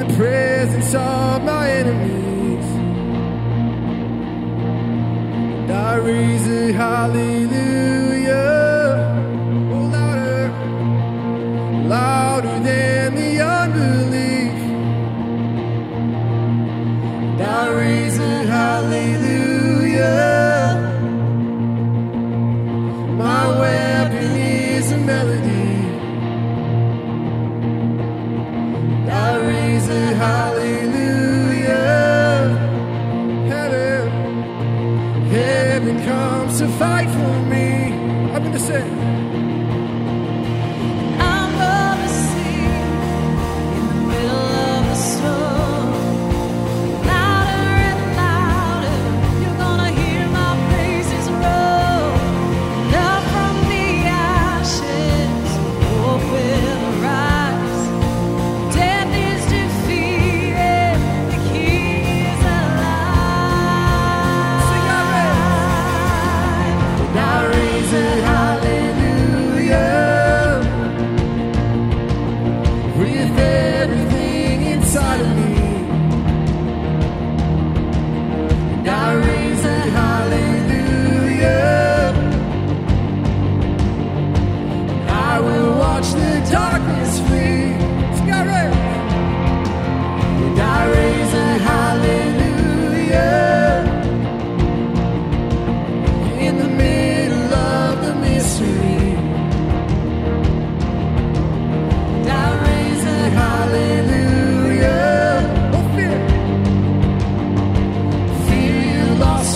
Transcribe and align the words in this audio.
in 0.00 0.06
the 0.06 0.14
presence 0.14 0.94
of 0.94 1.42
my 1.42 1.70
enemies. 1.70 2.64
And 5.62 5.72
I 5.72 5.96
raise 5.96 6.46
a 6.46 6.72
hallelujah. 6.72 7.37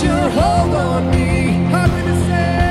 your 0.02 0.30
hold 0.30 0.74
on 0.74 1.10
me. 1.10 1.22
To 2.02 2.26
say. 2.26 2.61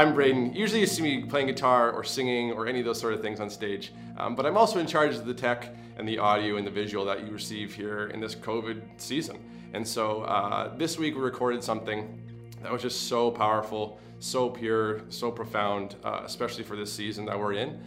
I'm 0.00 0.14
Braden. 0.14 0.54
Usually 0.54 0.80
you 0.80 0.86
see 0.86 1.02
me 1.02 1.24
playing 1.24 1.48
guitar 1.48 1.92
or 1.92 2.02
singing 2.04 2.52
or 2.52 2.66
any 2.66 2.78
of 2.78 2.86
those 2.86 2.98
sort 2.98 3.12
of 3.12 3.20
things 3.20 3.38
on 3.38 3.50
stage, 3.50 3.92
um, 4.16 4.34
but 4.34 4.46
I'm 4.46 4.56
also 4.56 4.78
in 4.78 4.86
charge 4.86 5.14
of 5.14 5.26
the 5.26 5.34
tech 5.34 5.74
and 5.98 6.08
the 6.08 6.16
audio 6.18 6.56
and 6.56 6.66
the 6.66 6.70
visual 6.70 7.04
that 7.04 7.26
you 7.26 7.30
receive 7.30 7.74
here 7.74 8.06
in 8.06 8.18
this 8.18 8.34
COVID 8.34 8.80
season. 8.96 9.38
And 9.74 9.86
so 9.86 10.22
uh, 10.22 10.74
this 10.78 10.98
week 10.98 11.16
we 11.16 11.20
recorded 11.20 11.62
something 11.62 12.18
that 12.62 12.72
was 12.72 12.80
just 12.80 13.08
so 13.08 13.30
powerful, 13.30 14.00
so 14.20 14.48
pure, 14.48 15.02
so 15.10 15.30
profound, 15.30 15.96
uh, 16.02 16.22
especially 16.24 16.64
for 16.64 16.76
this 16.76 16.90
season 16.90 17.26
that 17.26 17.38
we're 17.38 17.52
in. 17.52 17.78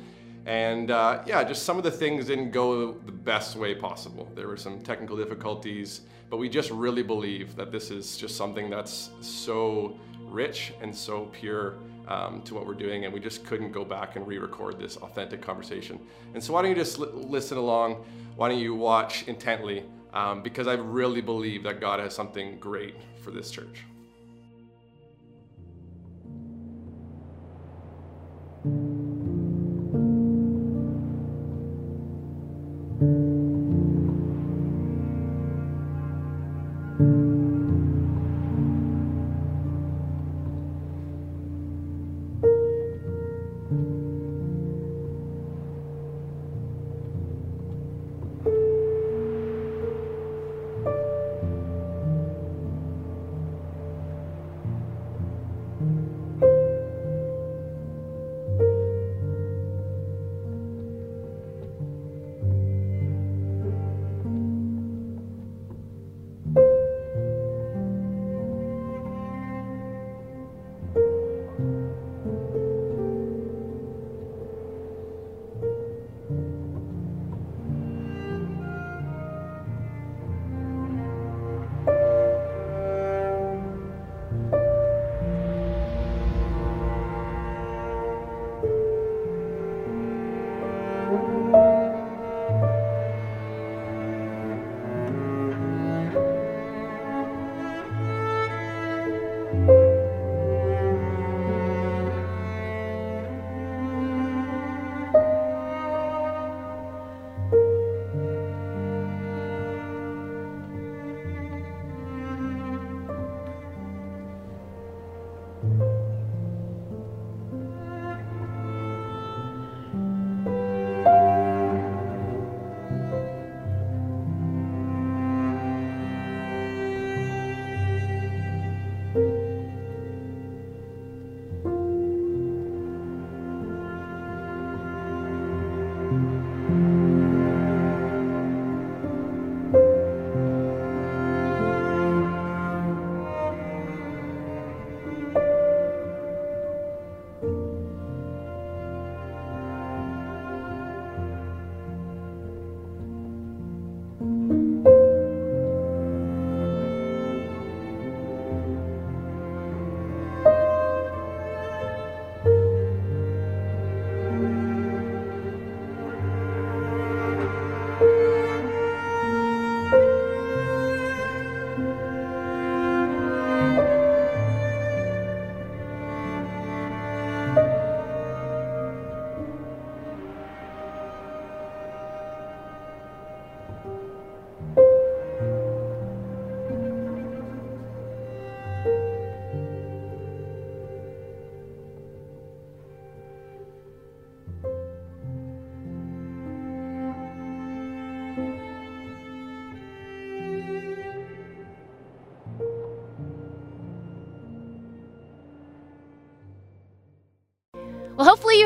And 0.45 0.91
uh, 0.91 1.23
yeah, 1.25 1.43
just 1.43 1.63
some 1.63 1.79
of 1.79 1.83
the 1.83 1.89
things 1.89 2.27
didn't 2.27 2.51
go 2.51 2.91
the 2.91 3.11
best 3.11 3.55
way 3.55 3.73
possible. 3.73 4.31
There 4.35 4.47
were 4.47 4.57
some 4.57 4.81
technical 4.81 5.17
difficulties, 5.17 6.01
but 6.29 6.37
we 6.37 6.47
just 6.47 6.69
really 6.69 7.01
believe 7.01 7.55
that 7.55 7.71
this 7.71 7.89
is 7.89 8.17
just 8.17 8.37
something 8.37 8.69
that's 8.69 9.09
so 9.21 9.97
rich 10.19 10.73
and 10.79 10.95
so 10.95 11.25
pure 11.33 11.77
um, 12.07 12.41
to 12.43 12.53
what 12.53 12.65
we're 12.65 12.73
doing, 12.73 13.05
and 13.05 13.13
we 13.13 13.19
just 13.19 13.45
couldn't 13.45 13.71
go 13.71 13.85
back 13.85 14.15
and 14.15 14.27
re-record 14.27 14.79
this 14.79 14.97
authentic 14.97 15.41
conversation. 15.41 15.99
And 16.33 16.43
so, 16.43 16.53
why 16.53 16.61
don't 16.61 16.71
you 16.71 16.75
just 16.75 16.99
li- 16.99 17.09
listen 17.13 17.57
along? 17.57 18.03
Why 18.35 18.49
don't 18.49 18.59
you 18.59 18.75
watch 18.75 19.27
intently? 19.27 19.83
Um, 20.13 20.43
because 20.43 20.67
I 20.67 20.73
really 20.73 21.21
believe 21.21 21.63
that 21.63 21.79
God 21.81 21.99
has 21.99 22.13
something 22.13 22.59
great 22.59 22.95
for 23.23 23.31
this 23.31 23.49
church. 23.49 23.83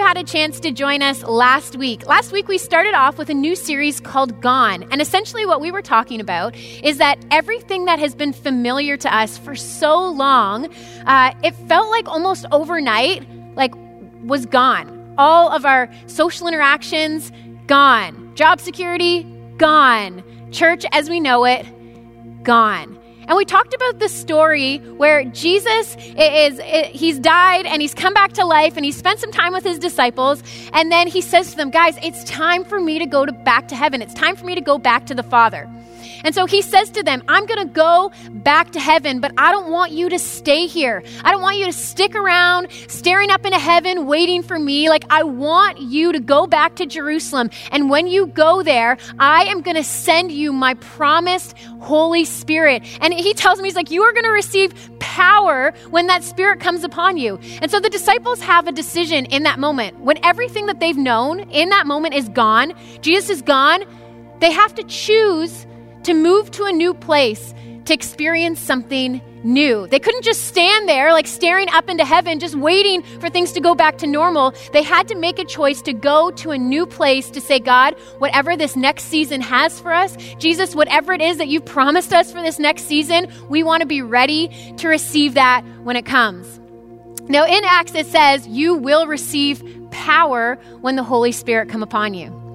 Had 0.07 0.15
a 0.15 0.23
chance 0.23 0.61
to 0.61 0.71
join 0.71 1.01
us 1.01 1.21
last 1.23 1.75
week. 1.75 2.07
Last 2.07 2.31
week, 2.31 2.47
we 2.47 2.57
started 2.57 2.93
off 2.93 3.17
with 3.17 3.29
a 3.29 3.33
new 3.33 3.57
series 3.57 3.99
called 3.99 4.39
Gone. 4.39 4.83
And 4.89 5.01
essentially, 5.01 5.45
what 5.45 5.59
we 5.59 5.69
were 5.69 5.81
talking 5.81 6.21
about 6.21 6.55
is 6.55 6.97
that 6.99 7.19
everything 7.29 7.83
that 7.87 7.99
has 7.99 8.15
been 8.15 8.31
familiar 8.31 8.95
to 8.95 9.13
us 9.13 9.37
for 9.37 9.53
so 9.53 10.09
long, 10.09 10.73
uh, 11.07 11.33
it 11.43 11.53
felt 11.67 11.89
like 11.89 12.07
almost 12.07 12.45
overnight, 12.53 13.27
like 13.57 13.73
was 14.23 14.45
gone. 14.45 15.13
All 15.17 15.51
of 15.51 15.65
our 15.65 15.89
social 16.05 16.47
interactions, 16.47 17.29
gone. 17.65 18.33
Job 18.33 18.61
security, 18.61 19.23
gone. 19.57 20.23
Church 20.53 20.85
as 20.93 21.09
we 21.09 21.19
know 21.19 21.43
it, 21.43 21.65
gone. 22.43 22.96
And 23.27 23.35
we 23.35 23.43
talked 23.43 23.73
about 23.73 23.99
the 23.99 24.07
story 24.07 24.77
where 24.77 25.25
Jesus 25.25 25.97
is, 26.17 26.61
he's 26.91 27.19
died 27.19 27.65
and 27.65 27.81
he's 27.81 27.93
come 27.93 28.13
back 28.13 28.31
to 28.33 28.45
life 28.45 28.77
and 28.77 28.85
he 28.85 28.91
spent 28.93 29.19
some 29.19 29.31
time 29.31 29.51
with 29.51 29.65
his 29.65 29.79
disciples. 29.79 30.41
And 30.71 30.91
then 30.91 31.07
he 31.07 31.19
says 31.19 31.51
to 31.51 31.57
them, 31.57 31.69
guys, 31.69 31.97
it's 32.01 32.23
time 32.23 32.63
for 32.63 32.79
me 32.79 32.99
to 32.99 33.05
go 33.05 33.25
to, 33.25 33.33
back 33.33 33.67
to 33.67 33.75
heaven. 33.75 34.01
It's 34.01 34.13
time 34.13 34.37
for 34.37 34.45
me 34.45 34.55
to 34.55 34.61
go 34.61 34.77
back 34.77 35.05
to 35.07 35.13
the 35.13 35.23
Father. 35.23 35.69
And 36.23 36.33
so 36.33 36.45
he 36.45 36.61
says 36.61 36.89
to 36.91 37.03
them, 37.03 37.23
I'm 37.27 37.45
going 37.45 37.67
to 37.67 37.73
go 37.73 38.11
back 38.31 38.71
to 38.71 38.79
heaven, 38.79 39.19
but 39.19 39.31
I 39.37 39.51
don't 39.51 39.71
want 39.71 39.91
you 39.91 40.09
to 40.09 40.19
stay 40.19 40.67
here. 40.67 41.03
I 41.23 41.31
don't 41.31 41.41
want 41.41 41.57
you 41.57 41.65
to 41.65 41.73
stick 41.73 42.15
around 42.15 42.67
staring 42.87 43.29
up 43.29 43.45
into 43.45 43.59
heaven 43.59 44.05
waiting 44.05 44.43
for 44.43 44.57
me. 44.57 44.89
Like, 44.89 45.05
I 45.09 45.23
want 45.23 45.79
you 45.79 46.11
to 46.11 46.19
go 46.19 46.47
back 46.47 46.75
to 46.75 46.85
Jerusalem. 46.85 47.49
And 47.71 47.89
when 47.89 48.07
you 48.07 48.27
go 48.27 48.63
there, 48.63 48.97
I 49.19 49.43
am 49.45 49.61
going 49.61 49.77
to 49.77 49.83
send 49.83 50.31
you 50.31 50.53
my 50.53 50.73
promised 50.75 51.57
Holy 51.79 52.25
Spirit. 52.25 52.83
And 53.01 53.13
he 53.13 53.33
tells 53.33 53.59
me, 53.59 53.67
he's 53.67 53.75
like, 53.75 53.91
you 53.91 54.03
are 54.03 54.11
going 54.11 54.25
to 54.25 54.31
receive 54.31 54.73
power 54.99 55.73
when 55.89 56.07
that 56.07 56.23
Spirit 56.23 56.59
comes 56.59 56.83
upon 56.83 57.17
you. 57.17 57.39
And 57.61 57.71
so 57.71 57.79
the 57.79 57.89
disciples 57.89 58.41
have 58.41 58.67
a 58.67 58.71
decision 58.71 59.25
in 59.25 59.43
that 59.43 59.59
moment. 59.59 59.99
When 59.99 60.23
everything 60.23 60.65
that 60.67 60.79
they've 60.79 60.97
known 60.97 61.49
in 61.51 61.69
that 61.69 61.87
moment 61.87 62.13
is 62.13 62.29
gone, 62.29 62.73
Jesus 63.01 63.29
is 63.29 63.41
gone, 63.41 63.83
they 64.39 64.51
have 64.51 64.75
to 64.75 64.83
choose 64.83 65.65
to 66.07 66.13
move 66.13 66.49
to 66.51 66.63
a 66.63 66.71
new 66.71 66.93
place 66.93 67.53
to 67.83 67.93
experience 67.93 68.61
something 68.61 69.21
new. 69.43 69.87
They 69.87 69.99
couldn't 69.99 70.23
just 70.23 70.45
stand 70.45 70.87
there, 70.87 71.11
like 71.11 71.27
staring 71.27 71.67
up 71.69 71.89
into 71.89 72.05
heaven, 72.05 72.39
just 72.39 72.55
waiting 72.55 73.01
for 73.19 73.29
things 73.29 73.51
to 73.53 73.59
go 73.59 73.75
back 73.75 73.97
to 73.97 74.07
normal. 74.07 74.53
They 74.71 74.83
had 74.83 75.09
to 75.09 75.15
make 75.15 75.37
a 75.37 75.43
choice 75.43 75.81
to 75.81 75.91
go 75.91 76.31
to 76.31 76.51
a 76.51 76.57
new 76.57 76.85
place 76.85 77.29
to 77.31 77.41
say, 77.41 77.59
God, 77.59 77.93
whatever 78.19 78.55
this 78.55 78.77
next 78.77 79.05
season 79.05 79.41
has 79.41 79.81
for 79.81 79.91
us, 79.91 80.15
Jesus, 80.37 80.75
whatever 80.75 81.11
it 81.11 81.21
is 81.21 81.37
that 81.39 81.49
you've 81.49 81.65
promised 81.65 82.13
us 82.13 82.31
for 82.31 82.41
this 82.41 82.57
next 82.57 82.83
season, 82.83 83.27
we 83.49 83.63
want 83.63 83.81
to 83.81 83.87
be 83.87 84.01
ready 84.01 84.47
to 84.77 84.87
receive 84.87 85.33
that 85.33 85.61
when 85.83 85.97
it 85.97 86.05
comes. 86.05 86.57
Now, 87.29 87.45
in 87.45 87.65
Acts, 87.65 87.95
it 87.95 88.05
says, 88.05 88.47
You 88.47 88.75
will 88.75 89.07
receive 89.07 89.61
power 89.91 90.55
when 90.79 90.95
the 90.95 91.03
Holy 91.03 91.33
Spirit 91.33 91.67
come 91.67 91.83
upon 91.83 92.13
you. 92.13 92.46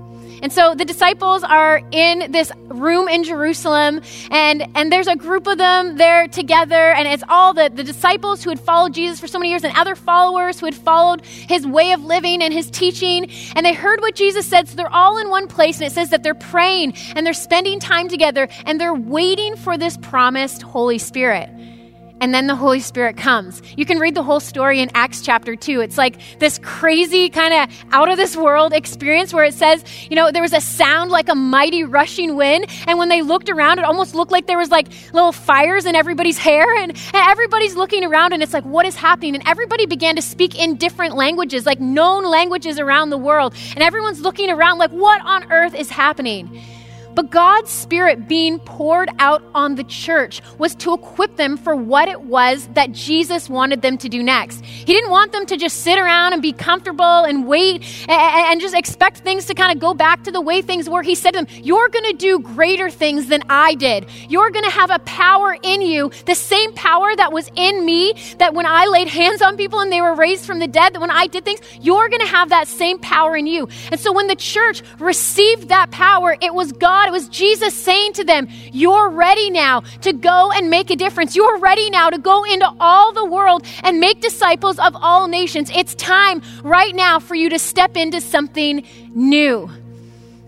And 0.42 0.52
so 0.52 0.74
the 0.74 0.84
disciples 0.84 1.44
are 1.44 1.80
in 1.92 2.32
this 2.32 2.50
room 2.66 3.08
in 3.08 3.22
Jerusalem, 3.22 4.00
and, 4.30 4.66
and 4.74 4.92
there's 4.92 5.06
a 5.06 5.14
group 5.14 5.46
of 5.46 5.56
them 5.56 5.96
there 5.96 6.26
together, 6.26 6.92
and 6.92 7.06
it's 7.06 7.22
all 7.28 7.54
the, 7.54 7.70
the 7.72 7.84
disciples 7.84 8.42
who 8.42 8.50
had 8.50 8.58
followed 8.58 8.92
Jesus 8.92 9.20
for 9.20 9.28
so 9.28 9.38
many 9.38 9.50
years 9.50 9.62
and 9.62 9.76
other 9.76 9.94
followers 9.94 10.58
who 10.58 10.66
had 10.66 10.74
followed 10.74 11.24
his 11.24 11.64
way 11.64 11.92
of 11.92 12.04
living 12.04 12.42
and 12.42 12.52
his 12.52 12.70
teaching. 12.70 13.30
And 13.54 13.64
they 13.64 13.72
heard 13.72 14.00
what 14.00 14.16
Jesus 14.16 14.44
said, 14.44 14.68
so 14.68 14.76
they're 14.76 14.92
all 14.92 15.18
in 15.18 15.30
one 15.30 15.46
place, 15.46 15.78
and 15.78 15.86
it 15.86 15.92
says 15.92 16.10
that 16.10 16.22
they're 16.22 16.34
praying 16.34 16.94
and 17.14 17.24
they're 17.24 17.32
spending 17.32 17.78
time 17.78 18.08
together 18.08 18.48
and 18.66 18.80
they're 18.80 18.94
waiting 18.94 19.56
for 19.56 19.78
this 19.78 19.96
promised 19.96 20.62
Holy 20.62 20.98
Spirit 20.98 21.48
and 22.22 22.32
then 22.32 22.46
the 22.46 22.54
Holy 22.54 22.78
Spirit 22.78 23.16
comes. 23.16 23.60
You 23.76 23.84
can 23.84 23.98
read 23.98 24.14
the 24.14 24.22
whole 24.22 24.38
story 24.38 24.78
in 24.78 24.92
Acts 24.94 25.22
chapter 25.22 25.56
2. 25.56 25.80
It's 25.80 25.98
like 25.98 26.20
this 26.38 26.60
crazy 26.62 27.28
kind 27.28 27.52
of 27.52 27.76
out 27.90 28.08
of 28.08 28.16
this 28.16 28.36
world 28.36 28.72
experience 28.72 29.34
where 29.34 29.42
it 29.42 29.54
says, 29.54 29.84
you 30.08 30.14
know, 30.14 30.30
there 30.30 30.40
was 30.40 30.52
a 30.52 30.60
sound 30.60 31.10
like 31.10 31.28
a 31.28 31.34
mighty 31.34 31.82
rushing 31.82 32.36
wind. 32.36 32.66
And 32.86 32.96
when 32.96 33.08
they 33.08 33.22
looked 33.22 33.50
around, 33.50 33.80
it 33.80 33.84
almost 33.84 34.14
looked 34.14 34.30
like 34.30 34.46
there 34.46 34.56
was 34.56 34.70
like 34.70 34.86
little 35.12 35.32
fires 35.32 35.84
in 35.84 35.96
everybody's 35.96 36.38
hair. 36.38 36.72
And, 36.76 36.92
and 36.92 37.28
everybody's 37.28 37.74
looking 37.74 38.04
around 38.04 38.32
and 38.32 38.40
it's 38.40 38.52
like, 38.52 38.64
what 38.64 38.86
is 38.86 38.94
happening? 38.94 39.34
And 39.34 39.42
everybody 39.44 39.86
began 39.86 40.14
to 40.14 40.22
speak 40.22 40.56
in 40.56 40.76
different 40.76 41.16
languages, 41.16 41.66
like 41.66 41.80
known 41.80 42.24
languages 42.24 42.78
around 42.78 43.10
the 43.10 43.18
world. 43.18 43.52
And 43.74 43.82
everyone's 43.82 44.20
looking 44.20 44.48
around 44.48 44.78
like, 44.78 44.92
what 44.92 45.20
on 45.22 45.50
earth 45.50 45.74
is 45.74 45.90
happening? 45.90 46.62
But 47.14 47.30
God's 47.30 47.70
Spirit 47.70 48.28
being 48.28 48.58
poured 48.60 49.10
out 49.18 49.42
on 49.54 49.74
the 49.74 49.84
church 49.84 50.40
was 50.58 50.74
to 50.76 50.94
equip 50.94 51.36
them 51.36 51.56
for 51.56 51.76
what 51.76 52.08
it 52.08 52.22
was 52.22 52.68
that 52.74 52.92
Jesus 52.92 53.48
wanted 53.48 53.82
them 53.82 53.98
to 53.98 54.08
do 54.08 54.22
next. 54.22 54.64
He 54.64 54.92
didn't 54.92 55.10
want 55.10 55.32
them 55.32 55.46
to 55.46 55.56
just 55.56 55.78
sit 55.82 55.98
around 55.98 56.32
and 56.32 56.42
be 56.42 56.52
comfortable 56.52 57.24
and 57.24 57.46
wait 57.46 57.84
and, 58.08 58.62
just 58.62 58.76
expect 58.76 59.18
things 59.18 59.46
to 59.46 59.54
kind 59.54 59.72
of 59.72 59.80
go 59.80 59.92
back 59.92 60.22
to 60.22 60.30
the 60.30 60.40
way 60.40 60.62
things 60.62 60.88
were. 60.88 61.02
He 61.02 61.16
said 61.16 61.32
to 61.32 61.44
them, 61.44 61.46
You're 61.64 61.88
going 61.88 62.04
to 62.04 62.16
do 62.16 62.38
greater 62.38 62.90
things 62.90 63.26
than 63.26 63.42
I 63.48 63.74
did. 63.74 64.06
You're 64.28 64.50
going 64.50 64.64
to 64.64 64.70
have 64.70 64.90
a 64.90 65.00
power 65.00 65.56
in 65.62 65.82
you, 65.82 66.12
the 66.26 66.36
same 66.36 66.72
power 66.74 67.16
that 67.16 67.32
was 67.32 67.50
in 67.56 67.84
me, 67.84 68.14
that 68.38 68.54
when 68.54 68.66
I 68.66 68.86
laid 68.86 69.08
hands 69.08 69.42
on 69.42 69.56
people 69.56 69.80
and 69.80 69.90
they 69.90 70.00
were 70.00 70.14
raised 70.14 70.44
from 70.44 70.60
the 70.60 70.68
dead, 70.68 70.94
that 70.94 71.00
when 71.00 71.10
I 71.10 71.26
did 71.26 71.44
things, 71.44 71.60
you're 71.80 72.08
going 72.08 72.20
to 72.20 72.26
have 72.26 72.50
that 72.50 72.68
same 72.68 73.00
power 73.00 73.36
in 73.36 73.48
you. 73.48 73.68
And 73.90 73.98
so 73.98 74.12
when 74.12 74.28
the 74.28 74.36
church 74.36 74.82
received 75.00 75.68
that 75.68 75.90
power, 75.90 76.36
it 76.40 76.54
was 76.54 76.70
God 76.70 77.01
God. 77.02 77.08
It 77.08 77.12
was 77.12 77.28
Jesus 77.28 77.74
saying 77.74 78.14
to 78.14 78.24
them, 78.24 78.48
You're 78.72 79.08
ready 79.08 79.50
now 79.50 79.80
to 80.02 80.12
go 80.12 80.52
and 80.52 80.70
make 80.70 80.90
a 80.90 80.96
difference. 80.96 81.34
You're 81.34 81.58
ready 81.58 81.90
now 81.90 82.10
to 82.10 82.18
go 82.18 82.44
into 82.44 82.70
all 82.80 83.12
the 83.12 83.24
world 83.24 83.66
and 83.82 84.00
make 84.00 84.20
disciples 84.20 84.78
of 84.78 84.94
all 84.96 85.28
nations. 85.28 85.70
It's 85.74 85.94
time 85.94 86.42
right 86.62 86.94
now 86.94 87.18
for 87.18 87.34
you 87.34 87.50
to 87.50 87.58
step 87.58 87.96
into 87.96 88.20
something 88.20 88.86
new. 89.14 89.70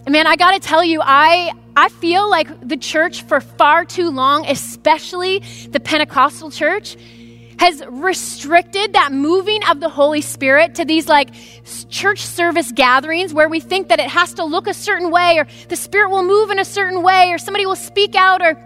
And 0.07 0.13
man, 0.13 0.27
I 0.27 0.37
got 0.37 0.53
to 0.53 0.61
tell 0.61 0.85
you, 0.85 1.01
I. 1.03 1.53
I 1.77 1.89
feel 1.89 2.31
like 2.31 2.69
the 2.69 2.77
church 2.77 3.25
for 3.25 3.41
far 3.41 3.85
too 3.85 4.09
long, 4.09 4.47
especially 4.47 5.41
the 5.71 5.81
Pentecostal 5.81 6.53
church, 6.53 6.97
has 7.59 7.83
restricted 7.89 8.93
that 8.93 9.13
moving 9.13 9.61
of 9.71 9.81
the 9.81 9.89
Holy 9.89 10.21
Spirit 10.21 10.75
to 10.77 10.85
these 10.85 11.09
like 11.09 11.31
church 11.89 12.21
service 12.21 12.73
gatherings 12.73 13.33
where 13.33 13.49
we 13.49 13.61
think 13.61 13.89
that 13.89 14.01
it 14.01 14.09
has 14.09 14.35
to 14.35 14.45
look 14.45 14.67
a 14.67 14.75
certain 14.75 15.11
way 15.11 15.39
or 15.39 15.47
the 15.69 15.77
Spirit 15.77 16.11
will 16.11 16.25
move 16.25 16.51
in 16.51 16.59
a 16.59 16.65
certain 16.65 17.03
way 17.03 17.31
or 17.31 17.39
somebody 17.39 17.67
will 17.67 17.77
speak 17.77 18.15
out 18.15 18.43
or 18.43 18.57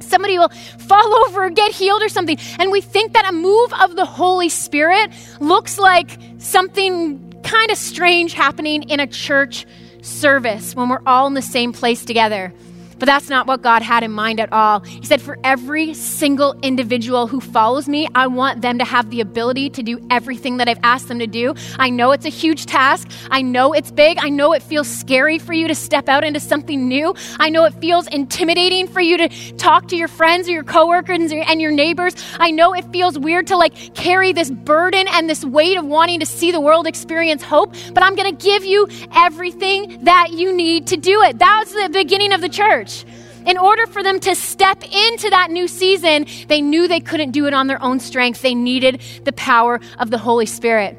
somebody 0.00 0.38
will 0.38 0.48
fall 0.78 1.14
over 1.26 1.46
or 1.46 1.50
get 1.50 1.72
healed 1.72 2.02
or 2.02 2.08
something. 2.08 2.38
And 2.58 2.70
we 2.70 2.80
think 2.80 3.12
that 3.14 3.28
a 3.28 3.32
move 3.32 3.72
of 3.74 3.96
the 3.96 4.06
Holy 4.06 4.48
Spirit 4.48 5.10
looks 5.40 5.78
like 5.78 6.18
something 6.38 7.22
kind 7.42 7.70
of 7.70 7.78
strange 7.78 8.32
happening 8.32 8.82
in 8.84 9.00
a 9.00 9.06
church 9.06 9.66
service 10.02 10.74
when 10.74 10.88
we're 10.88 11.02
all 11.06 11.26
in 11.26 11.34
the 11.34 11.42
same 11.42 11.72
place 11.72 12.04
together. 12.04 12.52
But 12.98 13.06
that's 13.06 13.28
not 13.28 13.46
what 13.46 13.62
God 13.62 13.82
had 13.82 14.02
in 14.02 14.10
mind 14.10 14.40
at 14.40 14.52
all. 14.52 14.80
He 14.80 15.04
said, 15.04 15.20
For 15.20 15.38
every 15.44 15.92
single 15.94 16.58
individual 16.62 17.26
who 17.26 17.40
follows 17.40 17.88
me, 17.88 18.08
I 18.14 18.26
want 18.26 18.62
them 18.62 18.78
to 18.78 18.84
have 18.84 19.10
the 19.10 19.20
ability 19.20 19.70
to 19.70 19.82
do 19.82 20.04
everything 20.10 20.56
that 20.58 20.68
I've 20.68 20.80
asked 20.82 21.08
them 21.08 21.18
to 21.18 21.26
do. 21.26 21.54
I 21.78 21.90
know 21.90 22.12
it's 22.12 22.24
a 22.24 22.30
huge 22.30 22.66
task. 22.66 23.08
I 23.30 23.42
know 23.42 23.72
it's 23.72 23.90
big. 23.90 24.18
I 24.20 24.30
know 24.30 24.52
it 24.52 24.62
feels 24.62 24.88
scary 24.88 25.38
for 25.38 25.52
you 25.52 25.68
to 25.68 25.74
step 25.74 26.08
out 26.08 26.24
into 26.24 26.40
something 26.40 26.88
new. 26.88 27.14
I 27.38 27.50
know 27.50 27.64
it 27.64 27.74
feels 27.74 28.06
intimidating 28.08 28.88
for 28.88 29.00
you 29.00 29.18
to 29.18 29.28
talk 29.56 29.88
to 29.88 29.96
your 29.96 30.08
friends 30.08 30.48
or 30.48 30.52
your 30.52 30.64
coworkers 30.64 31.32
and 31.32 31.60
your 31.60 31.72
neighbors. 31.72 32.14
I 32.38 32.50
know 32.50 32.74
it 32.74 32.84
feels 32.92 33.18
weird 33.18 33.46
to 33.48 33.56
like 33.56 33.94
carry 33.94 34.32
this 34.32 34.50
burden 34.50 35.06
and 35.08 35.28
this 35.28 35.44
weight 35.44 35.76
of 35.76 35.84
wanting 35.84 36.20
to 36.20 36.26
see 36.26 36.50
the 36.50 36.60
world 36.60 36.86
experience 36.86 37.42
hope, 37.42 37.74
but 37.92 38.02
I'm 38.02 38.14
going 38.14 38.34
to 38.34 38.44
give 38.44 38.64
you 38.64 38.88
everything 39.14 40.04
that 40.04 40.32
you 40.32 40.52
need 40.52 40.86
to 40.88 40.96
do 40.96 41.22
it. 41.22 41.38
That 41.38 41.64
was 41.64 41.72
the 41.72 41.90
beginning 41.90 42.32
of 42.32 42.40
the 42.40 42.48
church 42.48 42.85
church. 42.86 43.04
In 43.46 43.58
order 43.58 43.86
for 43.86 44.02
them 44.02 44.18
to 44.20 44.34
step 44.34 44.82
into 44.82 45.30
that 45.30 45.50
new 45.50 45.68
season, 45.68 46.26
they 46.48 46.60
knew 46.60 46.88
they 46.88 47.00
couldn't 47.00 47.30
do 47.30 47.46
it 47.46 47.54
on 47.54 47.68
their 47.68 47.80
own 47.82 48.00
strength. 48.00 48.42
They 48.42 48.54
needed 48.54 49.00
the 49.24 49.32
power 49.32 49.80
of 49.98 50.10
the 50.10 50.18
Holy 50.18 50.46
Spirit. 50.46 50.98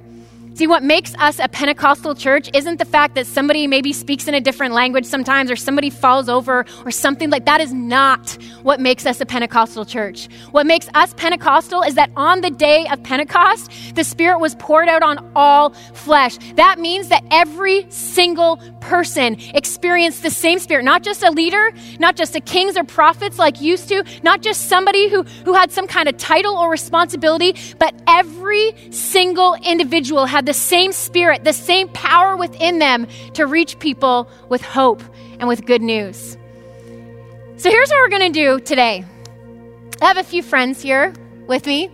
See, 0.58 0.65
what 0.65 0.82
makes 0.82 1.13
us 1.20 1.38
a 1.38 1.48
Pentecostal 1.48 2.15
church 2.15 2.50
isn't 2.52 2.80
the 2.80 2.86
fact 2.86 3.13
that 3.13 3.28
somebody 3.28 3.67
maybe 3.67 3.93
speaks 3.93 4.28
in 4.28 4.34
a 4.34 4.41
different 4.41 4.74
language 4.74 5.06
sometimes 5.06 5.52
or 5.52 5.56
somebody 5.56 5.91
falls 5.91 6.28
over 6.28 6.65
or 6.84 6.89
something 6.89 7.30
like 7.30 7.46
that 7.46 7.62
is 7.62 7.72
not 7.72 8.36
what 8.63 8.80
makes 8.80 9.06
us 9.06 9.22
a 9.22 9.26
Pentecostal 9.28 9.86
church. 9.86 10.28
What 10.50 10.65
makes 10.65 10.89
us 10.96 11.13
Pentecostal 11.13 11.84
is 11.84 11.93
that 11.93 12.10
on 12.15 12.41
the 12.41 12.50
day 12.50 12.88
of 12.88 13.04
Pentecost, 13.04 13.72
the 13.93 14.04
Spirit 14.04 14.39
was 14.39 14.56
poured 14.56 14.89
out 14.89 15.04
on 15.04 15.32
all 15.36 15.76
flesh. 15.93 16.39
That 16.56 16.80
means 16.80 17.10
that 17.10 17.24
every 17.30 17.86
single 17.91 18.58
person 18.80 19.38
experienced 19.54 20.24
the 20.24 20.32
same 20.32 20.58
Spirit, 20.58 20.86
not 20.86 21.04
just 21.04 21.22
a 21.22 21.30
leader, 21.30 21.72
not 22.00 22.15
just 22.15 22.36
a 22.36 22.41
kings 22.41 22.76
or 22.76 22.84
prophets 22.84 23.38
like 23.38 23.62
used 23.62 23.89
to, 23.89 24.04
not 24.24 24.41
just 24.41 24.67
somebody 24.67 25.08
who, 25.08 25.22
who 25.46 25.54
had 25.54 25.72
some 25.72 25.86
kind 25.86 26.10
of 26.10 26.17
title 26.17 26.56
or 26.58 26.72
responsibility, 26.72 27.56
but 27.78 27.93
every 28.08 28.74
single 28.89 29.54
individual 29.63 30.26
had 30.26 30.47
the 30.48 30.54
same 30.54 30.94
spirit, 30.94 31.44
the 31.44 31.52
same 31.52 31.90
power 31.90 32.38
within 32.38 32.80
them 32.80 33.06
to 33.34 33.46
reach 33.46 33.78
people 33.80 34.30
with 34.48 34.62
hope 34.62 35.04
and 35.40 35.48
with 35.50 35.66
good 35.66 35.82
news. 35.82 36.38
So 37.58 37.70
here's 37.70 37.90
what 37.90 37.98
we're 38.00 38.18
going 38.18 38.32
to 38.32 38.40
do 38.40 38.60
today. 38.62 39.04
I 40.02 40.06
have 40.06 40.18
a 40.18 40.24
few 40.24 40.42
friends 40.42 40.82
here 40.82 41.14
with 41.48 41.66
me, 41.66 41.92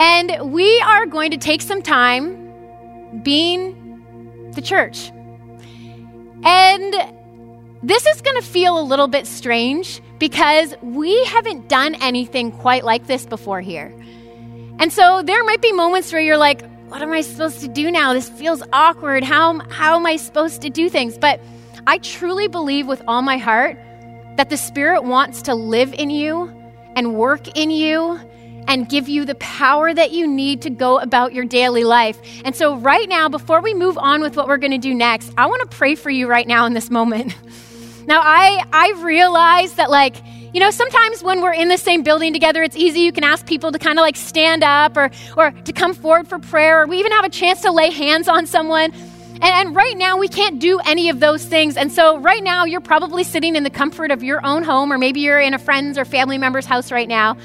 and 0.00 0.50
we 0.50 0.80
are 0.80 1.04
going 1.04 1.32
to 1.32 1.36
take 1.36 1.60
some 1.60 1.82
time 1.82 3.22
being 3.22 4.50
the 4.54 4.62
church. 4.62 5.10
And 6.42 6.94
this 7.82 8.06
is 8.06 8.22
going 8.22 8.40
to 8.40 8.46
feel 8.46 8.80
a 8.80 8.82
little 8.82 9.08
bit 9.08 9.26
strange 9.26 10.00
because 10.18 10.74
we 10.80 11.22
haven't 11.26 11.68
done 11.68 11.96
anything 11.96 12.50
quite 12.50 12.82
like 12.82 13.06
this 13.06 13.26
before 13.26 13.60
here. 13.60 13.94
And 14.78 14.90
so 14.90 15.22
there 15.22 15.44
might 15.44 15.60
be 15.60 15.72
moments 15.72 16.12
where 16.12 16.22
you're 16.22 16.38
like, 16.38 16.62
what 16.94 17.02
am 17.02 17.10
I 17.10 17.22
supposed 17.22 17.60
to 17.62 17.66
do 17.66 17.90
now? 17.90 18.12
This 18.12 18.28
feels 18.28 18.62
awkward. 18.72 19.24
How, 19.24 19.58
how 19.68 19.96
am 19.96 20.06
I 20.06 20.14
supposed 20.14 20.62
to 20.62 20.70
do 20.70 20.88
things? 20.88 21.18
But 21.18 21.40
I 21.88 21.98
truly 21.98 22.46
believe 22.46 22.86
with 22.86 23.02
all 23.08 23.20
my 23.20 23.36
heart 23.36 23.76
that 24.36 24.48
the 24.48 24.56
Spirit 24.56 25.02
wants 25.02 25.42
to 25.42 25.56
live 25.56 25.92
in 25.92 26.08
you 26.08 26.54
and 26.94 27.16
work 27.16 27.48
in 27.58 27.72
you 27.72 28.20
and 28.68 28.88
give 28.88 29.08
you 29.08 29.24
the 29.24 29.34
power 29.34 29.92
that 29.92 30.12
you 30.12 30.28
need 30.28 30.62
to 30.62 30.70
go 30.70 31.00
about 31.00 31.32
your 31.32 31.44
daily 31.44 31.82
life. 31.82 32.16
And 32.44 32.54
so, 32.54 32.76
right 32.76 33.08
now, 33.08 33.28
before 33.28 33.60
we 33.60 33.74
move 33.74 33.98
on 33.98 34.20
with 34.20 34.36
what 34.36 34.46
we're 34.46 34.56
going 34.56 34.70
to 34.70 34.78
do 34.78 34.94
next, 34.94 35.32
I 35.36 35.46
want 35.46 35.68
to 35.68 35.76
pray 35.76 35.96
for 35.96 36.10
you 36.10 36.28
right 36.28 36.46
now 36.46 36.64
in 36.64 36.74
this 36.74 36.90
moment. 36.90 37.34
Now, 38.06 38.20
I, 38.20 38.62
I 38.70 39.00
realize 39.02 39.76
that, 39.76 39.90
like, 39.90 40.16
you 40.54 40.60
know, 40.60 40.70
sometimes 40.70 41.20
when 41.20 41.42
we're 41.42 41.52
in 41.52 41.66
the 41.66 41.76
same 41.76 42.04
building 42.04 42.32
together, 42.32 42.62
it's 42.62 42.76
easy. 42.76 43.00
You 43.00 43.10
can 43.10 43.24
ask 43.24 43.44
people 43.44 43.72
to 43.72 43.78
kind 43.78 43.98
of 43.98 44.02
like 44.02 44.14
stand 44.14 44.62
up 44.62 44.96
or, 44.96 45.10
or 45.36 45.50
to 45.50 45.72
come 45.72 45.94
forward 45.94 46.28
for 46.28 46.38
prayer, 46.38 46.82
or 46.82 46.86
we 46.86 47.00
even 47.00 47.10
have 47.10 47.24
a 47.24 47.28
chance 47.28 47.62
to 47.62 47.72
lay 47.72 47.90
hands 47.90 48.28
on 48.28 48.46
someone. 48.46 48.92
And, 49.34 49.42
and, 49.42 49.76
right 49.76 49.96
now, 49.98 50.16
we 50.16 50.28
can't 50.28 50.60
do 50.60 50.78
any 50.86 51.08
of 51.08 51.18
those 51.18 51.44
things. 51.44 51.76
And 51.76 51.90
so, 51.90 52.18
right 52.18 52.42
now, 52.42 52.64
you're 52.64 52.80
probably 52.80 53.24
sitting 53.24 53.56
in 53.56 53.64
the 53.64 53.70
comfort 53.70 54.12
of 54.12 54.22
your 54.22 54.46
own 54.46 54.62
home, 54.62 54.92
or 54.92 54.96
maybe 54.96 55.18
you're 55.18 55.40
in 55.40 55.54
a 55.54 55.58
friend's 55.58 55.98
or 55.98 56.04
family 56.04 56.38
member's 56.38 56.66
house 56.66 56.92
right 56.92 57.08
now. 57.08 57.36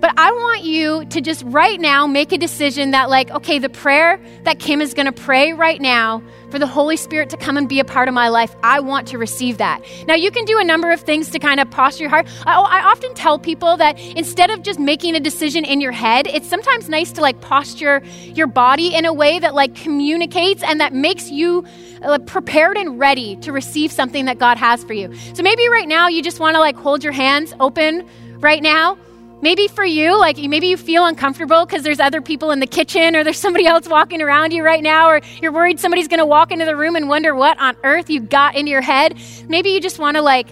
But 0.00 0.12
I 0.18 0.30
want 0.30 0.62
you 0.62 1.04
to 1.06 1.20
just 1.20 1.42
right 1.46 1.80
now 1.80 2.06
make 2.06 2.32
a 2.32 2.38
decision 2.38 2.90
that, 2.90 3.08
like, 3.08 3.30
okay, 3.30 3.58
the 3.58 3.68
prayer 3.68 4.20
that 4.44 4.58
Kim 4.58 4.80
is 4.80 4.94
going 4.94 5.06
to 5.06 5.12
pray 5.12 5.52
right 5.52 5.80
now 5.80 6.22
for 6.50 6.58
the 6.58 6.66
Holy 6.66 6.96
Spirit 6.96 7.30
to 7.30 7.36
come 7.36 7.56
and 7.56 7.68
be 7.68 7.80
a 7.80 7.84
part 7.84 8.06
of 8.08 8.14
my 8.14 8.28
life, 8.28 8.54
I 8.62 8.80
want 8.80 9.08
to 9.08 9.18
receive 9.18 9.58
that. 9.58 9.82
Now, 10.06 10.14
you 10.14 10.30
can 10.30 10.44
do 10.44 10.58
a 10.58 10.64
number 10.64 10.90
of 10.90 11.00
things 11.00 11.30
to 11.30 11.38
kind 11.38 11.60
of 11.60 11.70
posture 11.70 12.04
your 12.04 12.10
heart. 12.10 12.26
I, 12.46 12.60
I 12.60 12.80
often 12.84 13.14
tell 13.14 13.38
people 13.38 13.76
that 13.78 13.98
instead 13.98 14.50
of 14.50 14.62
just 14.62 14.78
making 14.78 15.16
a 15.16 15.20
decision 15.20 15.64
in 15.64 15.80
your 15.80 15.92
head, 15.92 16.26
it's 16.26 16.48
sometimes 16.48 16.88
nice 16.88 17.10
to 17.12 17.20
like 17.20 17.40
posture 17.40 18.02
your 18.22 18.46
body 18.46 18.94
in 18.94 19.06
a 19.06 19.12
way 19.12 19.38
that 19.38 19.54
like 19.54 19.74
communicates 19.74 20.62
and 20.62 20.80
that 20.80 20.92
makes 20.92 21.30
you 21.30 21.64
uh, 22.02 22.18
prepared 22.20 22.76
and 22.76 22.98
ready 22.98 23.36
to 23.36 23.50
receive 23.50 23.90
something 23.90 24.26
that 24.26 24.38
God 24.38 24.58
has 24.58 24.84
for 24.84 24.92
you. 24.92 25.14
So 25.34 25.42
maybe 25.42 25.66
right 25.68 25.88
now 25.88 26.08
you 26.08 26.22
just 26.22 26.38
want 26.38 26.54
to 26.54 26.60
like 26.60 26.76
hold 26.76 27.02
your 27.02 27.12
hands 27.12 27.54
open 27.60 28.06
right 28.40 28.62
now 28.62 28.98
Maybe 29.42 29.68
for 29.68 29.84
you, 29.84 30.18
like 30.18 30.38
maybe 30.38 30.68
you 30.68 30.76
feel 30.76 31.04
uncomfortable 31.04 31.66
because 31.66 31.82
there's 31.82 32.00
other 32.00 32.22
people 32.22 32.52
in 32.52 32.60
the 32.60 32.66
kitchen 32.66 33.14
or 33.14 33.22
there's 33.22 33.38
somebody 33.46 33.66
else 33.66 33.86
walking 33.88 34.22
around 34.22 34.52
you 34.52 34.64
right 34.64 34.82
now, 34.82 35.08
or 35.08 35.20
you're 35.42 35.52
worried 35.52 35.78
somebody's 35.78 36.08
going 36.08 36.20
to 36.20 36.26
walk 36.26 36.50
into 36.52 36.64
the 36.64 36.76
room 36.76 36.96
and 36.96 37.08
wonder 37.08 37.34
what 37.34 37.58
on 37.60 37.76
earth 37.84 38.08
you 38.08 38.20
got 38.20 38.54
into 38.54 38.70
your 38.70 38.80
head. 38.80 39.16
Maybe 39.48 39.70
you 39.70 39.80
just 39.80 39.98
want 39.98 40.16
to, 40.16 40.22
like, 40.22 40.48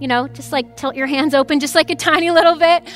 you 0.00 0.08
know, 0.08 0.28
just 0.28 0.52
like 0.52 0.76
tilt 0.76 0.94
your 0.96 1.06
hands 1.06 1.34
open 1.34 1.60
just 1.60 1.74
like 1.74 1.90
a 1.90 1.94
tiny 1.94 2.30
little 2.30 2.56
bit. 2.56 2.88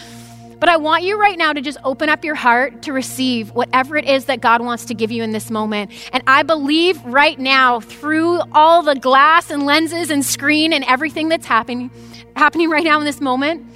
But 0.59 0.71
I 0.71 0.77
want 0.79 1.03
you 1.03 1.21
right 1.21 1.37
now 1.37 1.53
to 1.53 1.61
just 1.61 1.77
open 1.85 2.09
up 2.09 2.25
your 2.25 2.35
heart 2.35 2.83
to 2.83 2.93
receive 2.93 3.51
whatever 3.51 3.97
it 3.97 4.07
is 4.07 4.25
that 4.25 4.41
God 4.41 4.62
wants 4.62 4.87
to 4.87 4.95
give 4.95 5.12
you 5.12 5.23
in 5.23 5.33
this 5.33 5.51
moment. 5.51 5.91
And 6.15 6.23
I 6.27 6.45
believe 6.45 7.05
right 7.05 7.39
now, 7.39 7.81
through 7.81 8.41
all 8.53 8.83
the 8.83 8.95
glass 8.95 9.51
and 9.51 9.67
lenses 9.67 10.11
and 10.11 10.25
screen 10.25 10.73
and 10.73 10.83
everything 10.85 11.29
that's 11.29 11.47
happening, 11.47 11.91
happening 12.37 12.71
right 12.71 12.85
now 12.85 12.99
in 12.99 13.05
this 13.05 13.21
moment, 13.21 13.67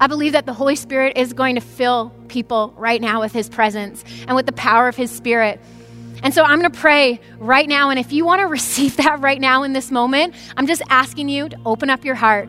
I 0.00 0.06
believe 0.06 0.32
that 0.32 0.46
the 0.46 0.52
Holy 0.52 0.76
Spirit 0.76 1.16
is 1.16 1.32
going 1.32 1.54
to 1.54 1.60
fill 1.60 2.12
people 2.28 2.74
right 2.76 3.00
now 3.00 3.20
with 3.20 3.32
His 3.32 3.48
presence 3.48 4.04
and 4.26 4.36
with 4.36 4.46
the 4.46 4.52
power 4.52 4.88
of 4.88 4.96
His 4.96 5.10
Spirit. 5.10 5.60
And 6.22 6.34
so 6.34 6.42
I'm 6.42 6.58
going 6.58 6.70
to 6.70 6.78
pray 6.78 7.20
right 7.38 7.68
now. 7.68 7.90
And 7.90 7.98
if 7.98 8.12
you 8.12 8.24
want 8.24 8.40
to 8.40 8.46
receive 8.48 8.96
that 8.98 9.20
right 9.20 9.40
now 9.40 9.62
in 9.62 9.72
this 9.72 9.90
moment, 9.90 10.34
I'm 10.56 10.66
just 10.66 10.82
asking 10.88 11.28
you 11.28 11.48
to 11.48 11.58
open 11.64 11.90
up 11.90 12.04
your 12.04 12.14
heart. 12.14 12.48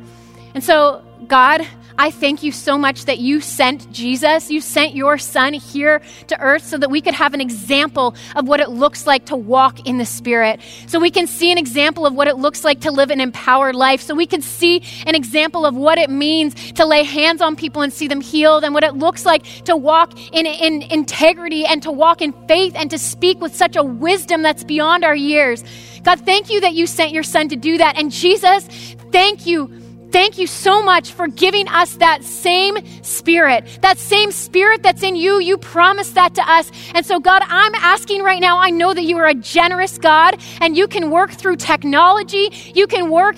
And 0.53 0.63
so, 0.63 1.03
God, 1.27 1.67
I 1.99 2.11
thank 2.11 2.43
you 2.43 2.51
so 2.51 2.77
much 2.77 3.05
that 3.05 3.17
you 3.17 3.41
sent 3.41 3.91
Jesus, 3.91 4.51
you 4.51 4.61
sent 4.61 4.93
your 4.93 5.17
son 5.17 5.53
here 5.53 5.99
to 6.27 6.39
earth 6.39 6.63
so 6.63 6.77
that 6.77 6.91
we 6.91 7.01
could 7.01 7.15
have 7.15 7.33
an 7.33 7.41
example 7.41 8.15
of 8.35 8.47
what 8.47 8.59
it 8.59 8.69
looks 8.69 9.07
like 9.07 9.25
to 9.25 9.35
walk 9.35 9.87
in 9.87 9.97
the 9.97 10.05
Spirit. 10.05 10.59
So 10.85 10.99
we 10.99 11.09
can 11.09 11.25
see 11.25 11.51
an 11.51 11.57
example 11.57 12.05
of 12.05 12.13
what 12.13 12.27
it 12.27 12.37
looks 12.37 12.63
like 12.63 12.81
to 12.81 12.91
live 12.91 13.09
an 13.09 13.19
empowered 13.19 13.75
life. 13.75 14.01
So 14.01 14.13
we 14.13 14.27
can 14.27 14.43
see 14.43 14.83
an 15.07 15.15
example 15.15 15.65
of 15.65 15.75
what 15.75 15.97
it 15.97 16.11
means 16.11 16.71
to 16.73 16.85
lay 16.85 17.01
hands 17.03 17.41
on 17.41 17.55
people 17.55 17.81
and 17.81 17.91
see 17.91 18.07
them 18.07 18.21
healed 18.21 18.63
and 18.63 18.75
what 18.75 18.83
it 18.83 18.93
looks 18.93 19.25
like 19.25 19.43
to 19.65 19.75
walk 19.75 20.13
in, 20.33 20.45
in 20.45 20.83
integrity 20.83 21.65
and 21.65 21.81
to 21.81 21.91
walk 21.91 22.21
in 22.21 22.31
faith 22.47 22.73
and 22.75 22.91
to 22.91 22.99
speak 22.99 23.41
with 23.41 23.55
such 23.55 23.75
a 23.75 23.83
wisdom 23.83 24.43
that's 24.43 24.63
beyond 24.63 25.03
our 25.03 25.15
years. 25.15 25.63
God, 26.03 26.19
thank 26.19 26.51
you 26.51 26.61
that 26.61 26.75
you 26.75 26.85
sent 26.85 27.11
your 27.11 27.23
son 27.23 27.49
to 27.49 27.55
do 27.55 27.79
that. 27.79 27.97
And 27.97 28.11
Jesus, 28.11 28.67
thank 29.11 29.47
you 29.47 29.86
Thank 30.11 30.37
you 30.37 30.47
so 30.47 30.81
much 30.81 31.11
for 31.11 31.27
giving 31.27 31.67
us 31.67 31.95
that 31.95 32.23
same 32.23 32.77
spirit, 33.03 33.79
that 33.81 33.97
same 33.97 34.31
spirit 34.31 34.81
that's 34.81 35.03
in 35.03 35.15
you. 35.15 35.39
You 35.39 35.57
promised 35.57 36.15
that 36.15 36.33
to 36.35 36.49
us. 36.49 36.71
And 36.95 37.05
so, 37.05 37.19
God, 37.19 37.43
I'm 37.45 37.75
asking 37.75 38.23
right 38.23 38.39
now, 38.39 38.57
I 38.57 38.69
know 38.69 38.93
that 38.93 39.03
you 39.03 39.17
are 39.17 39.27
a 39.27 39.33
generous 39.33 39.97
God 39.97 40.41
and 40.61 40.77
you 40.77 40.87
can 40.87 41.11
work 41.11 41.31
through 41.31 41.57
technology. 41.57 42.49
You 42.73 42.87
can 42.87 43.11
work 43.11 43.35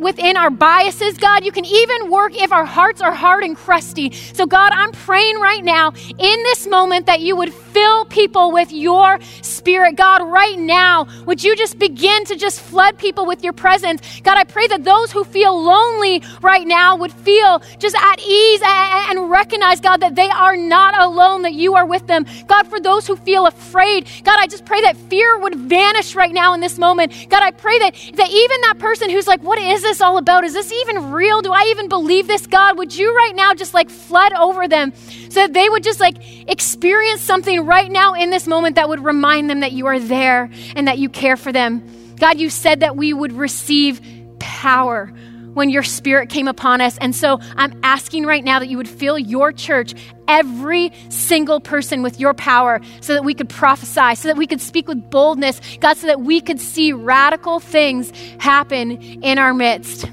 within 0.00 0.36
our 0.36 0.50
biases, 0.50 1.16
God. 1.18 1.44
You 1.44 1.52
can 1.52 1.64
even 1.64 2.10
work 2.10 2.34
if 2.34 2.52
our 2.52 2.64
hearts 2.64 3.00
are 3.00 3.14
hard 3.14 3.44
and 3.44 3.56
crusty. 3.56 4.10
So, 4.10 4.44
God, 4.44 4.72
I'm 4.74 4.92
praying 4.92 5.38
right 5.38 5.64
now 5.64 5.92
in 6.18 6.42
this 6.44 6.66
moment 6.66 7.06
that 7.06 7.20
you 7.20 7.36
would 7.36 7.54
fill 7.78 8.04
people 8.06 8.50
with 8.50 8.72
your 8.72 9.20
spirit. 9.42 9.94
God, 9.94 10.20
right 10.28 10.58
now, 10.58 11.06
would 11.26 11.44
you 11.44 11.54
just 11.54 11.78
begin 11.78 12.24
to 12.24 12.34
just 12.34 12.60
flood 12.60 12.98
people 12.98 13.24
with 13.24 13.44
your 13.44 13.52
presence? 13.52 14.00
God, 14.22 14.36
I 14.36 14.42
pray 14.42 14.66
that 14.66 14.82
those 14.82 15.12
who 15.12 15.22
feel 15.22 15.54
lonely, 15.62 16.22
right 16.42 16.66
now 16.66 16.96
would 16.96 17.12
feel 17.12 17.62
just 17.78 17.94
at 17.94 18.20
ease 18.20 18.60
and 18.64 19.30
recognize, 19.30 19.80
God, 19.80 19.98
that 20.00 20.16
they 20.16 20.28
are 20.28 20.56
not 20.56 20.98
alone, 20.98 21.42
that 21.42 21.52
you 21.52 21.76
are 21.76 21.86
with 21.86 22.04
them. 22.08 22.26
God, 22.48 22.66
for 22.66 22.80
those 22.80 23.06
who 23.06 23.14
feel 23.14 23.46
afraid, 23.46 24.08
God, 24.24 24.38
I 24.40 24.48
just 24.48 24.64
pray 24.64 24.80
that 24.80 24.96
fear 24.96 25.38
would 25.38 25.54
vanish 25.54 26.16
right 26.16 26.32
now 26.32 26.54
in 26.54 26.60
this 26.60 26.78
moment. 26.78 27.12
God, 27.28 27.44
I 27.44 27.52
pray 27.52 27.78
that, 27.78 27.94
that 28.16 28.30
even 28.30 28.60
that 28.62 28.78
person 28.80 29.08
who's 29.08 29.28
like, 29.28 29.42
what 29.42 29.60
is 29.60 29.82
this 29.82 30.00
all 30.00 30.18
about? 30.18 30.42
Is 30.42 30.54
this 30.54 30.72
even 30.72 31.12
real? 31.12 31.42
Do 31.42 31.52
I 31.52 31.62
even 31.70 31.88
believe 31.88 32.26
this? 32.26 32.48
God, 32.48 32.76
would 32.76 32.96
you 32.96 33.14
right 33.14 33.36
now 33.36 33.54
just 33.54 33.72
like 33.72 33.88
flood 33.88 34.32
over 34.32 34.66
them 34.66 34.92
so 35.30 35.40
that 35.40 35.52
they 35.52 35.68
would 35.68 35.82
just 35.82 36.00
like 36.00 36.16
experience 36.48 37.20
something 37.20 37.64
right 37.64 37.90
now 37.90 38.14
in 38.14 38.30
this 38.30 38.46
moment 38.46 38.76
that 38.76 38.88
would 38.88 39.04
remind 39.04 39.50
them 39.50 39.60
that 39.60 39.72
you 39.72 39.86
are 39.86 39.98
there 39.98 40.50
and 40.74 40.88
that 40.88 40.98
you 40.98 41.08
care 41.08 41.36
for 41.36 41.52
them. 41.52 41.82
God, 42.16 42.38
you 42.38 42.50
said 42.50 42.80
that 42.80 42.96
we 42.96 43.12
would 43.12 43.32
receive 43.32 44.00
power 44.38 45.12
when 45.54 45.70
your 45.70 45.82
spirit 45.82 46.28
came 46.28 46.46
upon 46.46 46.80
us. 46.80 46.96
And 46.98 47.14
so 47.14 47.40
I'm 47.56 47.78
asking 47.82 48.26
right 48.26 48.44
now 48.44 48.60
that 48.60 48.68
you 48.68 48.76
would 48.76 48.88
fill 48.88 49.18
your 49.18 49.52
church, 49.52 49.94
every 50.28 50.92
single 51.08 51.60
person, 51.60 52.02
with 52.02 52.20
your 52.20 52.34
power 52.34 52.80
so 53.00 53.14
that 53.14 53.24
we 53.24 53.34
could 53.34 53.48
prophesy, 53.48 54.14
so 54.14 54.28
that 54.28 54.36
we 54.36 54.46
could 54.46 54.60
speak 54.60 54.86
with 54.86 55.10
boldness, 55.10 55.60
God, 55.80 55.96
so 55.96 56.06
that 56.06 56.20
we 56.20 56.40
could 56.40 56.60
see 56.60 56.92
radical 56.92 57.60
things 57.60 58.12
happen 58.38 58.92
in 59.22 59.38
our 59.38 59.52
midst. 59.52 60.06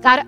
God, 0.00 0.24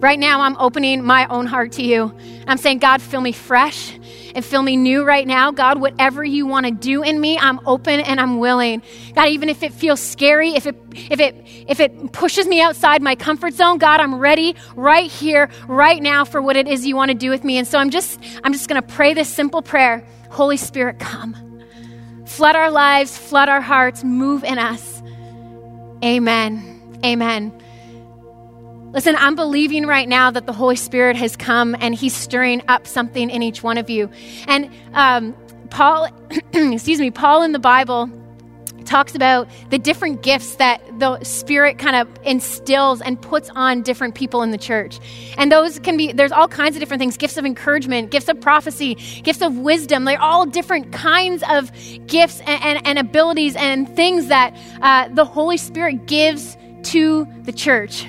right 0.00 0.18
now 0.18 0.40
I'm 0.42 0.56
opening 0.58 1.02
my 1.02 1.26
own 1.26 1.46
heart 1.46 1.72
to 1.72 1.82
you. 1.82 2.14
I'm 2.46 2.58
saying, 2.58 2.78
God, 2.78 3.00
fill 3.00 3.20
me 3.20 3.32
fresh 3.32 3.98
and 4.34 4.44
fill 4.44 4.62
me 4.62 4.76
new 4.76 5.04
right 5.04 5.26
now. 5.26 5.50
God, 5.50 5.80
whatever 5.80 6.24
you 6.24 6.46
want 6.46 6.66
to 6.66 6.72
do 6.72 7.02
in 7.02 7.20
me, 7.20 7.38
I'm 7.38 7.60
open 7.66 8.00
and 8.00 8.20
I'm 8.20 8.38
willing. 8.38 8.82
God, 9.14 9.28
even 9.28 9.48
if 9.48 9.62
it 9.62 9.72
feels 9.72 10.00
scary, 10.00 10.50
if 10.50 10.66
it 10.66 10.76
if 10.94 11.20
it 11.20 11.34
if 11.68 11.80
it 11.80 12.12
pushes 12.12 12.46
me 12.46 12.60
outside 12.60 13.02
my 13.02 13.14
comfort 13.14 13.54
zone, 13.54 13.78
God, 13.78 14.00
I'm 14.00 14.16
ready 14.16 14.56
right 14.76 15.10
here, 15.10 15.48
right 15.68 16.02
now 16.02 16.24
for 16.24 16.42
what 16.42 16.56
it 16.56 16.68
is 16.68 16.86
you 16.86 16.96
want 16.96 17.10
to 17.10 17.16
do 17.16 17.30
with 17.30 17.44
me. 17.44 17.58
And 17.58 17.66
so 17.66 17.78
I'm 17.78 17.90
just 17.90 18.20
I'm 18.42 18.52
just 18.52 18.68
going 18.68 18.80
to 18.80 18.86
pray 18.86 19.14
this 19.14 19.28
simple 19.28 19.62
prayer. 19.62 20.04
Holy 20.30 20.56
Spirit, 20.56 20.98
come. 20.98 21.36
Flood 22.26 22.56
our 22.56 22.70
lives, 22.70 23.16
flood 23.16 23.48
our 23.48 23.60
hearts, 23.60 24.02
move 24.02 24.42
in 24.42 24.58
us. 24.58 25.02
Amen. 26.02 26.98
Amen. 27.04 27.52
Listen, 28.94 29.16
I'm 29.16 29.34
believing 29.34 29.86
right 29.86 30.08
now 30.08 30.30
that 30.30 30.46
the 30.46 30.52
Holy 30.52 30.76
Spirit 30.76 31.16
has 31.16 31.36
come 31.36 31.74
and 31.80 31.96
He's 31.96 32.14
stirring 32.14 32.62
up 32.68 32.86
something 32.86 33.28
in 33.28 33.42
each 33.42 33.60
one 33.60 33.76
of 33.76 33.90
you. 33.90 34.08
And 34.46 34.70
um, 34.92 35.34
Paul, 35.68 36.08
excuse 36.52 37.00
me, 37.00 37.10
Paul 37.10 37.42
in 37.42 37.50
the 37.50 37.58
Bible 37.58 38.08
talks 38.84 39.16
about 39.16 39.48
the 39.70 39.78
different 39.78 40.22
gifts 40.22 40.56
that 40.56 40.80
the 41.00 41.18
Spirit 41.24 41.78
kind 41.78 41.96
of 41.96 42.08
instills 42.22 43.00
and 43.00 43.20
puts 43.20 43.50
on 43.56 43.82
different 43.82 44.14
people 44.14 44.42
in 44.42 44.52
the 44.52 44.58
church. 44.58 45.00
And 45.38 45.50
those 45.50 45.80
can 45.80 45.96
be, 45.96 46.12
there's 46.12 46.30
all 46.30 46.46
kinds 46.46 46.76
of 46.76 46.80
different 46.80 47.00
things 47.00 47.16
gifts 47.16 47.36
of 47.36 47.44
encouragement, 47.44 48.12
gifts 48.12 48.28
of 48.28 48.40
prophecy, 48.40 48.94
gifts 49.24 49.42
of 49.42 49.58
wisdom. 49.58 50.04
They're 50.04 50.20
all 50.20 50.46
different 50.46 50.92
kinds 50.92 51.42
of 51.50 51.72
gifts 52.06 52.38
and, 52.46 52.62
and, 52.62 52.86
and 52.86 52.98
abilities 53.00 53.56
and 53.56 53.88
things 53.96 54.28
that 54.28 54.56
uh, 54.82 55.08
the 55.08 55.24
Holy 55.24 55.56
Spirit 55.56 56.06
gives 56.06 56.56
to 56.84 57.26
the 57.42 57.52
church. 57.52 58.06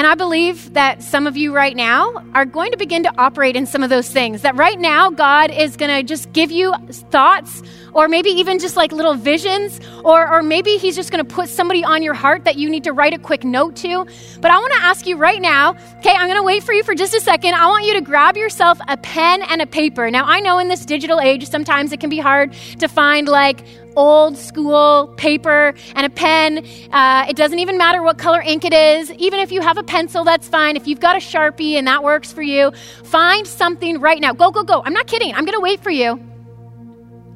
And 0.00 0.06
I 0.06 0.14
believe 0.14 0.72
that 0.72 1.02
some 1.02 1.26
of 1.26 1.36
you 1.36 1.54
right 1.54 1.76
now 1.76 2.24
are 2.34 2.46
going 2.46 2.70
to 2.70 2.78
begin 2.78 3.02
to 3.02 3.12
operate 3.18 3.54
in 3.54 3.66
some 3.66 3.82
of 3.82 3.90
those 3.90 4.08
things. 4.08 4.40
That 4.40 4.56
right 4.56 4.80
now, 4.80 5.10
God 5.10 5.50
is 5.50 5.76
going 5.76 5.90
to 5.94 6.02
just 6.02 6.32
give 6.32 6.50
you 6.50 6.72
thoughts, 7.10 7.62
or 7.92 8.08
maybe 8.08 8.30
even 8.30 8.58
just 8.58 8.76
like 8.76 8.92
little 8.92 9.14
visions, 9.14 9.80
or, 10.04 10.28
or 10.30 10.42
maybe 10.42 10.76
He's 10.76 10.96
just 10.96 11.10
to 11.24 11.34
put 11.34 11.48
somebody 11.48 11.84
on 11.84 12.02
your 12.02 12.14
heart 12.14 12.44
that 12.44 12.56
you 12.56 12.70
need 12.70 12.84
to 12.84 12.92
write 12.92 13.14
a 13.14 13.18
quick 13.18 13.44
note 13.44 13.76
to. 13.76 14.06
But 14.40 14.50
I 14.50 14.58
want 14.58 14.72
to 14.74 14.80
ask 14.80 15.06
you 15.06 15.16
right 15.16 15.40
now, 15.40 15.76
okay, 15.98 16.14
I'm 16.14 16.28
to 16.40 16.46
wait 16.46 16.62
for 16.62 16.72
you 16.72 16.82
for 16.82 16.94
just 16.94 17.14
a 17.14 17.20
second. 17.20 17.54
I 17.54 17.66
want 17.66 17.84
you 17.84 17.94
to 17.94 18.00
grab 18.00 18.36
yourself 18.36 18.78
a 18.88 18.96
pen 18.96 19.42
and 19.42 19.60
a 19.60 19.66
paper. 19.66 20.10
Now, 20.10 20.24
I 20.24 20.40
know 20.40 20.58
in 20.58 20.68
this 20.68 20.86
digital 20.86 21.20
age, 21.20 21.46
sometimes 21.48 21.92
it 21.92 22.00
can 22.00 22.10
be 22.10 22.18
hard 22.18 22.54
to 22.78 22.88
find 22.88 23.28
like 23.28 23.64
old 23.96 24.36
school 24.36 25.08
paper 25.16 25.74
and 25.94 26.06
a 26.06 26.10
pen. 26.10 26.64
Uh, 26.92 27.26
it 27.28 27.36
doesn't 27.36 27.58
even 27.58 27.76
matter 27.76 28.02
what 28.02 28.18
color 28.18 28.40
ink 28.40 28.64
it 28.64 28.72
is. 28.72 29.10
Even 29.12 29.40
if 29.40 29.52
you 29.52 29.60
have 29.60 29.76
a 29.76 29.82
pencil, 29.82 30.24
that's 30.24 30.48
fine. 30.48 30.76
If 30.76 30.86
you've 30.86 31.00
got 31.00 31.16
a 31.16 31.20
Sharpie 31.20 31.74
and 31.74 31.86
that 31.86 32.02
works 32.02 32.32
for 32.32 32.42
you, 32.42 32.72
find 33.04 33.46
something 33.46 34.00
right 34.00 34.20
now. 34.20 34.32
Go, 34.32 34.50
go, 34.50 34.62
go. 34.62 34.82
I'm 34.84 34.94
not 34.94 35.06
kidding. 35.06 35.34
I'm 35.34 35.44
going 35.44 35.56
to 35.56 35.60
wait 35.60 35.80
for 35.80 35.90
you. 35.90 36.29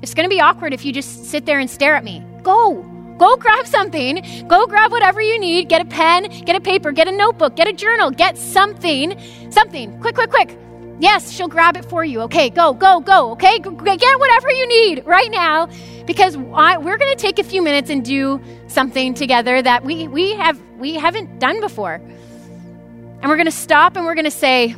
It's 0.04 0.12
going 0.12 0.28
to 0.28 0.34
be 0.34 0.38
awkward 0.38 0.74
if 0.74 0.84
you 0.84 0.92
just 0.92 1.24
sit 1.24 1.46
there 1.46 1.58
and 1.58 1.70
stare 1.70 1.94
at 1.94 2.04
me. 2.04 2.22
Go. 2.42 2.82
Go 3.16 3.36
grab 3.38 3.66
something. 3.66 4.22
Go 4.48 4.66
grab 4.66 4.92
whatever 4.92 5.22
you 5.22 5.40
need. 5.40 5.70
Get 5.70 5.80
a 5.80 5.86
pen, 5.86 6.24
get 6.44 6.54
a 6.54 6.60
paper, 6.60 6.92
get 6.92 7.08
a 7.08 7.10
notebook, 7.12 7.56
get 7.56 7.68
a 7.68 7.72
journal, 7.72 8.10
get 8.10 8.36
something. 8.36 9.18
Something. 9.50 9.98
Quick, 10.02 10.14
quick, 10.14 10.28
quick. 10.28 10.58
Yes, 11.00 11.30
she'll 11.30 11.48
grab 11.48 11.78
it 11.78 11.86
for 11.86 12.04
you. 12.04 12.20
Okay, 12.20 12.50
go, 12.50 12.74
go, 12.74 13.00
go. 13.00 13.30
Okay, 13.30 13.58
get 13.60 14.18
whatever 14.20 14.50
you 14.50 14.68
need 14.68 15.06
right 15.06 15.30
now 15.30 15.70
because 16.04 16.36
I, 16.52 16.76
we're 16.76 16.98
going 16.98 17.16
to 17.16 17.18
take 17.18 17.38
a 17.38 17.42
few 17.42 17.62
minutes 17.62 17.88
and 17.88 18.04
do 18.04 18.42
something 18.66 19.14
together 19.14 19.62
that 19.62 19.86
we, 19.86 20.06
we, 20.06 20.34
have, 20.34 20.60
we 20.76 20.96
haven't 20.96 21.38
done 21.38 21.62
before. 21.62 21.94
And 21.94 23.24
we're 23.24 23.36
going 23.36 23.46
to 23.46 23.50
stop 23.50 23.96
and 23.96 24.04
we're 24.04 24.16
going 24.16 24.26
to 24.26 24.30
say, 24.30 24.76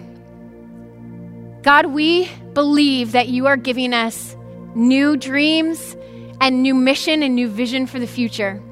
God, 1.62 1.86
we 1.86 2.30
believe 2.52 3.10
that 3.10 3.26
you 3.26 3.48
are 3.48 3.56
giving 3.56 3.92
us 3.92 4.36
new 4.76 5.16
dreams 5.16 5.96
and 6.40 6.62
new 6.62 6.74
mission 6.74 7.22
and 7.22 7.34
new 7.34 7.48
vision 7.48 7.86
for 7.86 7.98
the 7.98 8.06
future. 8.06 8.62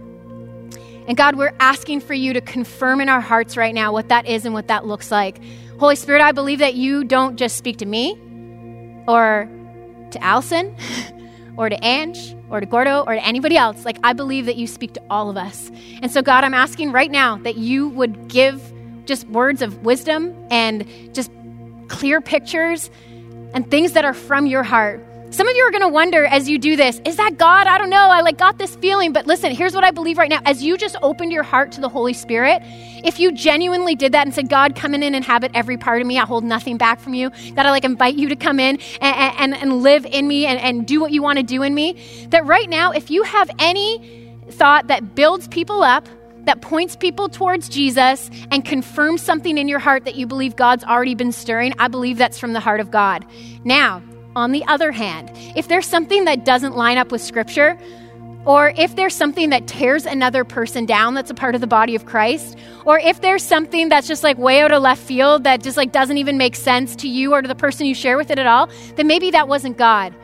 And 1.08 1.16
God, 1.16 1.36
we're 1.36 1.54
asking 1.60 2.00
for 2.00 2.14
you 2.14 2.32
to 2.32 2.40
confirm 2.40 3.00
in 3.00 3.08
our 3.08 3.20
hearts 3.20 3.56
right 3.56 3.74
now 3.74 3.92
what 3.92 4.08
that 4.08 4.26
is 4.26 4.44
and 4.44 4.54
what 4.54 4.68
that 4.68 4.86
looks 4.86 5.10
like. 5.10 5.40
Holy 5.78 5.96
Spirit, 5.96 6.22
I 6.22 6.32
believe 6.32 6.60
that 6.60 6.74
you 6.74 7.04
don't 7.04 7.36
just 7.36 7.56
speak 7.56 7.78
to 7.78 7.86
me 7.86 8.12
or 9.06 9.48
to 10.12 10.22
Allison 10.22 10.76
or 11.56 11.68
to 11.68 11.84
Ange 11.84 12.36
or 12.50 12.60
to 12.60 12.66
Gordo 12.66 13.02
or 13.06 13.14
to 13.14 13.24
anybody 13.24 13.56
else. 13.56 13.84
Like, 13.84 13.98
I 14.04 14.12
believe 14.12 14.46
that 14.46 14.56
you 14.56 14.66
speak 14.66 14.92
to 14.94 15.02
all 15.10 15.30
of 15.30 15.36
us. 15.36 15.70
And 16.00 16.10
so, 16.10 16.22
God, 16.22 16.44
I'm 16.44 16.54
asking 16.54 16.92
right 16.92 17.10
now 17.10 17.36
that 17.38 17.56
you 17.56 17.88
would 17.88 18.28
give 18.28 18.72
just 19.04 19.28
words 19.28 19.62
of 19.62 19.84
wisdom 19.84 20.34
and 20.50 20.86
just 21.14 21.30
clear 21.88 22.20
pictures 22.20 22.90
and 23.52 23.70
things 23.70 23.92
that 23.92 24.04
are 24.04 24.14
from 24.14 24.46
your 24.46 24.62
heart. 24.62 25.04
Some 25.34 25.48
of 25.48 25.56
you 25.56 25.64
are 25.64 25.72
going 25.72 25.82
to 25.82 25.88
wonder 25.88 26.26
as 26.26 26.48
you 26.48 26.60
do 26.60 26.76
this, 26.76 27.00
is 27.04 27.16
that 27.16 27.38
God? 27.38 27.66
I 27.66 27.76
don't 27.76 27.90
know. 27.90 28.08
I 28.08 28.20
like 28.20 28.38
got 28.38 28.56
this 28.56 28.76
feeling, 28.76 29.12
but 29.12 29.26
listen, 29.26 29.52
here's 29.52 29.74
what 29.74 29.82
I 29.82 29.90
believe 29.90 30.16
right 30.16 30.30
now. 30.30 30.38
As 30.44 30.62
you 30.62 30.76
just 30.76 30.94
opened 31.02 31.32
your 31.32 31.42
heart 31.42 31.72
to 31.72 31.80
the 31.80 31.88
Holy 31.88 32.12
Spirit, 32.12 32.62
if 32.62 33.18
you 33.18 33.32
genuinely 33.32 33.96
did 33.96 34.12
that 34.12 34.28
and 34.28 34.32
said, 34.32 34.48
God, 34.48 34.76
come 34.76 34.94
in 34.94 35.02
and 35.02 35.16
inhabit 35.16 35.50
every 35.52 35.76
part 35.76 36.00
of 36.00 36.06
me, 36.06 36.20
I 36.20 36.24
hold 36.24 36.44
nothing 36.44 36.76
back 36.76 37.00
from 37.00 37.14
you. 37.14 37.30
God, 37.30 37.66
I 37.66 37.72
like 37.72 37.82
invite 37.82 38.14
you 38.14 38.28
to 38.28 38.36
come 38.36 38.60
in 38.60 38.78
and, 39.00 39.34
and, 39.36 39.54
and 39.60 39.82
live 39.82 40.06
in 40.06 40.28
me 40.28 40.46
and, 40.46 40.60
and 40.60 40.86
do 40.86 41.00
what 41.00 41.10
you 41.10 41.20
want 41.20 41.38
to 41.38 41.42
do 41.42 41.64
in 41.64 41.74
me. 41.74 42.26
That 42.28 42.46
right 42.46 42.70
now, 42.70 42.92
if 42.92 43.10
you 43.10 43.24
have 43.24 43.50
any 43.58 44.38
thought 44.50 44.86
that 44.86 45.16
builds 45.16 45.48
people 45.48 45.82
up, 45.82 46.08
that 46.44 46.60
points 46.60 46.94
people 46.94 47.28
towards 47.28 47.68
Jesus 47.68 48.30
and 48.52 48.64
confirms 48.64 49.20
something 49.20 49.58
in 49.58 49.66
your 49.66 49.80
heart 49.80 50.04
that 50.04 50.14
you 50.14 50.28
believe 50.28 50.54
God's 50.54 50.84
already 50.84 51.16
been 51.16 51.32
stirring, 51.32 51.74
I 51.80 51.88
believe 51.88 52.18
that's 52.18 52.38
from 52.38 52.52
the 52.52 52.60
heart 52.60 52.78
of 52.78 52.92
God. 52.92 53.26
Now, 53.64 54.00
on 54.36 54.52
the 54.52 54.64
other 54.66 54.92
hand, 54.92 55.30
if 55.56 55.68
there's 55.68 55.86
something 55.86 56.24
that 56.24 56.44
doesn't 56.44 56.76
line 56.76 56.98
up 56.98 57.12
with 57.12 57.20
Scripture, 57.20 57.78
or 58.44 58.74
if 58.76 58.94
there's 58.94 59.14
something 59.14 59.50
that 59.50 59.66
tears 59.66 60.04
another 60.04 60.44
person 60.44 60.84
down 60.84 61.14
that's 61.14 61.30
a 61.30 61.34
part 61.34 61.54
of 61.54 61.60
the 61.60 61.66
body 61.66 61.94
of 61.94 62.04
Christ, 62.04 62.58
or 62.84 62.98
if 62.98 63.20
there's 63.20 63.42
something 63.42 63.88
that's 63.88 64.06
just 64.06 64.22
like 64.22 64.36
way 64.36 64.60
out 64.60 64.72
of 64.72 64.82
left 64.82 65.02
field 65.02 65.44
that 65.44 65.62
just 65.62 65.76
like 65.76 65.92
doesn't 65.92 66.18
even 66.18 66.36
make 66.36 66.54
sense 66.54 66.94
to 66.96 67.08
you 67.08 67.32
or 67.32 67.40
to 67.40 67.48
the 67.48 67.54
person 67.54 67.86
you 67.86 67.94
share 67.94 68.16
with 68.16 68.30
it 68.30 68.38
at 68.38 68.46
all, 68.46 68.68
then 68.96 69.06
maybe 69.06 69.30
that 69.30 69.48
wasn't 69.48 69.78
God. 69.78 70.14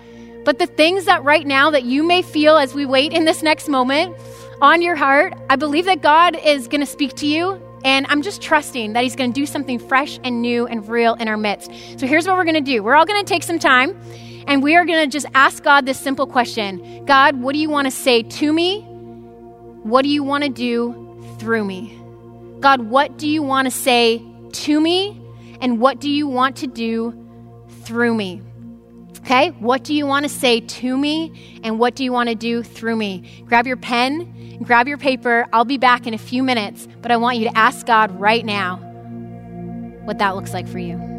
But 0.45 0.59
the 0.59 0.67
things 0.67 1.05
that 1.07 1.23
right 1.25 1.47
now 1.47 1.71
that 1.71 1.85
you 1.85 2.03
may 2.03 2.23
feel 2.23 2.57
as 2.57 2.75
we 2.75 2.85
wait 2.85 3.13
in 3.13 3.25
this 3.25 3.43
next 3.43 3.69
moment 3.69 4.17
on 4.61 4.83
your 4.83 4.97
heart, 4.97 5.35
I 5.49 5.57
believe 5.57 5.87
that 5.87 6.03
God 6.03 6.37
is 6.37 6.69
going 6.69 6.81
to 6.81 6.87
speak 6.87 7.15
to 7.17 7.27
you 7.27 7.61
and 7.85 8.07
I'm 8.09 8.23
just 8.23 8.43
trusting 8.43 8.93
that 8.93 9.03
He's 9.03 9.17
going 9.17 9.33
to 9.33 9.41
do 9.41 9.47
something 9.47 9.79
fresh 9.79 10.19
and 10.23 10.43
new 10.43 10.67
and 10.67 10.89
real 10.89 11.15
in 11.15 11.29
our 11.29 11.37
midst. 11.37 11.71
So 11.99 12.07
here's 12.07 12.27
what 12.27 12.37
we're 12.37 12.45
going 12.45 12.55
to 12.55 12.61
do 12.61 12.83
we're 12.83 12.95
all 12.95 13.07
going 13.07 13.25
to 13.25 13.29
take 13.29 13.43
some 13.43 13.59
time 13.59 14.01
and 14.47 14.63
we 14.63 14.77
are 14.77 14.85
going 14.85 15.05
to 15.05 15.11
just 15.11 15.27
ask 15.35 15.63
God 15.63 15.87
this 15.87 15.99
simple 15.99 16.27
question 16.27 17.05
God, 17.05 17.41
what 17.41 17.53
do 17.53 17.59
you 17.59 17.71
want 17.71 17.87
to 17.87 17.91
say 17.91 18.23
to 18.23 18.53
me? 18.53 18.83
What 19.83 20.03
do 20.03 20.09
you 20.09 20.23
want 20.23 20.45
to 20.45 20.51
do 20.51 21.37
through 21.39 21.65
me? 21.65 21.97
God, 22.61 22.83
what 22.83 23.17
do 23.17 23.27
you 23.27 23.43
want 23.43 23.67
to 23.67 23.71
say 23.71 24.23
to 24.53 24.81
me? 24.81 25.21
And 25.61 25.81
what 25.81 26.01
do 26.01 26.11
you 26.11 26.27
want 26.27 26.57
to 26.57 26.67
do 26.67 27.15
through 27.85 28.15
me? 28.15 28.43
Okay, 29.21 29.51
what 29.51 29.85
do 29.85 29.95
you 29.95 30.07
want 30.07 30.25
to 30.25 30.29
say 30.29 30.61
to 30.61 30.97
me? 30.97 31.61
And 31.63 31.79
what 31.79 31.95
do 31.95 32.05
you 32.05 32.13
want 32.13 32.29
to 32.29 32.35
do 32.35 32.63
through 32.63 32.97
me? 32.97 33.45
Grab 33.47 33.67
your 33.67 33.77
pen, 33.77 34.59
grab 34.63 34.89
your 34.89 34.99
paper. 34.99 35.47
I'll 35.53 35.65
be 35.65 35.79
back 35.79 36.07
in 36.07 36.15
a 36.15 36.19
few 36.19 36.43
minutes, 36.43 36.89
but 37.03 37.11
I 37.11 37.17
want 37.17 37.39
you 37.39 37.49
to 37.49 37.57
ask 37.57 37.87
God 37.87 38.19
right 38.19 38.45
now 38.45 38.77
what 40.05 40.19
that 40.19 40.35
looks 40.35 40.53
like 40.53 40.67
for 40.67 40.79
you. 40.79 41.10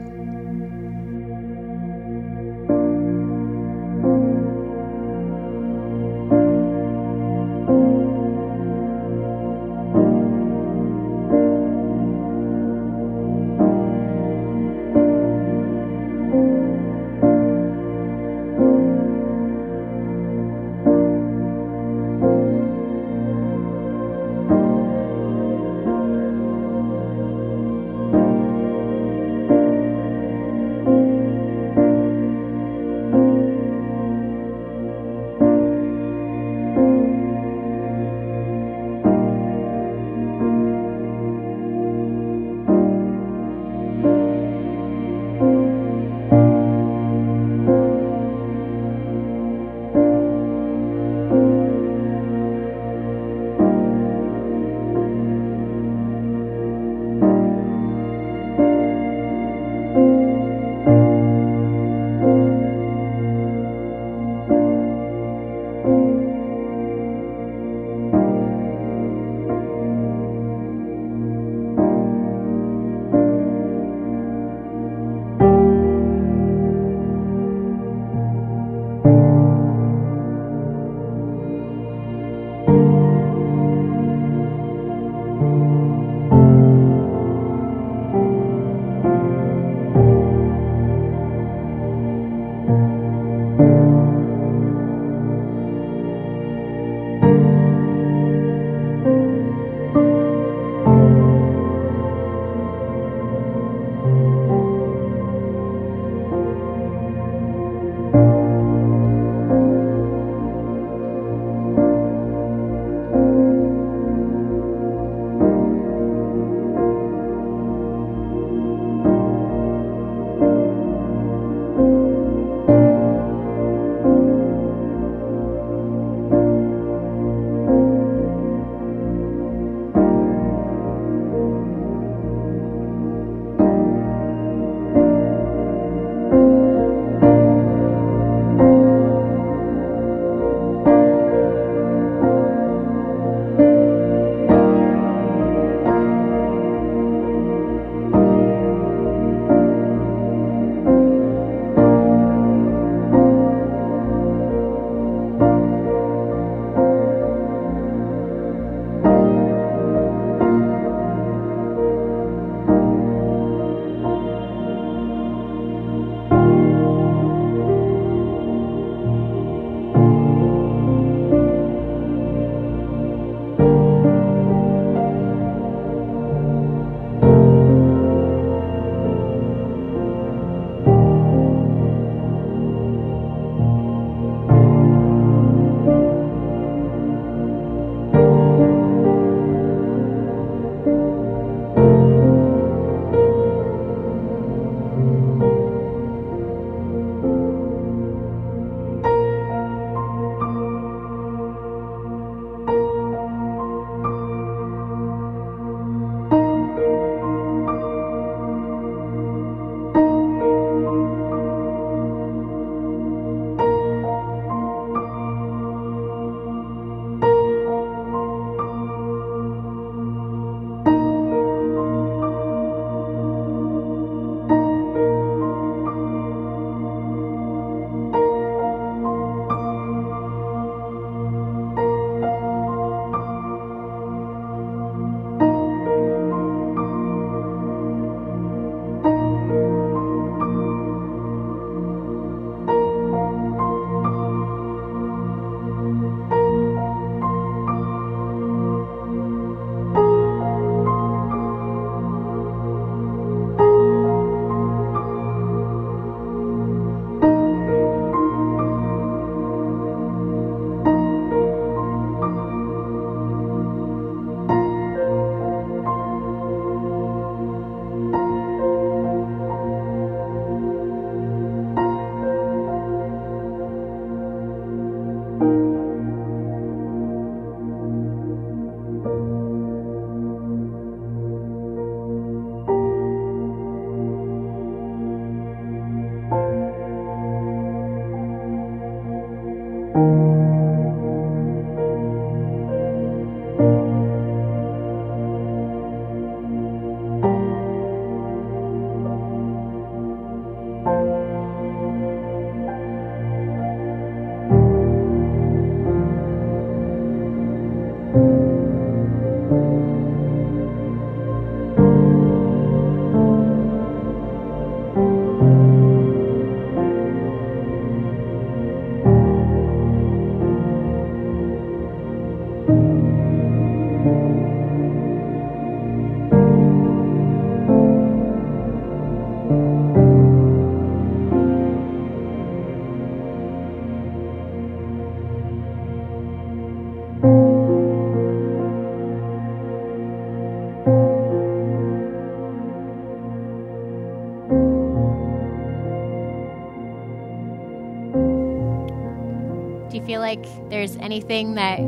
Do 349.91 349.97
you 349.97 350.05
feel 350.05 350.21
like 350.21 350.41
there's 350.69 350.95
anything 350.97 351.55
that 351.55 351.79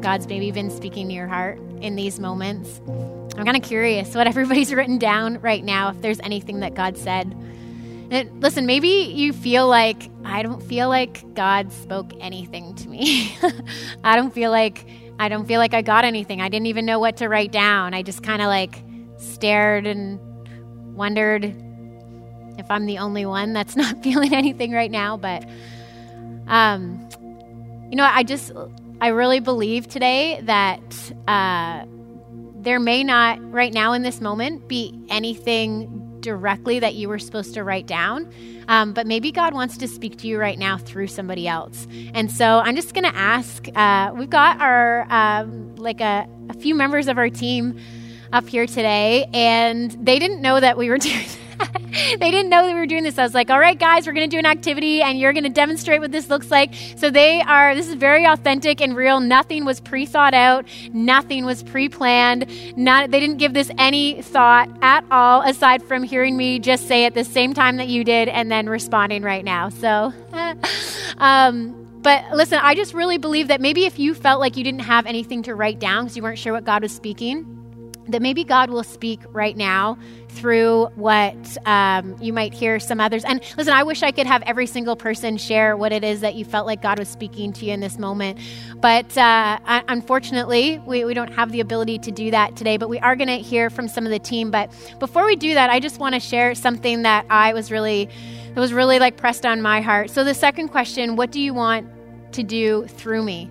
God's 0.00 0.26
maybe 0.26 0.50
been 0.50 0.70
speaking 0.70 1.06
to 1.06 1.14
your 1.14 1.28
heart 1.28 1.56
in 1.80 1.94
these 1.94 2.18
moments? 2.18 2.80
I'm 3.36 3.44
kind 3.44 3.56
of 3.56 3.62
curious 3.62 4.12
what 4.16 4.26
everybody's 4.26 4.74
written 4.74 4.98
down 4.98 5.40
right 5.40 5.62
now, 5.62 5.90
if 5.90 6.00
there's 6.00 6.18
anything 6.18 6.58
that 6.60 6.74
God 6.74 6.98
said. 6.98 7.32
And 8.10 8.42
listen, 8.42 8.66
maybe 8.66 8.88
you 8.88 9.32
feel 9.32 9.68
like, 9.68 10.10
I 10.24 10.42
don't 10.42 10.60
feel 10.60 10.88
like 10.88 11.32
God 11.34 11.72
spoke 11.72 12.10
anything 12.18 12.74
to 12.74 12.88
me. 12.88 13.36
I 14.02 14.16
don't 14.16 14.34
feel 14.34 14.50
like 14.50 14.84
I 15.20 15.28
don't 15.28 15.46
feel 15.46 15.60
like 15.60 15.74
I 15.74 15.82
got 15.82 16.04
anything. 16.04 16.40
I 16.40 16.48
didn't 16.48 16.66
even 16.66 16.86
know 16.86 16.98
what 16.98 17.18
to 17.18 17.28
write 17.28 17.52
down. 17.52 17.94
I 17.94 18.02
just 18.02 18.24
kind 18.24 18.42
of 18.42 18.48
like 18.48 18.82
stared 19.16 19.86
and 19.86 20.18
wondered 20.96 21.44
if 22.58 22.68
I'm 22.68 22.86
the 22.86 22.98
only 22.98 23.26
one 23.26 23.52
that's 23.52 23.76
not 23.84 24.02
feeling 24.02 24.34
anything 24.34 24.72
right 24.72 24.90
now, 24.90 25.16
but 25.16 25.48
um 26.48 27.08
you 27.90 27.96
know, 27.96 28.04
I 28.04 28.22
just, 28.22 28.52
I 29.00 29.08
really 29.08 29.40
believe 29.40 29.88
today 29.88 30.40
that 30.42 31.12
uh, 31.26 31.84
there 32.56 32.80
may 32.80 33.04
not, 33.04 33.38
right 33.52 33.72
now 33.72 33.92
in 33.92 34.02
this 34.02 34.20
moment, 34.20 34.68
be 34.68 34.98
anything 35.08 36.20
directly 36.20 36.80
that 36.80 36.94
you 36.94 37.08
were 37.08 37.18
supposed 37.18 37.54
to 37.54 37.64
write 37.64 37.86
down. 37.86 38.30
Um, 38.68 38.92
but 38.92 39.06
maybe 39.06 39.32
God 39.32 39.54
wants 39.54 39.78
to 39.78 39.88
speak 39.88 40.18
to 40.18 40.26
you 40.26 40.38
right 40.38 40.58
now 40.58 40.76
through 40.76 41.06
somebody 41.06 41.48
else. 41.48 41.86
And 42.12 42.30
so 42.30 42.58
I'm 42.58 42.76
just 42.76 42.92
going 42.92 43.04
to 43.04 43.16
ask. 43.16 43.66
Uh, 43.74 44.12
we've 44.14 44.28
got 44.28 44.60
our 44.60 45.06
um, 45.10 45.74
like 45.76 46.00
a, 46.00 46.28
a 46.50 46.54
few 46.54 46.74
members 46.74 47.08
of 47.08 47.16
our 47.16 47.30
team 47.30 47.78
up 48.32 48.46
here 48.46 48.66
today, 48.66 49.26
and 49.32 49.92
they 50.04 50.18
didn't 50.18 50.42
know 50.42 50.60
that 50.60 50.76
we 50.76 50.90
were 50.90 50.98
doing 51.08 51.24
they 52.18 52.30
didn't 52.30 52.48
know 52.48 52.66
that 52.66 52.72
we 52.72 52.78
were 52.78 52.86
doing 52.86 53.02
this. 53.04 53.18
I 53.18 53.22
was 53.22 53.34
like, 53.34 53.50
all 53.50 53.58
right, 53.58 53.78
guys, 53.78 54.06
we're 54.06 54.12
going 54.12 54.28
to 54.28 54.34
do 54.34 54.38
an 54.38 54.46
activity 54.46 55.02
and 55.02 55.18
you're 55.18 55.32
going 55.32 55.44
to 55.44 55.50
demonstrate 55.50 56.00
what 56.00 56.12
this 56.12 56.28
looks 56.28 56.50
like. 56.50 56.74
So 56.96 57.10
they 57.10 57.40
are, 57.40 57.74
this 57.74 57.88
is 57.88 57.94
very 57.94 58.24
authentic 58.24 58.80
and 58.80 58.96
real. 58.96 59.20
Nothing 59.20 59.64
was 59.64 59.80
pre 59.80 60.06
thought 60.06 60.34
out, 60.34 60.66
nothing 60.92 61.44
was 61.44 61.62
pre 61.62 61.88
planned. 61.88 62.46
Not, 62.76 63.10
they 63.10 63.20
didn't 63.20 63.38
give 63.38 63.54
this 63.54 63.70
any 63.78 64.22
thought 64.22 64.68
at 64.82 65.04
all, 65.10 65.42
aside 65.42 65.82
from 65.82 66.02
hearing 66.02 66.36
me 66.36 66.58
just 66.58 66.86
say 66.86 67.04
it 67.04 67.14
the 67.14 67.24
same 67.24 67.54
time 67.54 67.76
that 67.76 67.88
you 67.88 68.04
did 68.04 68.28
and 68.28 68.50
then 68.50 68.68
responding 68.68 69.22
right 69.22 69.44
now. 69.44 69.68
So, 69.68 70.12
um, 71.18 71.74
but 72.02 72.24
listen, 72.32 72.58
I 72.62 72.74
just 72.74 72.94
really 72.94 73.18
believe 73.18 73.48
that 73.48 73.60
maybe 73.60 73.84
if 73.84 73.98
you 73.98 74.14
felt 74.14 74.40
like 74.40 74.56
you 74.56 74.64
didn't 74.64 74.80
have 74.80 75.06
anything 75.06 75.42
to 75.44 75.54
write 75.54 75.78
down 75.78 76.04
because 76.04 76.16
you 76.16 76.22
weren't 76.22 76.38
sure 76.38 76.52
what 76.52 76.64
God 76.64 76.82
was 76.82 76.94
speaking, 76.94 77.58
that 78.08 78.22
maybe 78.22 78.44
God 78.44 78.70
will 78.70 78.82
speak 78.82 79.20
right 79.28 79.56
now 79.56 79.98
through 80.28 80.86
what 80.94 81.36
um, 81.66 82.16
you 82.20 82.32
might 82.32 82.52
hear 82.52 82.78
some 82.78 83.00
others. 83.00 83.24
And 83.24 83.40
listen, 83.56 83.72
I 83.72 83.82
wish 83.82 84.02
I 84.02 84.12
could 84.12 84.26
have 84.26 84.42
every 84.42 84.66
single 84.66 84.96
person 84.96 85.36
share 85.36 85.76
what 85.76 85.92
it 85.92 86.04
is 86.04 86.20
that 86.20 86.34
you 86.34 86.44
felt 86.44 86.66
like 86.66 86.82
God 86.82 86.98
was 86.98 87.08
speaking 87.08 87.52
to 87.54 87.66
you 87.66 87.72
in 87.72 87.80
this 87.80 87.98
moment. 87.98 88.38
But 88.76 89.16
uh, 89.16 89.58
unfortunately, 89.88 90.78
we, 90.86 91.04
we 91.04 91.14
don't 91.14 91.32
have 91.32 91.52
the 91.52 91.60
ability 91.60 91.98
to 92.00 92.10
do 92.10 92.30
that 92.30 92.56
today. 92.56 92.76
But 92.76 92.88
we 92.88 92.98
are 93.00 93.16
going 93.16 93.28
to 93.28 93.38
hear 93.38 93.70
from 93.70 93.88
some 93.88 94.04
of 94.04 94.10
the 94.10 94.18
team. 94.18 94.50
But 94.50 94.70
before 94.98 95.24
we 95.24 95.36
do 95.36 95.54
that, 95.54 95.70
I 95.70 95.80
just 95.80 95.98
want 95.98 96.14
to 96.14 96.20
share 96.20 96.54
something 96.54 97.02
that 97.02 97.26
I 97.30 97.52
was 97.52 97.70
really, 97.70 98.08
that 98.54 98.60
was 98.60 98.72
really 98.72 98.98
like 98.98 99.16
pressed 99.16 99.44
on 99.44 99.60
my 99.60 99.80
heart. 99.80 100.10
So 100.10 100.24
the 100.24 100.34
second 100.34 100.68
question, 100.68 101.16
what 101.16 101.30
do 101.30 101.40
you 101.40 101.52
want 101.54 101.88
to 102.32 102.42
do 102.42 102.86
through 102.86 103.22
me? 103.22 103.50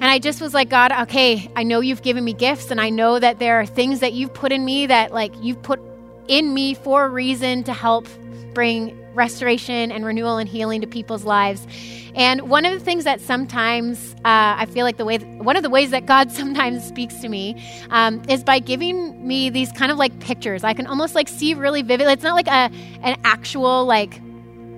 And 0.00 0.04
I 0.04 0.20
just 0.20 0.40
was 0.40 0.54
like, 0.54 0.68
God, 0.68 0.92
okay, 0.92 1.50
I 1.56 1.64
know 1.64 1.80
you've 1.80 2.02
given 2.02 2.24
me 2.24 2.32
gifts 2.32 2.70
and 2.70 2.80
I 2.80 2.88
know 2.88 3.18
that 3.18 3.40
there 3.40 3.60
are 3.60 3.66
things 3.66 3.98
that 4.00 4.12
you've 4.12 4.32
put 4.32 4.52
in 4.52 4.64
me 4.64 4.86
that 4.86 5.12
like 5.12 5.32
you've 5.40 5.60
put 5.62 5.80
in 6.28 6.54
me 6.54 6.74
for 6.74 7.04
a 7.04 7.08
reason 7.08 7.64
to 7.64 7.72
help 7.72 8.06
bring 8.54 8.96
restoration 9.14 9.90
and 9.90 10.04
renewal 10.04 10.38
and 10.38 10.48
healing 10.48 10.80
to 10.80 10.86
people's 10.86 11.24
lives. 11.24 11.66
And 12.14 12.48
one 12.48 12.64
of 12.64 12.72
the 12.72 12.80
things 12.80 13.04
that 13.04 13.20
sometimes 13.20 14.14
uh, 14.18 14.54
I 14.58 14.66
feel 14.66 14.84
like 14.84 14.96
the 14.98 15.04
way, 15.04 15.18
one 15.18 15.56
of 15.56 15.62
the 15.62 15.70
ways 15.70 15.90
that 15.90 16.06
God 16.06 16.30
sometimes 16.40 16.86
speaks 16.86 17.16
to 17.16 17.28
me 17.28 17.60
um, 17.90 18.22
is 18.28 18.44
by 18.44 18.60
giving 18.60 19.26
me 19.26 19.50
these 19.50 19.72
kind 19.72 19.90
of 19.90 19.98
like 19.98 20.18
pictures. 20.20 20.64
I 20.64 20.74
can 20.74 20.86
almost 20.86 21.14
like 21.14 21.28
see 21.28 21.54
really 21.54 21.82
vivid. 21.82 22.06
It's 22.06 22.22
not 22.22 22.34
like 22.34 22.46
a 22.46 22.70
an 23.02 23.16
actual 23.24 23.84
like 23.84 24.20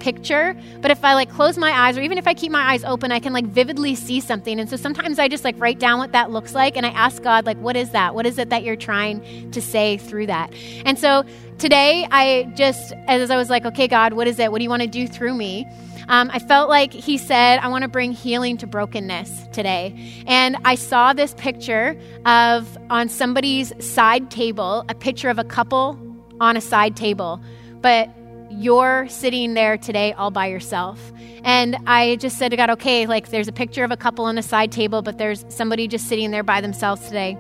picture 0.00 0.56
but 0.80 0.90
if 0.90 1.04
i 1.04 1.14
like 1.14 1.30
close 1.30 1.56
my 1.58 1.70
eyes 1.70 1.96
or 1.96 2.00
even 2.00 2.18
if 2.18 2.26
i 2.26 2.34
keep 2.34 2.50
my 2.50 2.72
eyes 2.72 2.82
open 2.84 3.12
i 3.12 3.20
can 3.20 3.32
like 3.32 3.46
vividly 3.46 3.94
see 3.94 4.20
something 4.20 4.58
and 4.58 4.68
so 4.68 4.76
sometimes 4.76 5.18
i 5.18 5.28
just 5.28 5.44
like 5.44 5.54
write 5.58 5.78
down 5.78 5.98
what 5.98 6.12
that 6.12 6.30
looks 6.30 6.54
like 6.54 6.76
and 6.76 6.86
i 6.86 6.90
ask 6.90 7.22
god 7.22 7.46
like 7.46 7.58
what 7.58 7.76
is 7.76 7.90
that 7.90 8.14
what 8.14 8.26
is 8.26 8.38
it 8.38 8.50
that 8.50 8.62
you're 8.64 8.76
trying 8.76 9.50
to 9.50 9.60
say 9.60 9.96
through 9.96 10.26
that 10.26 10.52
and 10.84 10.98
so 10.98 11.24
today 11.58 12.06
i 12.10 12.50
just 12.56 12.92
as 13.06 13.30
i 13.30 13.36
was 13.36 13.50
like 13.50 13.64
okay 13.64 13.86
god 13.86 14.14
what 14.14 14.26
is 14.26 14.38
it 14.38 14.50
what 14.50 14.58
do 14.58 14.64
you 14.64 14.70
want 14.70 14.82
to 14.82 14.88
do 14.88 15.06
through 15.06 15.34
me 15.34 15.66
um, 16.10 16.28
I 16.32 16.40
felt 16.40 16.68
like 16.68 16.92
he 16.92 17.16
said, 17.16 17.60
I 17.60 17.68
want 17.68 17.82
to 17.82 17.88
bring 17.88 18.10
healing 18.10 18.56
to 18.58 18.66
brokenness 18.66 19.46
today. 19.52 20.24
And 20.26 20.56
I 20.64 20.74
saw 20.74 21.12
this 21.12 21.34
picture 21.34 21.96
of 22.26 22.76
on 22.90 23.08
somebody's 23.08 23.72
side 23.78 24.28
table, 24.28 24.84
a 24.88 24.94
picture 24.94 25.28
of 25.28 25.38
a 25.38 25.44
couple 25.44 25.96
on 26.40 26.56
a 26.56 26.60
side 26.60 26.96
table. 26.96 27.40
But 27.80 28.10
you're 28.50 29.08
sitting 29.08 29.54
there 29.54 29.78
today 29.78 30.12
all 30.12 30.30
by 30.30 30.46
yourself. 30.46 31.12
And 31.44 31.76
I 31.86 32.16
just 32.16 32.36
said 32.36 32.50
to 32.50 32.56
God, 32.56 32.70
okay, 32.70 33.06
like 33.06 33.30
there's 33.30 33.48
a 33.48 33.52
picture 33.52 33.84
of 33.84 33.90
a 33.90 33.96
couple 33.96 34.24
on 34.24 34.36
a 34.36 34.42
side 34.42 34.72
table, 34.72 35.02
but 35.02 35.18
there's 35.18 35.44
somebody 35.48 35.88
just 35.88 36.08
sitting 36.08 36.30
there 36.30 36.42
by 36.42 36.60
themselves 36.60 37.06
today. 37.06 37.38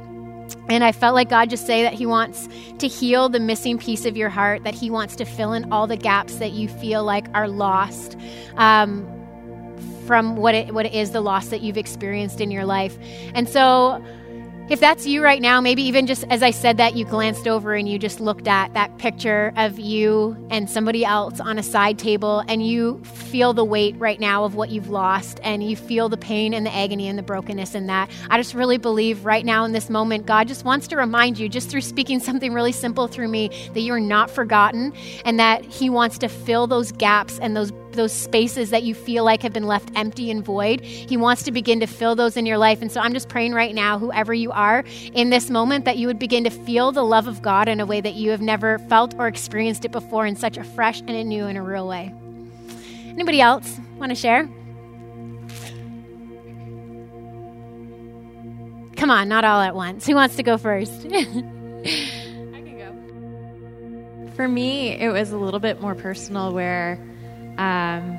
And 0.68 0.82
I 0.84 0.92
felt 0.92 1.14
like 1.14 1.28
God 1.28 1.50
just 1.50 1.66
say 1.66 1.82
that 1.82 1.92
He 1.92 2.06
wants 2.06 2.48
to 2.78 2.88
heal 2.88 3.28
the 3.28 3.40
missing 3.40 3.78
piece 3.78 4.04
of 4.04 4.16
your 4.16 4.30
heart, 4.30 4.64
that 4.64 4.74
He 4.74 4.90
wants 4.90 5.16
to 5.16 5.24
fill 5.24 5.52
in 5.52 5.70
all 5.72 5.86
the 5.86 5.96
gaps 5.96 6.36
that 6.36 6.52
you 6.52 6.68
feel 6.68 7.04
like 7.04 7.26
are 7.34 7.48
lost. 7.48 8.16
Um, 8.56 9.16
from 10.06 10.34
what 10.34 10.56
it, 10.56 10.74
what 10.74 10.86
it 10.86 10.92
is 10.92 11.12
the 11.12 11.20
loss 11.20 11.48
that 11.48 11.60
you've 11.60 11.78
experienced 11.78 12.40
in 12.40 12.50
your 12.50 12.64
life. 12.64 12.98
And 13.32 13.48
so 13.48 14.04
if 14.70 14.78
that's 14.78 15.04
you 15.04 15.20
right 15.20 15.42
now, 15.42 15.60
maybe 15.60 15.82
even 15.82 16.06
just 16.06 16.22
as 16.30 16.44
I 16.44 16.52
said 16.52 16.76
that, 16.76 16.94
you 16.94 17.04
glanced 17.04 17.48
over 17.48 17.74
and 17.74 17.88
you 17.88 17.98
just 17.98 18.20
looked 18.20 18.46
at 18.46 18.72
that 18.74 18.98
picture 18.98 19.52
of 19.56 19.80
you 19.80 20.36
and 20.48 20.70
somebody 20.70 21.04
else 21.04 21.40
on 21.40 21.58
a 21.58 21.62
side 21.62 21.98
table, 21.98 22.44
and 22.46 22.64
you 22.64 23.02
feel 23.02 23.52
the 23.52 23.64
weight 23.64 23.96
right 23.98 24.20
now 24.20 24.44
of 24.44 24.54
what 24.54 24.70
you've 24.70 24.88
lost, 24.88 25.40
and 25.42 25.68
you 25.68 25.74
feel 25.74 26.08
the 26.08 26.16
pain 26.16 26.54
and 26.54 26.64
the 26.64 26.72
agony 26.72 27.08
and 27.08 27.18
the 27.18 27.22
brokenness 27.22 27.74
in 27.74 27.88
that. 27.88 28.08
I 28.30 28.36
just 28.36 28.54
really 28.54 28.78
believe 28.78 29.24
right 29.24 29.44
now 29.44 29.64
in 29.64 29.72
this 29.72 29.90
moment, 29.90 30.26
God 30.26 30.46
just 30.46 30.64
wants 30.64 30.86
to 30.88 30.96
remind 30.96 31.36
you, 31.36 31.48
just 31.48 31.68
through 31.68 31.80
speaking 31.80 32.20
something 32.20 32.54
really 32.54 32.72
simple 32.72 33.08
through 33.08 33.28
me, 33.28 33.48
that 33.74 33.80
you 33.80 33.92
are 33.92 34.00
not 34.00 34.30
forgotten 34.30 34.92
and 35.24 35.40
that 35.40 35.64
He 35.64 35.90
wants 35.90 36.16
to 36.18 36.28
fill 36.28 36.68
those 36.68 36.92
gaps 36.92 37.40
and 37.40 37.56
those 37.56 37.72
those 37.92 38.12
spaces 38.12 38.70
that 38.70 38.82
you 38.82 38.94
feel 38.94 39.24
like 39.24 39.42
have 39.42 39.52
been 39.52 39.66
left 39.66 39.90
empty 39.94 40.30
and 40.30 40.44
void. 40.44 40.80
He 40.80 41.16
wants 41.16 41.42
to 41.44 41.52
begin 41.52 41.80
to 41.80 41.86
fill 41.86 42.14
those 42.14 42.36
in 42.36 42.46
your 42.46 42.58
life. 42.58 42.82
And 42.82 42.90
so 42.90 43.00
I'm 43.00 43.12
just 43.12 43.28
praying 43.28 43.52
right 43.52 43.74
now, 43.74 43.98
whoever 43.98 44.32
you 44.32 44.50
are 44.52 44.84
in 45.12 45.30
this 45.30 45.50
moment, 45.50 45.84
that 45.84 45.98
you 45.98 46.06
would 46.06 46.18
begin 46.18 46.44
to 46.44 46.50
feel 46.50 46.92
the 46.92 47.04
love 47.04 47.26
of 47.26 47.42
God 47.42 47.68
in 47.68 47.80
a 47.80 47.86
way 47.86 48.00
that 48.00 48.14
you 48.14 48.30
have 48.30 48.40
never 48.40 48.78
felt 48.78 49.14
or 49.18 49.26
experienced 49.26 49.84
it 49.84 49.92
before 49.92 50.26
in 50.26 50.36
such 50.36 50.56
a 50.56 50.64
fresh 50.64 51.00
and 51.00 51.10
a 51.10 51.24
new 51.24 51.46
and 51.46 51.58
a 51.58 51.62
real 51.62 51.86
way. 51.86 52.14
Anybody 53.06 53.40
else 53.40 53.78
want 53.98 54.10
to 54.10 54.16
share? 54.16 54.48
Come 58.96 59.10
on, 59.10 59.28
not 59.28 59.44
all 59.44 59.60
at 59.62 59.74
once. 59.74 60.06
Who 60.06 60.14
wants 60.14 60.36
to 60.36 60.42
go 60.42 60.58
first? 60.58 60.92
I 61.06 61.24
can 62.54 62.76
go. 62.76 64.32
For 64.36 64.46
me, 64.46 64.90
it 64.90 65.10
was 65.10 65.32
a 65.32 65.38
little 65.38 65.58
bit 65.58 65.80
more 65.80 65.94
personal 65.94 66.52
where 66.52 66.98
um, 67.60 68.18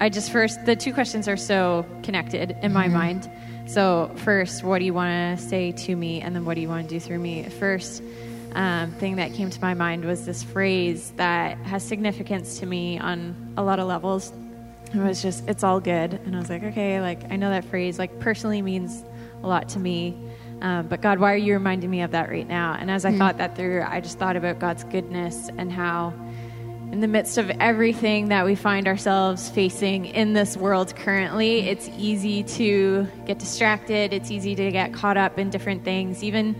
I 0.00 0.08
just 0.08 0.32
first, 0.32 0.66
the 0.66 0.74
two 0.74 0.92
questions 0.92 1.28
are 1.28 1.36
so 1.36 1.86
connected 2.02 2.56
in 2.60 2.72
my 2.72 2.88
mind. 2.88 3.30
So, 3.66 4.10
first, 4.16 4.64
what 4.64 4.80
do 4.80 4.84
you 4.84 4.94
want 4.94 5.38
to 5.38 5.44
say 5.44 5.72
to 5.72 5.94
me? 5.94 6.20
And 6.22 6.34
then, 6.34 6.44
what 6.44 6.54
do 6.54 6.60
you 6.60 6.68
want 6.68 6.88
to 6.88 6.94
do 6.94 6.98
through 6.98 7.20
me? 7.20 7.44
First 7.44 8.02
um, 8.54 8.90
thing 8.92 9.16
that 9.16 9.34
came 9.34 9.50
to 9.50 9.60
my 9.60 9.74
mind 9.74 10.04
was 10.04 10.26
this 10.26 10.42
phrase 10.42 11.12
that 11.16 11.58
has 11.58 11.84
significance 11.84 12.58
to 12.58 12.66
me 12.66 12.98
on 12.98 13.54
a 13.56 13.62
lot 13.62 13.78
of 13.78 13.86
levels. 13.86 14.32
It 14.92 14.98
was 14.98 15.22
just, 15.22 15.46
it's 15.48 15.62
all 15.62 15.80
good. 15.80 16.14
And 16.14 16.34
I 16.34 16.38
was 16.38 16.50
like, 16.50 16.64
okay, 16.64 17.00
like, 17.00 17.30
I 17.30 17.36
know 17.36 17.50
that 17.50 17.64
phrase, 17.66 17.98
like, 17.98 18.18
personally 18.18 18.62
means 18.62 19.04
a 19.42 19.46
lot 19.46 19.68
to 19.70 19.78
me. 19.78 20.16
Um, 20.62 20.88
but 20.88 21.00
God, 21.00 21.20
why 21.20 21.32
are 21.32 21.36
you 21.36 21.52
reminding 21.52 21.90
me 21.90 22.00
of 22.02 22.10
that 22.10 22.28
right 22.30 22.48
now? 22.48 22.76
And 22.78 22.90
as 22.90 23.04
I 23.04 23.16
thought 23.16 23.38
that 23.38 23.54
through, 23.54 23.84
I 23.86 24.00
just 24.00 24.18
thought 24.18 24.34
about 24.34 24.58
God's 24.58 24.82
goodness 24.84 25.48
and 25.56 25.70
how, 25.70 26.12
in 26.92 27.00
the 27.00 27.08
midst 27.08 27.36
of 27.38 27.50
everything 27.60 28.28
that 28.28 28.44
we 28.46 28.54
find 28.54 28.88
ourselves 28.88 29.50
facing 29.50 30.06
in 30.06 30.32
this 30.32 30.56
world 30.56 30.96
currently, 30.96 31.68
it's 31.68 31.88
easy 31.98 32.42
to 32.44 33.06
get 33.26 33.38
distracted. 33.38 34.12
It's 34.12 34.30
easy 34.30 34.54
to 34.54 34.70
get 34.72 34.92
caught 34.94 35.16
up 35.16 35.38
in 35.38 35.50
different 35.50 35.84
things, 35.84 36.24
even, 36.24 36.56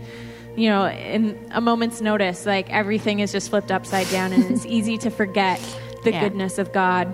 you 0.55 0.69
know, 0.69 0.87
in 0.87 1.37
a 1.51 1.61
moment's 1.61 1.99
notice, 1.99 2.45
like 2.45 2.69
everything 2.69 3.19
is 3.21 3.31
just 3.31 3.49
flipped 3.49 3.71
upside 3.71 4.07
down 4.09 4.31
and 4.33 4.45
it's 4.51 4.65
easy 4.77 4.97
to 4.99 5.09
forget 5.09 5.59
the 6.03 6.11
Yeah. 6.11 6.21
goodness 6.21 6.59
of 6.59 6.71
God. 6.73 7.07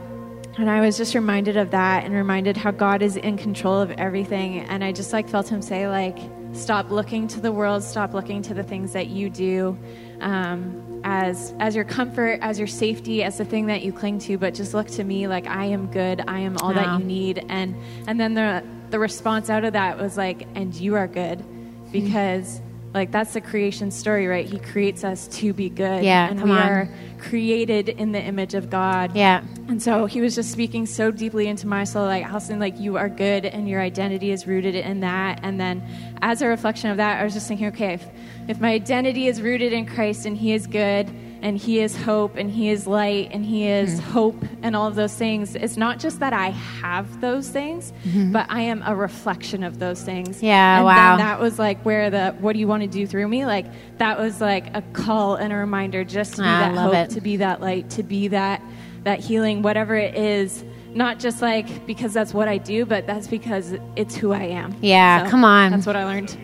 And 0.57 0.69
I 0.69 0.81
was 0.81 0.97
just 0.97 1.15
reminded 1.15 1.57
of 1.57 1.71
that 1.71 2.05
and 2.05 2.13
reminded 2.13 2.55
how 2.57 2.71
God 2.71 3.01
is 3.01 3.17
in 3.17 3.37
control 3.37 3.79
of 3.81 3.91
everything. 3.91 4.59
And 4.59 4.83
I 4.83 4.91
just 4.91 5.11
like 5.11 5.27
felt 5.27 5.49
him 5.49 5.61
say, 5.61 5.87
like, 5.87 6.17
stop 6.53 6.91
looking 6.91 7.27
to 7.29 7.41
the 7.41 7.51
world, 7.51 7.83
stop 7.83 8.13
looking 8.13 8.41
to 8.43 8.53
the 8.53 8.63
things 8.63 8.93
that 8.93 9.07
you 9.07 9.29
do 9.29 9.77
um, 10.21 11.01
as 11.03 11.53
as 11.59 11.75
your 11.75 11.85
comfort, 11.85 12.39
as 12.41 12.57
your 12.57 12.67
safety, 12.67 13.23
as 13.23 13.37
the 13.37 13.45
thing 13.45 13.67
that 13.67 13.83
you 13.83 13.91
cling 13.93 14.19
to, 14.19 14.37
but 14.37 14.53
just 14.53 14.73
look 14.73 14.87
to 14.87 15.03
me 15.03 15.27
like 15.27 15.47
I 15.47 15.65
am 15.65 15.87
good, 15.91 16.23
I 16.27 16.39
am 16.39 16.57
all 16.57 16.73
Wow. 16.73 16.75
that 16.75 16.99
you 16.99 17.05
need. 17.05 17.45
And 17.49 17.75
and 18.07 18.19
then 18.19 18.33
the 18.33 18.63
the 18.91 18.99
response 18.99 19.49
out 19.49 19.63
of 19.65 19.73
that 19.73 19.97
was 19.97 20.17
like, 20.17 20.47
and 20.55 20.73
you 20.73 20.95
are 20.95 21.07
good 21.07 21.43
because 21.91 22.61
like 22.93 23.11
that's 23.11 23.33
the 23.33 23.41
creation 23.41 23.91
story, 23.91 24.25
right? 24.25 24.45
He 24.45 24.57
creates 24.57 25.03
us 25.03 25.27
to 25.39 25.51
be 25.53 25.69
good. 25.69 26.03
Yeah, 26.03 26.29
and 26.29 26.41
we 26.41 26.51
on. 26.51 26.57
are 26.57 26.89
created 27.19 27.89
in 27.89 28.11
the 28.13 28.21
image 28.21 28.53
of 28.53 28.69
God. 28.69 29.15
Yeah. 29.15 29.43
And 29.67 29.81
so 29.81 30.05
he 30.05 30.21
was 30.21 30.33
just 30.35 30.51
speaking 30.51 30.85
so 30.85 31.11
deeply 31.11 31.47
into 31.47 31.67
my 31.67 31.83
soul, 31.83 32.05
like, 32.05 32.23
Allison, 32.23 32.59
like, 32.59 32.79
you 32.79 32.97
are 32.97 33.09
good 33.09 33.45
and 33.45 33.67
your 33.67 33.81
identity 33.81 34.31
is 34.31 34.45
rooted 34.47 34.75
in 34.75 34.99
that. 35.01 35.39
And 35.43 35.59
then 35.59 35.83
as 36.21 36.41
a 36.41 36.47
reflection 36.47 36.89
of 36.91 36.97
that, 36.97 37.19
I 37.19 37.23
was 37.23 37.33
just 37.33 37.47
thinking, 37.47 37.67
okay, 37.67 37.95
if, 37.95 38.05
if 38.47 38.59
my 38.61 38.71
identity 38.71 39.27
is 39.27 39.41
rooted 39.41 39.73
in 39.73 39.85
Christ 39.85 40.25
and 40.25 40.37
he 40.37 40.53
is 40.53 40.67
good 40.67 41.09
and 41.41 41.57
he 41.57 41.79
is 41.79 41.95
hope 41.95 42.37
and 42.37 42.49
he 42.49 42.69
is 42.69 42.87
light 42.87 43.29
and 43.31 43.45
he 43.45 43.67
is 43.67 43.99
Hmm. 43.99 44.05
hope 44.11 44.45
and 44.63 44.75
all 44.75 44.87
of 44.87 44.95
those 44.95 45.13
things, 45.13 45.55
it's 45.55 45.77
not 45.77 45.99
just 45.99 46.19
that 46.19 46.33
I 46.33 46.49
have 46.81 47.21
those 47.21 47.49
things, 47.49 47.93
but 48.31 48.45
I 48.49 48.61
am 48.61 48.81
a 48.85 48.95
reflection 48.95 49.63
of 49.63 49.77
those 49.79 50.01
things. 50.01 50.37
Mm-hmm. 50.37 50.45
Yeah, 50.45 50.77
and 50.77 50.85
wow. 50.85 51.17
Then 51.17 51.25
that 51.25 51.39
was 51.39 51.59
like 51.59 51.79
where 51.83 52.09
the, 52.09 52.31
what 52.39 52.53
do 52.53 52.59
you 52.59 52.67
want 52.67 52.81
to 52.83 52.87
do 52.87 53.05
through 53.05 53.27
me? 53.27 53.45
Like, 53.45 53.65
that 53.99 54.17
was 54.19 54.41
like 54.41 54.75
a 54.75 54.81
call 54.93 55.35
and 55.35 55.53
a 55.53 55.55
reminder 55.55 56.03
just 56.03 56.35
to 56.35 56.41
be 56.41 56.47
Ah, 56.47 56.71
that 56.73 56.77
hope, 56.77 56.93
it. 56.95 57.09
to 57.11 57.21
be 57.21 57.37
that 57.37 57.61
light, 57.61 57.89
to 57.91 58.03
be 58.03 58.27
that 58.29 58.61
that 59.03 59.19
healing, 59.19 59.61
whatever 59.61 59.95
it 59.95 60.15
is. 60.15 60.63
Not 60.95 61.19
just 61.19 61.41
like 61.41 61.85
because 61.85 62.13
that's 62.13 62.33
what 62.33 62.47
I 62.47 62.57
do, 62.57 62.85
but 62.85 63.05
that's 63.05 63.27
because 63.27 63.75
it's 63.97 64.15
who 64.15 64.31
I 64.31 64.43
am. 64.45 64.73
Yeah, 64.81 65.29
come 65.29 65.43
on. 65.43 65.71
That's 65.71 65.85
what 65.85 65.95
I 65.97 66.05
learned. 66.05 66.35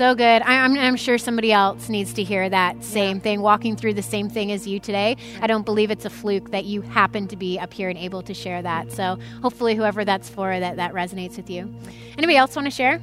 So 0.00 0.14
good. 0.14 0.40
I, 0.40 0.64
I'm, 0.64 0.78
I'm 0.78 0.96
sure 0.96 1.18
somebody 1.18 1.52
else 1.52 1.90
needs 1.90 2.14
to 2.14 2.22
hear 2.22 2.48
that 2.48 2.82
same 2.82 3.20
thing, 3.20 3.42
walking 3.42 3.76
through 3.76 3.92
the 3.92 4.02
same 4.02 4.30
thing 4.30 4.50
as 4.50 4.66
you 4.66 4.80
today. 4.80 5.18
I 5.42 5.46
don't 5.46 5.66
believe 5.66 5.90
it's 5.90 6.06
a 6.06 6.08
fluke 6.08 6.52
that 6.52 6.64
you 6.64 6.80
happen 6.80 7.28
to 7.28 7.36
be 7.36 7.58
up 7.58 7.74
here 7.74 7.90
and 7.90 7.98
able 7.98 8.22
to 8.22 8.32
share 8.32 8.62
that. 8.62 8.90
So 8.92 9.18
hopefully, 9.42 9.74
whoever 9.74 10.02
that's 10.02 10.26
for, 10.26 10.58
that, 10.58 10.76
that 10.76 10.94
resonates 10.94 11.36
with 11.36 11.50
you. 11.50 11.70
Anybody 12.16 12.38
else 12.38 12.56
want 12.56 12.64
to 12.64 12.70
share? 12.70 12.98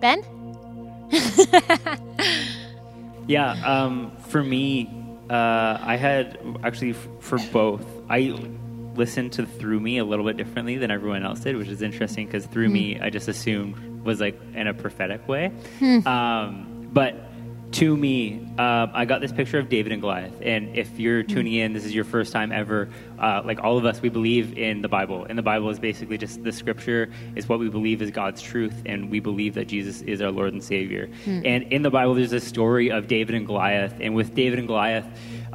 Ben? 0.00 0.22
Yeah, 3.26 3.50
um, 3.66 4.16
for 4.28 4.44
me, 4.44 4.88
uh, 5.28 5.78
I 5.80 5.96
had 5.96 6.38
actually 6.62 6.90
f- 6.90 7.08
for 7.18 7.38
both. 7.50 7.84
I 8.08 8.20
listened 8.96 9.32
to 9.34 9.46
Through 9.46 9.80
Me 9.80 9.98
a 9.98 10.04
little 10.04 10.24
bit 10.24 10.36
differently 10.36 10.76
than 10.76 10.90
everyone 10.90 11.24
else 11.24 11.40
did, 11.40 11.56
which 11.56 11.68
is 11.68 11.82
interesting 11.82 12.26
because 12.26 12.46
Through 12.46 12.68
Me, 12.70 12.98
I 13.00 13.10
just 13.10 13.28
assumed 13.28 14.04
was 14.04 14.20
like 14.20 14.40
in 14.54 14.66
a 14.66 14.74
prophetic 14.74 15.26
way. 15.26 15.52
Um, 16.06 16.88
but 16.92 17.14
to 17.72 17.96
me, 17.96 18.48
uh, 18.58 18.86
I 18.94 19.04
got 19.04 19.20
this 19.20 19.32
picture 19.32 19.58
of 19.58 19.68
David 19.68 19.90
and 19.92 20.00
Goliath. 20.00 20.40
And 20.40 20.78
if 20.78 20.98
you're 21.00 21.24
tuning 21.24 21.54
in, 21.54 21.72
this 21.72 21.84
is 21.84 21.94
your 21.94 22.04
first 22.04 22.32
time 22.32 22.52
ever. 22.52 22.88
Uh, 23.18 23.42
like 23.44 23.62
all 23.62 23.76
of 23.76 23.84
us, 23.84 24.00
we 24.00 24.08
believe 24.08 24.56
in 24.56 24.82
the 24.82 24.88
Bible. 24.88 25.26
And 25.28 25.36
the 25.36 25.42
Bible 25.42 25.68
is 25.68 25.78
basically 25.78 26.16
just 26.16 26.42
the 26.44 26.52
scripture 26.52 27.10
is 27.34 27.48
what 27.48 27.58
we 27.58 27.68
believe 27.68 28.00
is 28.00 28.12
God's 28.12 28.40
truth. 28.40 28.74
And 28.86 29.10
we 29.10 29.18
believe 29.20 29.54
that 29.54 29.66
Jesus 29.66 30.00
is 30.02 30.22
our 30.22 30.30
Lord 30.30 30.52
and 30.52 30.62
Savior. 30.62 31.10
And 31.26 31.64
in 31.64 31.82
the 31.82 31.90
Bible, 31.90 32.14
there's 32.14 32.32
a 32.32 32.40
story 32.40 32.90
of 32.90 33.08
David 33.08 33.34
and 33.34 33.46
Goliath. 33.46 33.94
And 34.00 34.14
with 34.14 34.34
David 34.34 34.60
and 34.60 34.68
Goliath, 34.68 35.06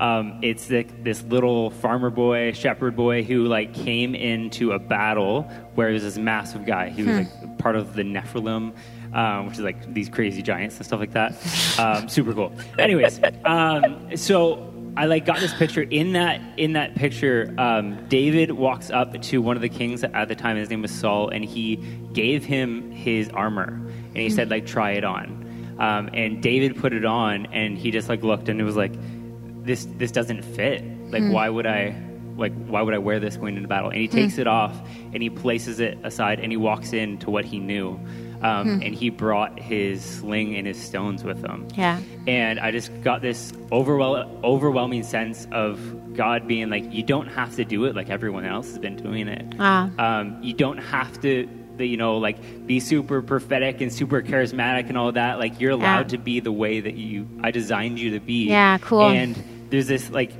um, 0.02 0.39
it's 0.41 0.70
like 0.70 1.04
this 1.04 1.24
little 1.24 1.70
farmer 1.70 2.10
boy, 2.10 2.52
shepherd 2.54 2.95
boy 2.95 3.24
who 3.24 3.45
like 3.45 3.74
came 3.74 4.16
into 4.16 4.74
a 4.74 4.80
battle 4.80 5.43
where 5.76 5.91
there's 5.91 6.04
this 6.04 6.18
massive 6.18 6.66
guy. 6.66 6.89
He 6.89 7.04
was 7.04 7.28
like 7.28 7.58
part 7.60 7.76
of 7.76 7.93
the 7.93 8.04
Nephilim 8.04 8.74
um, 9.14 9.47
which 9.47 9.56
is 9.56 9.62
like 9.62 9.93
these 9.93 10.10
crazy 10.10 10.41
giants 10.41 10.78
and 10.78 10.86
stuff 10.86 10.99
like 10.99 11.14
that. 11.14 11.32
Um, 11.80 12.08
super 12.10 12.34
cool. 12.34 12.54
Anyways, 12.80 13.20
um, 13.45 14.16
so 14.16 14.74
I 14.97 15.06
like 15.06 15.26
got 15.26 15.39
this 15.39 15.54
picture. 15.54 15.84
In 15.84 16.14
that 16.14 16.41
in 16.58 16.74
that 16.74 16.95
picture, 16.95 17.54
um, 17.58 18.08
David 18.08 18.52
walks 18.52 18.89
up 18.89 19.20
to 19.22 19.41
one 19.41 19.56
of 19.56 19.62
the 19.62 19.70
kings 19.70 20.04
at 20.04 20.28
the 20.28 20.36
time. 20.36 20.58
His 20.58 20.70
name 20.70 20.82
was 20.82 20.91
Saul, 20.91 21.30
and 21.30 21.43
he 21.43 21.78
gave 22.14 22.45
him 22.45 22.91
his 22.91 23.30
armor, 23.30 23.68
and 23.68 24.18
he 24.18 24.30
said 24.30 24.49
like 24.49 24.66
try 24.66 24.91
it 24.91 25.04
on. 25.04 25.39
Um, 25.80 26.10
and 26.14 26.43
David 26.43 26.78
put 26.78 26.93
it 26.93 27.06
on, 27.06 27.47
and 27.47 27.78
he 27.78 27.91
just 27.91 28.08
like 28.08 28.24
looked, 28.24 28.49
and 28.49 28.60
it 28.62 28.64
was 28.64 28.76
like 28.76 28.93
this 29.64 29.88
this 29.97 30.12
doesn't 30.12 30.43
fit. 30.43 30.84
Like 31.12 31.24
why 31.32 31.49
would 31.49 31.66
I? 31.66 31.95
Like 32.38 32.53
why 32.68 32.82
would 32.82 32.93
I 32.93 32.97
wear 32.97 33.20
this 33.20 33.36
going 33.38 33.55
into 33.57 33.68
battle? 33.68 33.89
And 33.89 33.99
he 33.99 34.07
takes 34.07 34.38
it 34.38 34.47
off 34.47 34.76
and 35.14 35.22
he 35.22 35.30
places 35.30 35.80
it 35.80 35.97
aside 36.03 36.39
and 36.39 36.51
he 36.51 36.57
walks 36.57 36.93
into 36.93 37.30
what 37.30 37.45
he 37.45 37.59
knew. 37.59 37.99
Um, 38.41 38.82
And 38.82 38.95
he 38.95 39.12
brought 39.12 39.59
his 39.59 40.03
sling 40.03 40.55
and 40.55 40.66
his 40.66 40.82
stones 40.82 41.24
with 41.24 41.45
him. 41.45 41.68
Yeah. 41.76 41.99
And 42.26 42.59
I 42.59 42.72
just 42.72 42.89
got 43.03 43.22
this 43.22 43.51
overwhel- 43.72 44.28
overwhelming 44.43 45.03
sense 45.03 45.45
of 45.51 45.78
God 46.16 46.47
being 46.47 46.72
like, 46.72 46.91
you 46.91 47.03
don't 47.03 47.28
have 47.28 47.55
to 47.57 47.64
do 47.66 47.86
it 47.86 47.95
like 47.95 48.09
everyone 48.09 48.43
else 48.45 48.70
has 48.70 48.80
been 48.80 48.95
doing 48.95 49.28
it. 49.28 49.45
Ah. 49.59 49.91
Um, 49.99 50.39
you 50.41 50.53
don't 50.53 50.80
have 50.80 51.22
to, 51.22 51.47
the- 51.78 51.86
you 51.88 51.97
know, 51.97 52.17
like 52.17 52.65
be 52.67 52.80
super 52.80 53.22
prophetic 53.22 53.82
and 53.82 53.91
super 53.91 54.22
charismatic 54.22 54.89
and 54.89 54.97
all 54.97 55.11
that. 55.11 55.39
Like 55.39 55.59
you're 55.59 55.72
allowed 55.72 56.11
Yeah. 56.11 56.17
to 56.17 56.17
be 56.17 56.39
the 56.39 56.51
way 56.51 56.80
that 56.80 56.95
you 56.95 57.28
I 57.41 57.51
designed 57.51 57.99
you 57.99 58.11
to 58.11 58.19
be. 58.19 58.47
Yeah, 58.49 58.78
cool. 58.80 59.09
And 59.09 59.36
there's 59.69 59.88
this 59.88 60.09
like, 60.09 60.32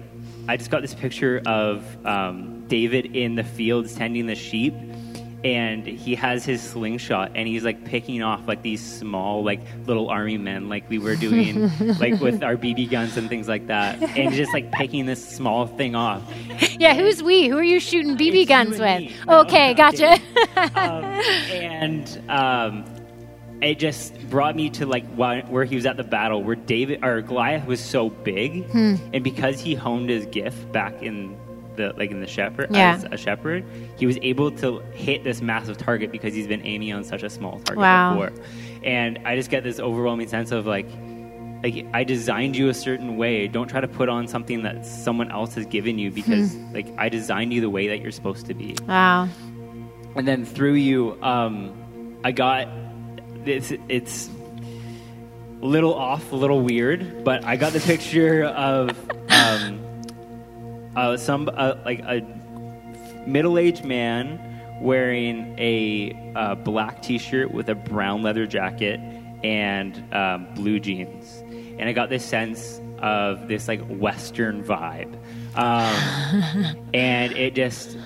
I 0.48 0.58
just 0.58 0.70
got 0.72 0.82
this 0.82 0.94
picture 0.94 1.42
of 1.46 1.84
um, 2.06 2.66
David 2.68 3.16
in 3.16 3.36
the 3.36 3.44
fields 3.44 3.94
tending 3.96 4.26
the 4.26 4.36
sheep, 4.36 4.74
and 5.44 5.88
he 5.88 6.14
has 6.16 6.46
his 6.46 6.62
slingshot, 6.62 7.32
and 7.36 7.48
he's 7.48 7.64
like 7.64 7.84
picking 7.86 8.22
off 8.22 8.48
like 8.48 8.62
these 8.62 8.82
small 8.82 9.44
like 9.44 9.60
little 9.88 10.10
army 10.10 10.38
men, 10.38 10.70
like 10.70 10.88
we 10.90 11.00
were 11.00 11.16
doing, 11.16 11.72
like 12.00 12.20
with 12.20 12.44
our 12.44 12.56
BB 12.56 12.90
guns 12.92 13.18
and 13.18 13.28
things 13.28 13.48
like 13.48 13.68
that, 13.68 14.02
and 14.18 14.34
just 14.36 14.54
like 14.54 14.72
picking 14.72 15.06
this 15.08 15.24
small 15.28 15.66
thing 15.68 15.96
off. 15.96 16.22
Yeah, 16.82 16.96
who's 16.96 17.22
we? 17.22 17.48
Who 17.48 17.58
are 17.60 17.64
you 17.64 17.80
shooting 17.80 18.18
BB 18.18 18.42
It's 18.42 18.50
guns 18.50 18.80
with? 18.80 19.12
No, 19.28 19.42
okay, 19.42 19.76
gotcha. 19.76 20.14
um, 20.76 21.04
and 21.52 22.24
um, 22.28 22.86
it 23.62 23.78
just 23.78 24.18
brought 24.32 24.56
me 24.56 24.70
to 24.72 24.88
like 24.88 25.06
where 25.16 25.64
he 25.66 25.76
was 25.76 25.86
at 25.86 25.98
the 25.98 26.04
battle, 26.04 26.42
where 26.44 26.56
David 26.56 27.04
or 27.04 27.22
Goliath 27.22 27.68
was 27.68 27.80
so 27.80 28.10
big, 28.10 28.66
Hmm. 28.72 28.96
and 29.14 29.24
because 29.24 29.60
he 29.60 29.76
honed 29.76 30.10
his 30.10 30.26
gift 30.28 30.72
back 30.72 31.04
in 31.04 31.36
the 31.76 31.94
like 31.98 32.12
in 32.12 32.20
the 32.22 32.28
shepherd 32.28 32.68
Yeah. 32.72 32.94
as 32.96 33.06
a 33.12 33.18
shepherd, 33.18 33.64
he 33.98 34.06
was 34.06 34.18
able 34.22 34.52
to 34.52 34.80
hit 34.94 35.24
this 35.24 35.42
massive 35.42 35.78
target 35.78 36.12
because 36.12 36.34
he's 36.34 36.48
been 36.48 36.66
aiming 36.66 36.94
on 36.94 37.04
such 37.04 37.24
a 37.24 37.30
small 37.30 37.60
target 37.60 37.78
Wow. 37.78 38.14
before. 38.14 38.32
And 38.84 39.20
I 39.26 39.36
just 39.36 39.50
get 39.50 39.64
this 39.64 39.80
overwhelming 39.80 40.28
sense 40.28 40.52
of 40.52 40.66
like. 40.66 40.88
Like 41.64 41.86
I 41.94 42.04
designed 42.04 42.56
you 42.56 42.70
a 42.70 42.74
certain 42.74 43.18
way. 43.18 43.48
Don't 43.48 43.68
try 43.68 43.82
to 43.82 43.88
put 43.88 44.10
on 44.10 44.28
something 44.28 44.64
that 44.64 44.84
someone 44.84 45.30
else 45.30 45.54
has 45.54 45.68
given 45.68 46.00
you 46.00 46.10
because 46.10 46.56
Hmm. 46.56 46.74
like 46.74 46.88
I 46.98 47.08
designed 47.08 47.54
you 47.54 47.62
the 47.62 47.70
way 47.70 47.88
that 47.90 48.02
you're 48.02 48.10
supposed 48.12 48.48
to 48.48 48.56
be 48.56 48.76
wow. 48.88 49.28
and 50.16 50.28
then 50.28 50.44
through 50.44 50.74
you, 50.74 51.22
um, 51.22 51.72
I 52.24 52.32
got 52.32 52.68
it's 53.46 53.72
it's 53.90 54.28
a 55.62 55.66
little 55.68 55.94
off, 55.94 56.32
a 56.32 56.36
little 56.36 56.62
weird, 56.62 57.24
but 57.24 57.46
I 57.46 57.58
got 57.58 57.74
the 57.74 57.80
picture 57.80 58.44
of 58.46 58.90
um, 59.30 59.81
uh, 60.96 61.18
some 61.18 61.50
uh, 61.54 61.76
like 61.86 62.00
a 62.00 62.22
middle-aged 63.26 63.86
man 63.86 64.40
wearing 64.82 65.56
a 65.60 66.34
uh, 66.36 66.56
black 66.56 67.02
T-shirt 67.02 67.54
with 67.54 67.70
a 67.70 67.76
brown 67.76 68.24
leather 68.24 68.48
jacket 68.48 69.00
and 69.44 70.14
um, 70.14 70.48
blue 70.56 70.80
jeans, 70.80 71.44
and 71.80 71.90
I 71.90 71.94
got 71.94 72.10
this 72.10 72.26
sense 72.26 72.82
of 73.00 73.48
this 73.48 73.68
like 73.68 73.82
Western 73.88 74.64
vibe, 74.64 75.14
um, 75.56 76.76
and 76.94 77.34
it 77.34 77.56
just 77.56 77.98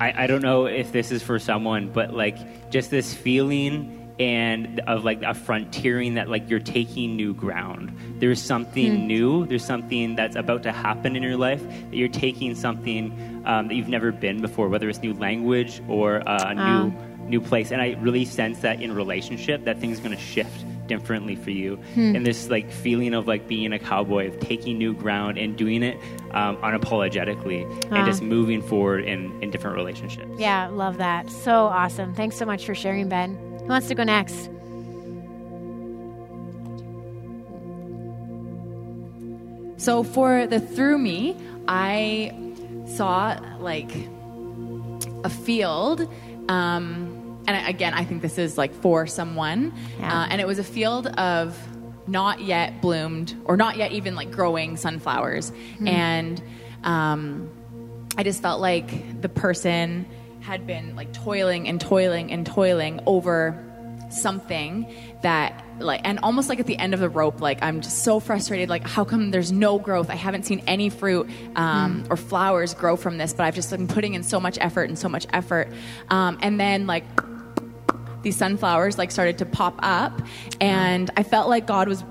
I, 0.00 0.24
I 0.24 0.26
don't 0.26 0.42
know 0.42 0.66
if 0.66 0.90
this 0.90 1.12
is 1.12 1.22
for 1.22 1.38
someone, 1.38 1.90
but 1.92 2.12
like 2.12 2.70
just 2.70 2.90
this 2.90 3.14
feeling 3.14 4.01
and 4.18 4.80
of 4.80 5.04
like 5.04 5.22
a 5.22 5.34
frontiering 5.34 6.14
that 6.14 6.28
like 6.28 6.48
you're 6.48 6.60
taking 6.60 7.16
new 7.16 7.34
ground. 7.34 7.96
There's 8.18 8.40
something 8.40 9.06
new. 9.06 9.46
There's 9.46 9.64
something 9.64 10.16
that's 10.16 10.36
about 10.36 10.62
to 10.64 10.72
happen 10.72 11.16
in 11.16 11.22
your 11.22 11.36
life 11.36 11.62
that 11.66 11.96
you're 11.96 12.08
taking 12.08 12.54
something 12.54 13.42
um, 13.46 13.68
that 13.68 13.74
you've 13.74 13.88
never 13.88 14.12
been 14.12 14.40
before, 14.40 14.68
whether 14.68 14.88
it's 14.88 15.00
new 15.00 15.14
language 15.14 15.82
or 15.88 16.26
uh, 16.28 16.50
a 16.50 16.54
new 16.54 16.92
new 17.28 17.40
place. 17.40 17.70
And 17.70 17.80
I 17.80 17.96
really 18.00 18.24
sense 18.24 18.60
that 18.60 18.82
in 18.82 18.94
relationship, 18.94 19.64
that 19.64 19.78
thing's 19.78 20.00
going 20.00 20.10
to 20.10 20.22
shift 20.22 20.64
differently 20.86 21.36
for 21.36 21.50
you. 21.50 21.78
And 21.96 22.26
this 22.26 22.50
like 22.50 22.70
feeling 22.70 23.14
of 23.14 23.26
like 23.26 23.48
being 23.48 23.72
a 23.72 23.78
cowboy, 23.78 24.28
of 24.28 24.40
taking 24.40 24.76
new 24.76 24.92
ground 24.92 25.38
and 25.38 25.56
doing 25.56 25.82
it 25.82 25.96
um, 26.32 26.56
unapologetically, 26.58 27.62
and 27.92 28.06
just 28.06 28.22
moving 28.22 28.60
forward 28.62 29.04
in 29.04 29.42
in 29.42 29.50
different 29.50 29.76
relationships. 29.76 30.30
Yeah, 30.38 30.68
love 30.68 30.98
that. 30.98 31.30
So 31.30 31.66
awesome. 31.66 32.14
Thanks 32.14 32.36
so 32.36 32.44
much 32.44 32.66
for 32.66 32.74
sharing, 32.74 33.08
Ben. 33.08 33.51
Who 33.62 33.68
wants 33.68 33.88
to 33.88 33.94
go 33.94 34.04
next? 34.04 34.50
So 39.82 40.04
for 40.04 40.46
the 40.46 40.60
through 40.60 40.98
me, 40.98 41.36
I 41.66 42.32
saw 42.86 43.36
like 43.58 43.90
a 45.24 45.28
field. 45.28 46.08
Um, 46.48 47.42
and 47.46 47.68
again, 47.68 47.92
I 47.92 48.04
think 48.04 48.22
this 48.22 48.38
is 48.38 48.56
like 48.56 48.72
for 48.74 49.06
someone. 49.06 49.72
Yeah. 49.98 50.22
Uh, 50.22 50.26
and 50.30 50.40
it 50.40 50.46
was 50.46 50.58
a 50.60 50.64
field 50.64 51.08
of 51.08 51.58
not 52.06 52.40
yet 52.40 52.80
bloomed 52.80 53.34
or 53.44 53.56
not 53.56 53.76
yet 53.76 53.92
even 53.92 54.14
like 54.14 54.30
growing 54.30 54.76
sunflowers. 54.76 55.50
Mm-hmm. 55.50 55.88
And 55.88 56.42
um, 56.84 57.50
I 58.16 58.22
just 58.22 58.42
felt 58.42 58.60
like 58.60 59.20
the 59.20 59.28
person 59.28 60.06
had 60.42 60.66
been 60.66 60.96
like 60.96 61.12
toiling 61.12 61.68
and 61.68 61.80
toiling 61.80 62.32
and 62.32 62.44
toiling 62.44 63.00
over 63.06 63.58
something 64.10 64.86
that 65.22 65.64
like 65.78 66.00
and 66.04 66.18
almost 66.22 66.48
like 66.48 66.60
at 66.60 66.66
the 66.66 66.76
end 66.76 66.92
of 66.92 67.00
the 67.00 67.08
rope 67.08 67.40
like 67.40 67.62
i'm 67.62 67.80
just 67.80 68.02
so 68.04 68.20
frustrated 68.20 68.68
like 68.68 68.86
how 68.86 69.04
come 69.04 69.30
there's 69.30 69.50
no 69.50 69.78
growth? 69.78 70.10
I 70.10 70.16
haven't 70.16 70.44
seen 70.44 70.62
any 70.66 70.90
fruit 70.90 71.30
um, 71.56 72.04
or 72.10 72.16
flowers 72.16 72.74
grow 72.74 72.96
from 72.96 73.16
this 73.16 73.32
but 73.32 73.44
i've 73.44 73.54
just 73.54 73.70
been 73.70 73.88
putting 73.88 74.14
in 74.14 74.22
so 74.22 74.38
much 74.38 74.58
effort 74.60 74.88
and 74.88 74.98
so 74.98 75.08
much 75.08 75.26
effort. 75.32 75.72
Um, 76.10 76.38
and 76.42 76.60
then 76.60 76.86
like 76.86 77.04
these 78.22 78.36
sunflowers 78.36 78.98
like 78.98 79.10
started 79.10 79.38
to 79.38 79.46
pop 79.46 79.76
up 79.78 80.20
and 80.60 81.10
i 81.16 81.22
felt 81.22 81.48
like 81.48 81.66
god 81.66 81.88
was 81.88 82.04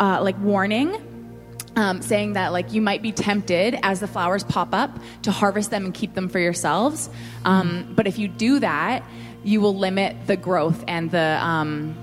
uh, 0.00 0.20
like 0.22 0.38
warning 0.40 0.92
um, 1.76 2.02
saying 2.02 2.34
that 2.34 2.52
like 2.52 2.72
you 2.72 2.80
might 2.80 3.02
be 3.02 3.12
tempted 3.12 3.78
as 3.82 4.00
the 4.00 4.08
flowers 4.08 4.44
pop 4.44 4.74
up 4.74 4.98
to 5.22 5.32
harvest 5.32 5.70
them 5.70 5.86
and 5.86 5.94
keep 5.94 6.14
them 6.14 6.28
for 6.28 6.38
yourselves. 6.38 7.10
Um, 7.44 7.92
but 7.94 8.06
if 8.06 8.18
you 8.18 8.28
do 8.28 8.60
that 8.60 9.04
you 9.44 9.60
will 9.60 9.76
limit 9.76 10.16
the 10.26 10.36
growth 10.36 10.82
and 10.88 11.10
the 11.10 11.38
um, 11.40 11.94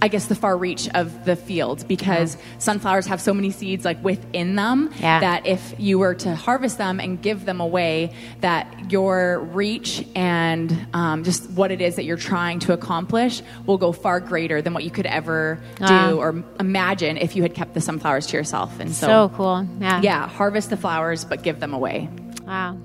I 0.00 0.06
guess 0.06 0.26
the 0.26 0.36
far 0.36 0.56
reach 0.56 0.88
of 0.94 1.24
the 1.24 1.34
field 1.34 1.86
because 1.88 2.36
sunflowers 2.58 3.06
have 3.06 3.20
so 3.20 3.34
many 3.34 3.50
seeds 3.50 3.84
like 3.84 4.02
within 4.04 4.54
them 4.54 4.92
Yeah. 5.00 5.18
that 5.20 5.44
if 5.46 5.74
you 5.76 5.98
were 5.98 6.14
to 6.14 6.36
harvest 6.36 6.78
them 6.78 7.00
and 7.00 7.20
give 7.20 7.44
them 7.44 7.60
away, 7.60 8.12
that 8.40 8.92
your 8.92 9.40
reach 9.52 10.06
and 10.14 10.86
um, 10.94 11.24
just 11.24 11.50
what 11.50 11.72
it 11.72 11.80
is 11.80 11.96
that 11.96 12.04
you're 12.04 12.16
trying 12.16 12.60
to 12.60 12.72
accomplish 12.72 13.42
will 13.66 13.76
go 13.78 13.90
far 13.90 14.20
greater 14.20 14.62
than 14.62 14.72
what 14.72 14.84
you 14.84 14.90
could 14.92 15.06
ever 15.06 15.58
Wow. 15.80 16.10
do 16.10 16.18
or 16.18 16.44
imagine 16.60 17.16
if 17.16 17.34
you 17.34 17.42
had 17.42 17.54
kept 17.54 17.74
the 17.74 17.80
sunflowers 17.80 18.28
to 18.28 18.36
yourself. 18.36 18.78
And 18.78 18.92
so, 18.94 19.06
So 19.08 19.32
cool. 19.36 19.66
Yeah. 19.80 20.00
yeah, 20.00 20.28
harvest 20.28 20.70
the 20.70 20.76
flowers 20.76 21.24
but 21.24 21.42
give 21.42 21.58
them 21.58 21.74
away. 21.74 22.08
Wow. 22.46 22.78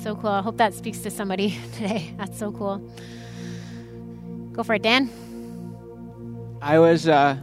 So 0.00 0.16
cool. 0.16 0.30
I 0.30 0.40
hope 0.40 0.56
that 0.56 0.72
speaks 0.72 0.98
to 1.00 1.10
somebody 1.10 1.58
today. 1.74 2.14
That's 2.16 2.38
so 2.38 2.52
cool. 2.52 2.80
Go 4.52 4.62
for 4.62 4.74
it, 4.74 4.82
Dan. 4.82 5.10
I 6.64 6.78
was 6.78 7.06
uh, 7.06 7.36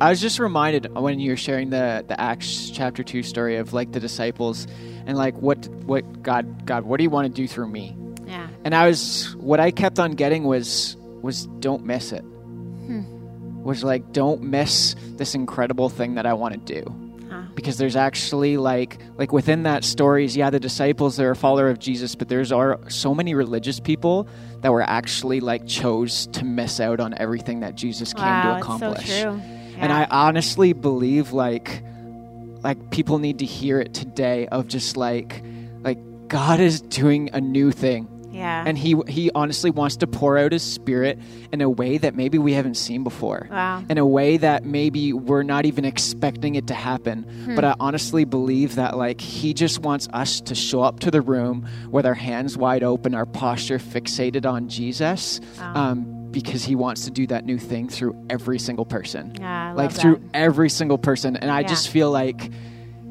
I 0.00 0.08
was 0.08 0.20
just 0.20 0.38
reminded 0.38 0.94
when 0.94 1.18
you 1.18 1.32
were 1.32 1.36
sharing 1.36 1.70
the 1.70 2.04
the 2.06 2.18
Acts 2.18 2.70
chapter 2.70 3.02
two 3.02 3.24
story 3.24 3.56
of 3.56 3.72
like 3.72 3.90
the 3.90 3.98
disciples 3.98 4.68
and 5.04 5.18
like 5.18 5.36
what 5.38 5.66
what 5.84 6.22
God 6.22 6.64
God 6.64 6.84
what 6.84 6.98
do 6.98 7.02
you 7.02 7.10
want 7.10 7.26
to 7.26 7.42
do 7.42 7.48
through 7.48 7.66
me? 7.66 7.96
Yeah. 8.24 8.46
And 8.62 8.76
I 8.76 8.86
was 8.86 9.34
what 9.34 9.58
I 9.58 9.72
kept 9.72 9.98
on 9.98 10.12
getting 10.12 10.44
was 10.44 10.96
was 11.22 11.46
don't 11.58 11.86
miss 11.86 12.12
it. 12.12 12.24
Was 13.64 13.82
like 13.82 14.12
don't 14.12 14.42
miss 14.42 14.94
this 15.16 15.34
incredible 15.34 15.88
thing 15.88 16.14
that 16.14 16.24
I 16.24 16.34
want 16.34 16.54
to 16.66 16.80
do. 16.80 16.94
Because 17.56 17.78
there's 17.78 17.96
actually 17.96 18.58
like 18.58 19.00
like 19.16 19.32
within 19.32 19.64
that 19.64 19.82
stories, 19.82 20.36
yeah, 20.36 20.50
the 20.50 20.60
disciples 20.60 21.16
they're 21.16 21.32
a 21.32 21.36
follower 21.36 21.68
of 21.68 21.80
Jesus, 21.80 22.14
but 22.14 22.28
there's 22.28 22.52
are 22.52 22.78
so 22.88 23.12
many 23.12 23.34
religious 23.34 23.80
people 23.80 24.28
that 24.60 24.72
were 24.72 24.82
actually 24.82 25.40
like 25.40 25.66
chose 25.66 26.26
to 26.28 26.44
miss 26.44 26.80
out 26.80 27.00
on 27.00 27.14
everything 27.16 27.60
that 27.60 27.74
Jesus 27.74 28.12
came 28.12 28.24
Wow, 28.24 28.42
to 28.54 28.58
it's 28.58 28.66
so 28.66 28.74
accomplish. 28.74 29.20
true. 29.22 29.40
And 29.78 29.92
I 29.92 30.06
honestly 30.10 30.72
believe 30.72 31.32
like 31.32 31.82
like 32.62 32.90
people 32.90 33.18
need 33.18 33.38
to 33.38 33.44
hear 33.44 33.80
it 33.80 33.94
today 33.94 34.48
of 34.48 34.66
just 34.66 34.96
like 34.96 35.42
like 35.82 35.98
God 36.28 36.58
is 36.60 36.80
doing 36.80 37.30
a 37.32 37.40
new 37.40 37.70
thing. 37.70 38.08
Yeah. 38.38 38.64
And 38.66 38.78
he 38.78 38.96
he 39.08 39.30
honestly 39.34 39.70
wants 39.70 39.96
to 39.98 40.06
pour 40.06 40.38
out 40.38 40.52
his 40.52 40.62
spirit 40.62 41.18
in 41.52 41.60
a 41.60 41.68
way 41.68 41.98
that 41.98 42.14
maybe 42.14 42.38
we 42.38 42.52
haven't 42.54 42.76
seen 42.76 43.04
before. 43.04 43.48
Wow. 43.50 43.84
In 43.88 43.98
a 43.98 44.06
way 44.06 44.36
that 44.36 44.64
maybe 44.64 45.12
we're 45.12 45.42
not 45.42 45.66
even 45.66 45.84
expecting 45.84 46.54
it 46.54 46.68
to 46.68 46.74
happen. 46.74 47.24
Hmm. 47.24 47.54
But 47.54 47.64
I 47.64 47.74
honestly 47.80 48.24
believe 48.24 48.76
that 48.76 48.96
like 48.96 49.20
he 49.20 49.52
just 49.54 49.80
wants 49.80 50.08
us 50.12 50.40
to 50.42 50.54
show 50.54 50.82
up 50.82 51.00
to 51.00 51.10
the 51.10 51.20
room 51.20 51.66
with 51.90 52.06
our 52.06 52.14
hands 52.14 52.56
wide 52.56 52.82
open, 52.82 53.14
our 53.14 53.26
posture 53.26 53.78
fixated 53.78 54.46
on 54.46 54.68
Jesus. 54.68 55.40
Um, 55.60 56.14
because 56.30 56.62
he 56.62 56.74
wants 56.76 57.06
to 57.06 57.10
do 57.10 57.26
that 57.26 57.46
new 57.46 57.56
thing 57.58 57.88
through 57.88 58.14
every 58.28 58.58
single 58.58 58.84
person. 58.84 59.32
Yeah, 59.40 59.72
like 59.74 59.90
through 59.90 60.16
that. 60.16 60.22
every 60.34 60.68
single 60.68 60.98
person. 60.98 61.36
And 61.38 61.50
I 61.50 61.60
Yeah. 61.60 61.68
just 61.68 61.88
feel 61.88 62.10
like 62.10 62.50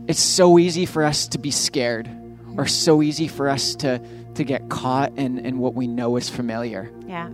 it's 0.08 0.22
so 0.22 0.60
easy 0.60 0.86
for 0.86 1.04
us 1.04 1.28
to 1.30 1.40
be 1.40 1.50
scared 1.50 2.08
or 2.58 2.68
so 2.68 3.02
easy 3.02 3.28
for 3.28 3.50
us 3.50 3.76
to 3.78 4.00
to 4.38 4.44
get 4.44 4.70
caught 4.70 5.16
in, 5.18 5.38
in 5.40 5.60
what 5.60 5.74
we 5.76 5.88
know 5.88 6.16
is 6.18 6.30
familiar. 6.30 6.92
yeah. 7.06 7.30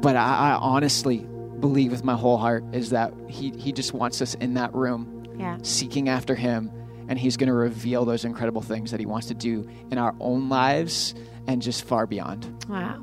But 0.00 0.14
I, 0.16 0.50
I 0.52 0.58
honestly 0.60 1.18
believe 1.60 1.90
with 1.90 2.04
my 2.04 2.14
whole 2.14 2.36
heart 2.38 2.64
is 2.72 2.90
that 2.90 3.12
he, 3.28 3.50
he 3.50 3.72
just 3.72 3.92
wants 3.92 4.22
us 4.22 4.34
in 4.34 4.54
that 4.54 4.72
room 4.74 5.26
Yeah. 5.38 5.58
seeking 5.62 6.08
after 6.08 6.34
him 6.36 6.70
and 7.08 7.18
he's 7.18 7.36
going 7.36 7.48
to 7.48 7.52
reveal 7.54 8.04
those 8.04 8.24
incredible 8.24 8.62
things 8.62 8.90
that 8.92 9.00
he 9.00 9.06
wants 9.06 9.26
to 9.28 9.34
do 9.34 9.68
in 9.90 9.98
our 9.98 10.14
own 10.20 10.48
lives 10.48 11.14
and 11.48 11.60
just 11.60 11.84
far 11.84 12.06
beyond. 12.06 12.46
Wow. 12.68 13.02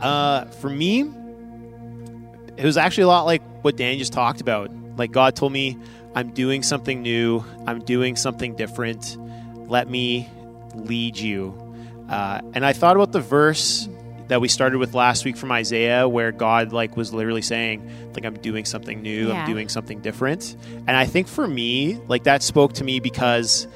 Uh, 0.00 0.46
for 0.46 0.70
me, 0.70 1.02
it 2.56 2.64
was 2.64 2.76
actually 2.76 3.04
a 3.04 3.08
lot 3.08 3.26
like 3.26 3.42
what 3.62 3.76
Dan 3.76 3.98
just 3.98 4.12
talked 4.12 4.40
about. 4.40 4.70
Like 4.96 5.12
God 5.12 5.36
told 5.36 5.52
me, 5.52 5.76
I'm 6.14 6.30
doing 6.30 6.62
something 6.62 7.02
new. 7.02 7.44
I'm 7.66 7.80
doing 7.84 8.16
something 8.16 8.56
different. 8.56 9.16
Let 9.70 9.88
me 9.88 10.28
lead 10.74 11.16
you. 11.16 11.54
Uh, 12.08 12.40
and 12.54 12.66
I 12.66 12.72
thought 12.72 12.96
about 12.96 13.12
the 13.12 13.20
verse 13.20 13.88
that 14.26 14.40
we 14.40 14.48
started 14.48 14.78
with 14.78 14.94
last 14.94 15.24
week 15.24 15.36
from 15.36 15.50
Isaiah, 15.52 16.08
where 16.08 16.32
God 16.32 16.72
like 16.72 16.96
was 16.96 17.14
literally 17.14 17.42
saying, 17.42 18.12
like 18.14 18.24
I'm 18.24 18.34
doing 18.34 18.64
something 18.64 19.00
new. 19.00 19.28
Yeah. 19.28 19.34
I'm 19.34 19.46
doing 19.46 19.68
something 19.68 20.00
different. 20.00 20.56
And 20.86 20.90
I 20.90 21.06
think 21.06 21.28
for 21.28 21.46
me, 21.46 22.00
like 22.08 22.24
that 22.24 22.42
spoke 22.42 22.74
to 22.74 22.84
me 22.84 23.00
because 23.00 23.66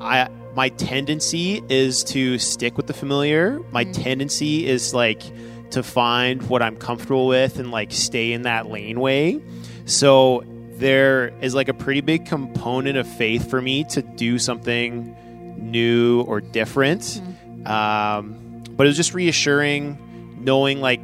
I 0.00 0.28
my 0.54 0.68
tendency 0.70 1.62
is 1.68 2.04
to 2.04 2.38
stick 2.38 2.76
with 2.76 2.86
the 2.86 2.94
familiar. 2.94 3.60
My 3.70 3.84
tendency 3.84 4.66
is 4.66 4.92
like 4.92 5.22
to 5.70 5.82
find 5.82 6.42
what 6.48 6.62
I'm 6.62 6.76
comfortable 6.76 7.26
with 7.26 7.58
and 7.58 7.70
like 7.70 7.92
stay 7.92 8.32
in 8.32 8.42
that 8.42 8.68
laneway. 8.68 9.40
So 9.84 10.44
there 10.72 11.28
is 11.40 11.54
like 11.54 11.68
a 11.68 11.74
pretty 11.74 12.00
big 12.00 12.26
component 12.26 12.96
of 12.96 13.06
faith 13.06 13.48
for 13.50 13.60
me 13.60 13.84
to 13.84 14.02
do 14.02 14.38
something 14.38 15.14
new 15.60 16.22
or 16.22 16.40
different. 16.40 17.20
Um, 17.66 18.62
but 18.70 18.86
it 18.86 18.90
was 18.90 18.96
just 18.96 19.14
reassuring 19.14 19.98
knowing 20.40 20.80
like 20.80 21.00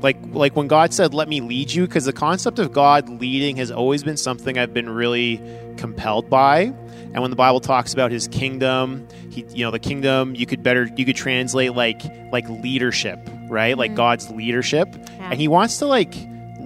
like 0.00 0.16
like 0.32 0.56
when 0.56 0.66
God 0.66 0.92
said 0.92 1.14
let 1.14 1.28
me 1.28 1.40
lead 1.40 1.72
you 1.72 1.86
because 1.86 2.04
the 2.04 2.12
concept 2.12 2.58
of 2.58 2.72
God 2.72 3.08
leading 3.08 3.56
has 3.56 3.70
always 3.70 4.02
been 4.02 4.16
something 4.16 4.58
I've 4.58 4.74
been 4.74 4.90
really 4.90 5.40
compelled 5.76 6.28
by. 6.28 6.62
And 6.62 7.22
when 7.22 7.30
the 7.30 7.36
Bible 7.36 7.60
talks 7.60 7.92
about 7.92 8.10
his 8.10 8.26
kingdom 8.26 9.06
he 9.30 9.46
you 9.50 9.64
know 9.64 9.70
the 9.70 9.78
kingdom 9.78 10.34
you 10.34 10.46
could 10.46 10.62
better 10.62 10.90
you 10.96 11.04
could 11.04 11.16
translate 11.16 11.74
like 11.74 12.02
like 12.32 12.48
leadership 12.48 13.20
right? 13.48 13.76
Like 13.76 13.94
God's 13.94 14.30
leadership. 14.30 14.88
And 15.18 15.40
he 15.40 15.48
wants 15.48 15.78
to 15.78 15.86
like 15.86 16.14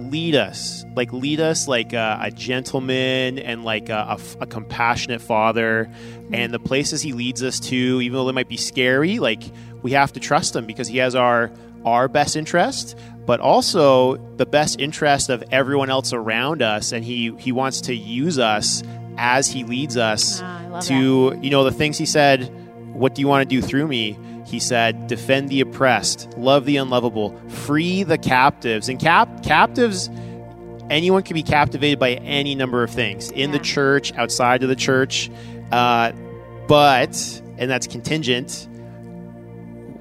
lead 0.09 0.35
us 0.35 0.85
like 0.95 1.13
lead 1.13 1.39
us 1.39 1.67
like 1.67 1.93
a, 1.93 2.19
a 2.23 2.31
gentleman 2.31 3.39
and 3.39 3.63
like 3.63 3.89
a 3.89 4.17
compassionate 4.49 5.21
father. 5.21 5.89
And 6.33 6.53
the 6.53 6.59
places 6.59 7.01
he 7.01 7.13
leads 7.13 7.43
us 7.43 7.59
to 7.61 7.75
even 8.01 8.13
though 8.17 8.25
they 8.25 8.31
might 8.33 8.49
be 8.49 8.57
scary 8.57 9.19
like 9.19 9.43
we 9.81 9.91
have 9.91 10.11
to 10.13 10.19
trust 10.19 10.55
him 10.55 10.65
because 10.65 10.87
he 10.87 10.97
has 10.97 11.15
our 11.15 11.51
our 11.85 12.07
best 12.07 12.35
interest 12.35 12.97
but 13.25 13.39
also 13.39 14.17
the 14.37 14.45
best 14.45 14.79
interest 14.79 15.29
of 15.29 15.43
everyone 15.51 15.89
else 15.89 16.11
around 16.13 16.61
us. 16.61 16.91
And 16.91 17.05
he 17.05 17.33
he 17.37 17.51
wants 17.51 17.81
to 17.81 17.95
use 17.95 18.39
us 18.39 18.83
as 19.17 19.47
he 19.47 19.63
leads 19.63 19.95
us 19.97 20.41
Ah, 20.41 20.79
to 20.81 21.37
you 21.41 21.49
know 21.49 21.63
the 21.63 21.71
things 21.71 21.97
he 21.97 22.05
said 22.05 22.43
what 22.93 23.15
do 23.15 23.21
you 23.21 23.27
want 23.27 23.47
to 23.47 23.55
do 23.55 23.61
through 23.61 23.87
me 23.87 24.17
he 24.49 24.59
said 24.59 25.07
defend 25.07 25.49
the 25.49 25.61
oppressed 25.61 26.29
love 26.37 26.65
the 26.65 26.77
unlovable 26.77 27.37
free 27.49 28.03
the 28.03 28.17
captives. 28.17 28.89
And 28.89 28.99
cap 28.99 29.43
captives 29.43 30.09
anyone 30.89 31.23
can 31.23 31.35
be 31.35 31.43
captivated 31.43 31.99
by 31.99 32.13
any 32.13 32.55
number 32.55 32.83
of 32.83 32.89
things 32.89 33.31
in 33.31 33.51
the 33.51 33.59
church 33.59 34.13
outside 34.13 34.63
of 34.63 34.69
the 34.69 34.75
church 34.75 35.29
uh, 35.71 36.11
but 36.67 37.41
and 37.57 37.69
that's 37.69 37.87
contingent 37.87 38.67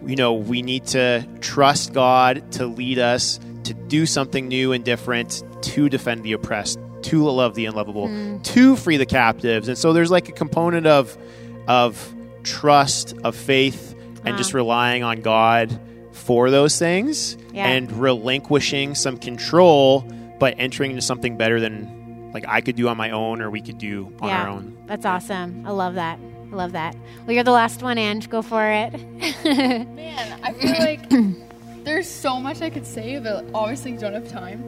you 0.07 0.16
know 0.16 0.32
we 0.32 0.62
need 0.62 0.86
to 0.86 1.26
trust 1.40 1.92
god 1.92 2.51
to 2.53 2.66
lead 2.66 2.99
us 2.99 3.38
to 3.64 3.74
do 3.74 4.07
something 4.07 4.49
new 4.49 4.72
and 4.72 4.84
different 4.84 5.42
to 5.61 5.90
defend 5.90 6.22
the 6.22 6.32
oppressed 6.32 6.78
to 7.03 7.28
love 7.28 7.55
the 7.55 7.66
unlovable 7.66 8.40
to 8.42 8.76
free 8.76 8.96
the 8.96 9.07
captives. 9.07 9.68
And 9.68 9.78
so 9.78 9.92
there's 9.92 10.11
like 10.11 10.28
a 10.28 10.32
component 10.32 10.86
of 10.86 11.16
of 11.66 12.14
trust 12.42 13.14
of 13.24 13.36
faith 13.36 13.94
and 14.25 14.37
just 14.37 14.55
relying 14.55 15.03
on 15.03 15.21
god 15.23 15.79
for 16.12 16.51
those 16.51 16.79
things 16.79 17.37
Yeah. 17.53 17.69
and 17.69 17.91
relinquishing 17.93 18.95
some 18.95 19.19
control 19.19 20.01
but 20.39 20.55
entering 20.59 20.91
into 20.91 21.03
something 21.03 21.37
better 21.37 21.61
than 21.61 22.31
like 22.33 22.45
I 22.47 22.61
could 22.61 22.77
do 22.77 22.89
on 22.89 22.97
my 22.97 23.11
own 23.11 23.41
or 23.41 23.51
we 23.51 23.61
could 23.62 23.79
do 23.79 24.12
on 24.21 24.29
yeah, 24.29 24.43
our 24.43 24.49
own. 24.49 24.77
that's 24.87 25.07
awesome. 25.07 25.64
I 25.66 25.71
love 25.71 25.95
that. 25.95 26.19
I 26.53 26.55
love 26.55 26.73
that. 26.73 26.95
Well, 27.27 27.35
you're 27.35 27.43
the 27.45 27.53
last 27.53 27.83
one, 27.83 27.97
Ange. 27.99 28.29
Go 28.29 28.43
for 28.43 28.64
it. 28.71 28.93
Man, 29.45 30.41
I 30.43 30.53
feel 30.53 30.79
like 30.79 31.09
there's 31.85 32.09
so 32.09 32.39
much 32.39 32.61
I 32.62 32.71
could 32.71 32.87
say, 32.87 33.19
but 33.19 33.47
obviously 33.55 33.93
don't 33.97 34.12
have 34.12 34.29
time. 34.29 34.62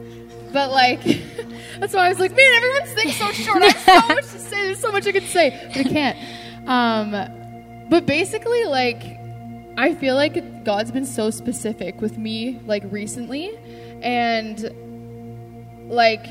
But 0.51 0.71
like, 0.71 1.01
that's 1.79 1.93
why 1.93 2.07
I 2.07 2.09
was 2.09 2.19
like, 2.19 2.31
man, 2.31 2.51
everyone's 2.55 2.91
thing's 2.93 3.15
so 3.15 3.31
short. 3.31 3.61
I 3.63 3.67
have 3.69 3.79
so 4.03 4.07
much 4.15 4.23
to 4.23 4.39
say. 4.39 4.65
There's 4.65 4.79
so 4.79 4.91
much 4.91 5.07
I 5.07 5.11
could 5.11 5.23
say, 5.23 5.71
but 5.73 5.85
I 5.85 5.89
can't. 5.89 6.17
Um, 6.67 7.87
but 7.89 8.05
basically, 8.05 8.65
like, 8.65 9.01
I 9.81 9.95
feel 9.95 10.13
like 10.13 10.63
God's 10.63 10.91
been 10.91 11.07
so 11.07 11.31
specific 11.31 12.01
with 12.01 12.15
me, 12.15 12.59
like 12.67 12.83
recently, 12.91 13.57
and 14.03 15.89
like, 15.89 16.23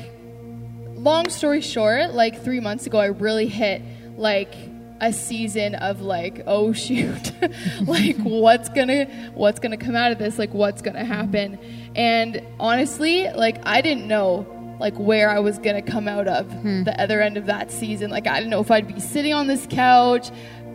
long 0.93 1.29
story 1.29 1.59
short, 1.59 2.13
like 2.13 2.41
three 2.45 2.61
months 2.61 2.87
ago, 2.87 2.97
I 2.97 3.07
really 3.07 3.47
hit 3.47 3.81
like 4.15 4.53
a 5.01 5.11
season 5.11 5.75
of 5.75 5.99
like 5.99 6.43
oh 6.47 6.71
shoot. 6.71 7.33
Like 7.81 8.15
what's 8.19 8.69
gonna 8.69 9.05
what's 9.33 9.59
gonna 9.59 9.75
come 9.75 9.97
out 9.97 10.13
of 10.13 10.17
this? 10.17 10.39
Like 10.39 10.53
what's 10.53 10.81
gonna 10.81 11.03
happen? 11.03 11.59
And 11.95 12.41
honestly 12.57 13.27
like 13.31 13.57
i 13.65 13.81
didn't 13.81 14.07
know 14.07 14.45
like 14.79 14.95
where 14.97 15.29
i 15.29 15.39
was 15.39 15.57
gonna 15.57 15.81
come 15.81 16.07
out 16.07 16.27
of 16.27 16.49
hmm. 16.51 16.83
the 16.83 17.01
other 17.01 17.19
end 17.19 17.35
of 17.35 17.47
that 17.47 17.71
season. 17.71 18.11
Like 18.11 18.27
i 18.27 18.37
didn't 18.37 18.51
know 18.51 18.61
if 18.61 18.71
i'd 18.71 18.87
be 18.87 18.99
sitting 19.01 19.33
on 19.33 19.47
this 19.47 19.67
couch 19.69 20.29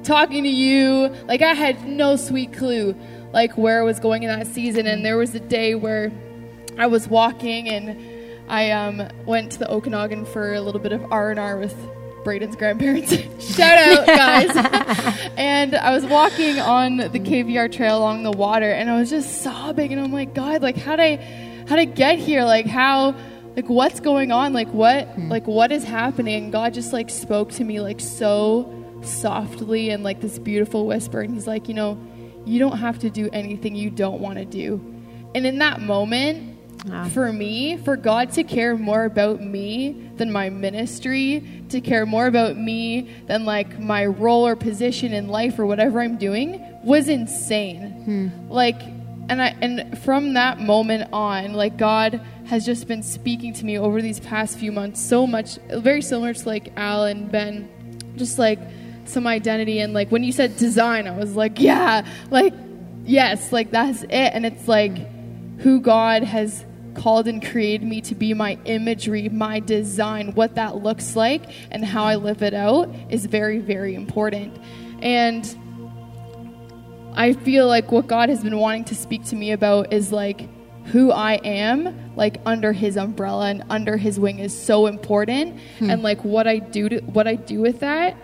talking 0.07 0.45
to 0.45 0.49
you 0.49 1.09
like 1.27 1.43
i 1.43 1.53
had 1.53 1.85
no 1.87 2.15
sweet 2.15 2.53
clue 2.53 2.95
like 3.33 3.57
where 3.59 3.81
i 3.81 3.83
was 3.83 3.99
going 3.99 4.23
in 4.23 4.29
that 4.29 4.47
season 4.47 4.87
and 4.87 5.05
there 5.05 5.17
was 5.17 5.35
a 5.35 5.41
day 5.41 5.75
where 5.75 6.13
i 6.79 6.87
was 6.87 7.09
walking 7.09 7.69
and 7.69 7.99
i 8.49 8.71
um, 8.71 9.03
went 9.27 9.51
to 9.51 9.59
the 9.59 9.69
okanagan 9.69 10.25
for 10.25 10.55
a 10.55 10.61
little 10.61 10.81
bit 10.81 10.93
of 10.93 11.05
r&r 11.13 11.59
with 11.59 11.75
Braden's 12.25 12.57
grandparents. 12.57 13.13
Shout 13.55 13.79
out, 13.79 14.05
guys. 14.05 14.51
and 15.37 15.77
I 15.77 15.93
was 15.93 16.05
walking 16.05 16.59
on 16.59 16.97
the 16.97 17.21
KVR 17.21 17.71
trail 17.71 17.99
along 17.99 18.25
the 18.25 18.33
water 18.33 18.69
and 18.69 18.91
I 18.91 18.99
was 18.99 19.11
just 19.11 19.43
sobbing 19.43 19.93
and 19.93 20.01
I'm 20.01 20.13
like, 20.13 20.35
God, 20.35 20.61
like 20.61 20.77
how'd 20.77 20.99
I 20.99 21.19
how'd 21.69 21.79
I 21.79 21.85
get 21.85 22.19
here? 22.19 22.43
Like 22.43 22.67
how 22.67 23.15
like 23.55 23.69
what's 23.69 24.01
going 24.01 24.33
on? 24.33 24.53
Like 24.53 24.67
what 24.71 25.17
like 25.17 25.47
what 25.47 25.71
is 25.71 25.85
happening? 25.85 26.51
God 26.51 26.75
just 26.75 26.93
like 26.93 27.11
spoke 27.11 27.53
to 27.53 27.65
me 27.65 27.81
like 27.81 28.01
so 28.01 28.76
softly 29.07 29.91
and 29.91 30.05
like 30.05 30.21
this 30.21 30.39
beautiful 30.39 30.87
whisper 30.87 31.21
and 31.21 31.35
he's 31.35 31.47
like, 31.47 31.69
you 31.69 31.75
know, 31.75 31.99
you 32.45 32.59
don't 32.59 32.79
have 32.79 32.99
to 33.01 33.11
do 33.11 33.29
anything 33.33 33.75
you 33.75 33.91
don't 33.91 34.21
want 34.21 34.39
to 34.39 34.45
do. 34.45 34.81
And 35.35 35.47
in 35.47 35.59
that 35.59 35.81
moment, 35.81 36.57
for 37.13 37.33
me, 37.33 37.77
for 37.79 37.97
God 37.97 38.33
to 38.33 38.45
care 38.45 38.77
more 38.77 39.05
about 39.05 39.41
me 39.41 40.11
than 40.17 40.31
my 40.31 40.51
ministry, 40.51 41.65
to 41.71 41.81
care 41.81 42.07
more 42.07 42.27
about 42.27 42.57
me 42.57 43.11
than 43.27 43.45
like 43.45 43.79
my 43.79 44.07
role 44.07 44.47
or 44.47 44.55
position 44.55 45.13
in 45.13 45.29
life 45.29 45.59
or 45.59 45.67
whatever 45.67 46.01
I'm 46.01 46.17
doing 46.17 46.65
was 46.85 47.09
insane. 47.09 47.91
Hmm. 48.05 48.51
Like 48.51 48.81
and 49.29 49.43
I 49.43 49.57
and 49.61 49.99
from 49.99 50.35
that 50.35 50.61
moment 50.61 51.09
on, 51.13 51.55
like 51.55 51.77
God 51.77 52.21
has 52.47 52.65
just 52.65 52.87
been 52.87 53.03
speaking 53.03 53.53
to 53.55 53.65
me 53.65 53.79
over 53.79 54.01
these 54.01 54.21
past 54.21 54.57
few 54.57 54.71
months 54.71 55.01
so 55.01 55.27
much 55.27 55.57
very 55.69 56.03
similar 56.03 56.33
to 56.33 56.49
like 56.49 56.73
Al 56.77 57.05
and 57.05 57.31
Ben, 57.31 57.69
just 58.17 58.39
like 58.39 58.61
some 59.09 59.27
identity 59.27 59.81
and 59.81 59.93
like 59.93 60.11
when 60.11 60.25
you 60.25 60.33
said 60.33 60.57
design, 60.57 61.07
I 61.07 61.17
was 61.17 61.37
like, 61.37 61.61
yeah, 61.61 62.07
like 62.31 62.55
yes, 63.05 63.53
like 63.53 63.71
that's 63.71 64.03
it. 64.03 64.11
And 64.11 64.45
it's 64.45 64.69
like 64.69 64.97
who 65.61 65.81
God 65.81 66.23
has 66.23 66.65
called 66.95 67.29
and 67.29 67.45
created 67.45 67.87
me 67.87 68.01
to 68.03 68.15
be 68.15 68.35
my 68.35 68.59
imagery, 68.65 69.29
my 69.29 69.61
design, 69.61 70.33
what 70.35 70.55
that 70.55 70.83
looks 70.83 71.15
like, 71.15 71.43
and 71.71 71.85
how 71.85 72.05
I 72.05 72.17
live 72.17 72.43
it 72.43 72.55
out 72.55 72.93
is 73.11 73.27
very, 73.27 73.59
very 73.59 73.95
important. 73.95 74.57
And 75.03 75.45
I 77.15 77.35
feel 77.35 77.67
like 77.67 77.93
what 77.93 78.07
God 78.07 78.29
has 78.29 78.43
been 78.43 78.59
wanting 78.59 78.85
to 78.85 78.95
speak 78.95 79.25
to 79.27 79.37
me 79.37 79.53
about 79.53 79.93
is 79.93 80.13
like 80.13 80.49
who 80.87 81.11
I 81.11 81.35
am, 81.35 82.15
like 82.17 82.41
under 82.47 82.73
His 82.73 82.97
umbrella 82.97 83.51
and 83.51 83.65
under 83.69 83.97
His 83.97 84.19
wing, 84.19 84.39
is 84.39 84.59
so 84.59 84.87
important, 84.87 85.59
hmm. 85.79 85.91
and 85.91 86.03
like 86.03 86.25
what 86.25 86.47
I 86.47 86.59
do 86.59 86.89
to 86.89 87.01
what 87.01 87.27
I 87.27 87.35
do 87.35 87.61
with 87.61 87.81
that 87.81 88.17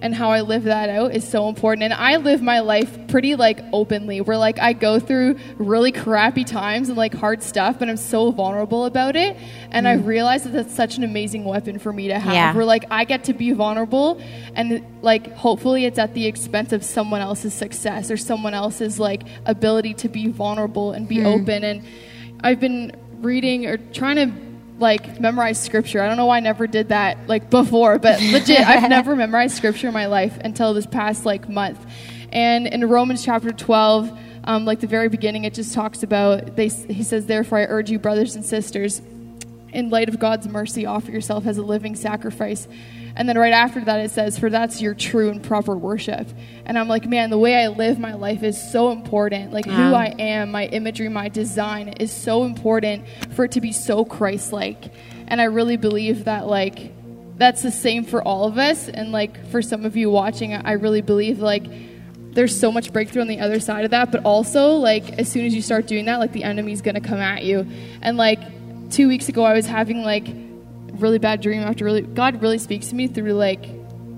and 0.00 0.14
how 0.14 0.30
I 0.30 0.42
live 0.42 0.64
that 0.64 0.88
out 0.88 1.14
is 1.14 1.26
so 1.26 1.48
important. 1.48 1.82
And 1.82 1.92
I 1.92 2.16
live 2.16 2.40
my 2.40 2.60
life 2.60 3.08
pretty 3.08 3.34
like 3.34 3.60
openly, 3.72 4.20
where 4.20 4.36
like 4.36 4.58
I 4.58 4.72
go 4.72 5.00
through 5.00 5.36
really 5.56 5.92
crappy 5.92 6.44
times 6.44 6.88
and 6.88 6.96
like 6.96 7.14
hard 7.14 7.42
stuff, 7.42 7.78
but 7.78 7.88
I'm 7.88 7.96
so 7.96 8.30
vulnerable 8.30 8.84
about 8.84 9.16
it. 9.16 9.36
And 9.70 9.88
I 9.88 9.96
mm. 9.96 10.06
realize 10.06 10.44
that 10.44 10.52
that's 10.52 10.74
such 10.74 10.98
an 10.98 11.04
amazing 11.04 11.44
weapon 11.44 11.78
for 11.78 11.92
me 11.92 12.08
to 12.08 12.18
have, 12.18 12.32
Yeah. 12.32 12.54
where 12.54 12.64
like 12.64 12.84
I 12.90 13.04
get 13.04 13.24
to 13.24 13.34
be 13.34 13.52
vulnerable, 13.52 14.20
and 14.54 14.84
like 15.02 15.32
hopefully 15.32 15.84
it's 15.84 15.98
at 15.98 16.14
the 16.14 16.26
expense 16.26 16.72
of 16.72 16.84
someone 16.84 17.20
else's 17.20 17.54
success 17.54 18.10
or 18.10 18.16
someone 18.16 18.54
else's 18.54 18.98
like 19.00 19.22
ability 19.46 19.94
to 19.94 20.08
be 20.08 20.28
vulnerable 20.28 20.92
and 20.92 21.08
be 21.08 21.18
mm. 21.18 21.26
open. 21.26 21.64
And 21.64 21.82
I've 22.40 22.60
been 22.60 22.92
reading 23.20 23.66
or 23.66 23.78
trying 23.78 24.16
to 24.16 24.47
like 24.78 25.20
memorize 25.20 25.62
scripture. 25.62 26.00
I 26.02 26.08
don't 26.08 26.16
know 26.16 26.26
why 26.26 26.38
I 26.38 26.40
never 26.40 26.66
did 26.66 26.88
that 26.88 27.28
like 27.28 27.50
before, 27.50 27.98
but 27.98 28.20
legit, 28.32 28.60
I've 28.60 28.88
never 28.88 29.16
memorized 29.16 29.56
scripture 29.56 29.88
in 29.88 29.94
my 29.94 30.06
life 30.06 30.38
until 30.42 30.74
this 30.74 30.86
past 30.86 31.26
like 31.26 31.48
month. 31.48 31.84
And 32.32 32.66
in 32.66 32.84
Romans 32.88 33.24
chapter 33.24 33.52
12, 33.52 34.18
um, 34.44 34.64
like 34.64 34.80
the 34.80 34.86
very 34.86 35.08
beginning, 35.08 35.44
it 35.44 35.54
just 35.54 35.74
talks 35.74 36.02
about 36.02 36.56
they. 36.56 36.68
He 36.68 37.02
says, 37.02 37.26
"Therefore, 37.26 37.58
I 37.58 37.64
urge 37.64 37.90
you, 37.90 37.98
brothers 37.98 38.34
and 38.34 38.44
sisters, 38.44 39.02
in 39.72 39.90
light 39.90 40.08
of 40.08 40.18
God's 40.18 40.48
mercy, 40.48 40.86
offer 40.86 41.10
yourself 41.10 41.46
as 41.46 41.58
a 41.58 41.62
living 41.62 41.94
sacrifice." 41.94 42.66
And 43.18 43.28
then 43.28 43.36
right 43.36 43.52
after 43.52 43.80
that, 43.80 43.98
it 43.98 44.12
says, 44.12 44.38
"For 44.38 44.48
that's 44.48 44.80
your 44.80 44.94
true 44.94 45.28
and 45.28 45.42
proper 45.42 45.76
worship." 45.76 46.28
And 46.64 46.78
I'm 46.78 46.86
like, 46.86 47.04
man, 47.06 47.30
the 47.30 47.38
way 47.38 47.56
I 47.56 47.66
live 47.66 47.98
my 47.98 48.14
life 48.14 48.44
is 48.44 48.56
so 48.70 48.92
important. 48.92 49.52
Like 49.52 49.66
who 49.66 49.92
I 49.92 50.14
am, 50.18 50.52
my 50.52 50.66
imagery, 50.66 51.08
my 51.08 51.28
design 51.28 51.88
is 51.88 52.12
so 52.12 52.44
important 52.44 53.06
for 53.30 53.44
it 53.44 53.52
to 53.52 53.60
be 53.60 53.72
so 53.72 54.04
Christ-like. 54.04 54.92
And 55.26 55.40
I 55.40 55.44
really 55.44 55.76
believe 55.76 56.26
that 56.26 56.46
like 56.46 56.92
that's 57.36 57.62
the 57.62 57.72
same 57.72 58.04
for 58.04 58.22
all 58.22 58.44
of 58.44 58.56
us. 58.56 58.88
And 58.88 59.10
like 59.10 59.46
for 59.48 59.62
some 59.62 59.84
of 59.84 59.96
you 59.96 60.10
watching, 60.10 60.54
I 60.54 60.72
really 60.72 61.02
believe 61.02 61.40
like 61.40 61.64
there's 62.34 62.58
so 62.58 62.70
much 62.70 62.92
breakthrough 62.92 63.22
on 63.22 63.28
the 63.28 63.40
other 63.40 63.58
side 63.58 63.84
of 63.84 63.90
that. 63.90 64.12
But 64.12 64.24
also 64.24 64.74
like 64.74 65.18
as 65.18 65.28
soon 65.28 65.44
as 65.44 65.54
you 65.54 65.62
start 65.62 65.88
doing 65.88 66.04
that, 66.04 66.20
like 66.20 66.32
the 66.32 66.44
enemy's 66.44 66.82
gonna 66.82 67.00
come 67.00 67.18
at 67.18 67.42
you. 67.42 67.66
And 68.00 68.16
like 68.16 68.38
two 68.90 69.08
weeks 69.08 69.28
ago, 69.28 69.42
I 69.42 69.54
was 69.54 69.66
having 69.66 70.02
like 70.02 70.26
really 71.00 71.18
bad 71.18 71.40
dream 71.40 71.62
after 71.62 71.84
really 71.84 72.02
God 72.02 72.42
really 72.42 72.58
speaks 72.58 72.88
to 72.88 72.94
me 72.94 73.06
through 73.06 73.32
like 73.32 73.66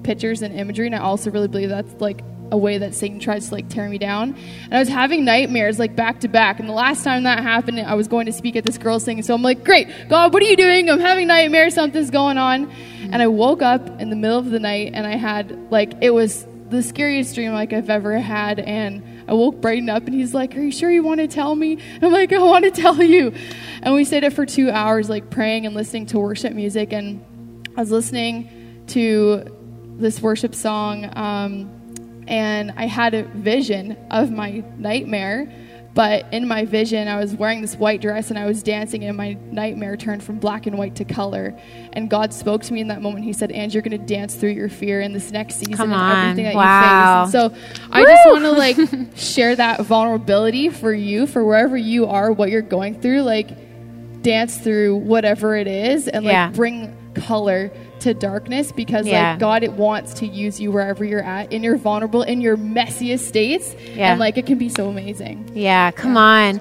pictures 0.03 0.43
and 0.43 0.55
imagery, 0.59 0.87
and 0.87 0.95
I 0.95 0.99
also 0.99 1.31
really 1.31 1.49
believe 1.49 1.68
that's 1.68 2.01
like 2.01 2.22
a 2.53 2.57
way 2.57 2.78
that 2.78 2.95
Satan 2.95 3.20
tries 3.20 3.49
to 3.49 3.55
like 3.55 3.68
tear 3.68 3.89
me 3.89 3.99
down. 3.99 4.35
And 4.64 4.74
I 4.74 4.78
was 4.78 4.89
having 4.89 5.24
nightmares 5.24 5.78
like 5.78 5.95
back 5.95 6.20
to 6.20 6.28
back. 6.28 6.61
And 6.61 6.68
the 6.68 6.72
last 6.72 7.05
time 7.05 7.22
that 7.24 7.41
happened, 7.43 7.81
I 7.81 7.95
was 7.95 8.09
going 8.09 8.26
to 8.26 8.33
speak 8.33 8.57
at 8.57 8.64
this 8.64 8.78
girl's 8.78 9.05
thing. 9.05 9.22
So 9.22 9.35
I'm 9.35 9.43
like, 9.43 9.64
great, 9.64 9.89
God, 10.09 10.33
what 10.33 10.43
are 10.43 10.47
you 10.47 10.57
doing? 10.57 10.91
I'm 10.91 11.01
having 11.01 11.28
nightmares. 11.28 11.74
Something's 11.74 12.11
going 12.11 12.39
on. 12.39 12.70
And 13.12 13.22
I 13.22 13.28
woke 13.28 13.62
up 13.62 14.01
in 14.01 14.11
the 14.11 14.16
middle 14.16 14.39
of 14.39 14.51
the 14.51 14.61
night 14.61 14.93
and 14.95 15.07
I 15.07 15.16
had 15.16 15.70
like, 15.70 15.95
it 16.01 16.11
was 16.11 16.47
the 16.71 16.83
scariest 16.83 17.35
dream 17.35 17.53
like 17.53 17.73
I've 17.73 17.91
ever 17.91 18.18
had. 18.18 18.61
And 18.61 19.03
I 19.29 19.35
woke 19.35 19.57
Brayden 19.57 19.95
up 19.95 20.05
and 20.07 20.14
he's 20.14 20.33
like, 20.33 20.57
Are 20.57 20.61
you 20.61 20.73
sure 20.73 20.91
you 20.91 21.03
want 21.03 21.21
to 21.21 21.29
tell 21.29 21.55
me? 21.55 21.75
And 21.75 22.05
I'm 22.05 22.12
like, 22.12 22.33
I 22.33 22.39
want 22.39 22.64
to 22.64 22.71
tell 22.83 23.03
you. 23.03 23.33
And 23.83 23.95
we 23.95 24.05
stayed 24.05 24.25
up 24.25 24.33
for 24.33 24.47
two 24.47 24.71
hours, 24.71 25.09
like 25.09 25.31
praying 25.31 25.66
and 25.66 25.75
listening 25.75 26.07
to 26.07 26.18
worship 26.18 26.55
music. 26.55 26.93
And 26.93 27.25
I 27.77 27.81
was 27.81 27.91
listening 27.91 28.85
to 28.89 29.45
this 29.99 30.21
worship 30.21 30.55
song. 30.55 31.11
Um, 31.16 32.25
and 32.27 32.73
I 32.77 32.87
had 32.87 33.14
a 33.14 33.25
vision 33.25 33.97
of 34.11 34.31
my 34.31 34.64
nightmare. 34.79 35.53
But 35.93 36.24
in 36.32 36.47
my 36.47 36.64
vision, 36.66 37.09
I 37.09 37.18
was 37.18 37.34
wearing 37.34 37.62
this 37.62 37.74
white 37.74 38.01
dress 38.01 38.30
and 38.30 38.38
I 38.38 38.47
was 38.47 38.62
dancing, 38.62 39.05
and 39.05 39.16
my 39.16 39.36
nightmare 39.51 39.97
turned 39.97 40.22
from 40.22 40.38
black 40.38 40.66
and 40.68 40.78
white 40.78 40.95
to 40.97 41.05
color. 41.05 41.53
And 41.93 42.09
God 42.09 42.32
spoke 42.32 42.62
to 42.62 42.72
me 42.72 42.80
in 42.80 42.88
that 42.88 43.03
moment. 43.03 43.24
He 43.24 43.32
said, 43.32 43.51
"And 43.51 43.74
you're 43.74 43.82
going 43.82 43.99
to 44.01 44.07
dance 44.07 44.36
through 44.36 44.51
your 44.51 44.68
fear 44.68 45.01
in 45.01 45.12
this 45.12 45.32
next 45.32 45.57
season 45.57 45.74
Come 45.74 45.93
and 45.93 46.01
on. 46.01 46.18
everything 46.24 46.45
that 46.45 46.55
Wow. 46.55 47.24
you 47.24 47.26
face." 47.32 47.34
And 47.34 47.53
so 47.53 47.88
I 47.91 48.05
just 48.05 48.26
want 48.26 48.45
to 48.45 48.53
like 48.53 48.76
share 49.16 49.57
that 49.57 49.80
vulnerability 49.80 50.68
for 50.68 50.93
you, 50.93 51.26
for 51.26 51.45
wherever 51.45 51.76
you 51.76 52.07
are, 52.07 52.30
what 52.30 52.51
you're 52.51 52.62
going 52.62 53.01
through. 53.01 53.22
Like 53.22 53.51
dance 54.22 54.59
through 54.59 54.97
whatever 54.97 55.57
it 55.57 55.66
is, 55.66 56.07
and 56.07 56.24
like 56.24 56.32
Yeah. 56.32 56.51
bring 56.51 56.95
color 57.27 57.71
to 58.01 58.14
darkness 58.14 58.73
because 58.73 59.07
Yeah. 59.07 59.31
like 59.33 59.41
God 59.41 59.62
it 59.62 59.73
wants 59.73 60.14
to 60.14 60.27
use 60.27 60.61
you 60.61 60.71
wherever 60.73 61.05
you're 61.05 61.23
at 61.23 61.53
in 61.53 61.62
your 61.62 61.77
vulnerable 61.77 62.23
in 62.23 62.41
your 62.41 62.57
messiest 62.57 63.21
states 63.21 63.75
Yeah. 63.95 64.11
and 64.12 64.21
like 64.21 64.39
it 64.39 64.47
can 64.47 64.59
be 64.59 64.68
so 64.68 64.89
amazing 64.89 65.51
Yeah, 65.55 65.91
come 65.91 66.16
on. 66.16 66.61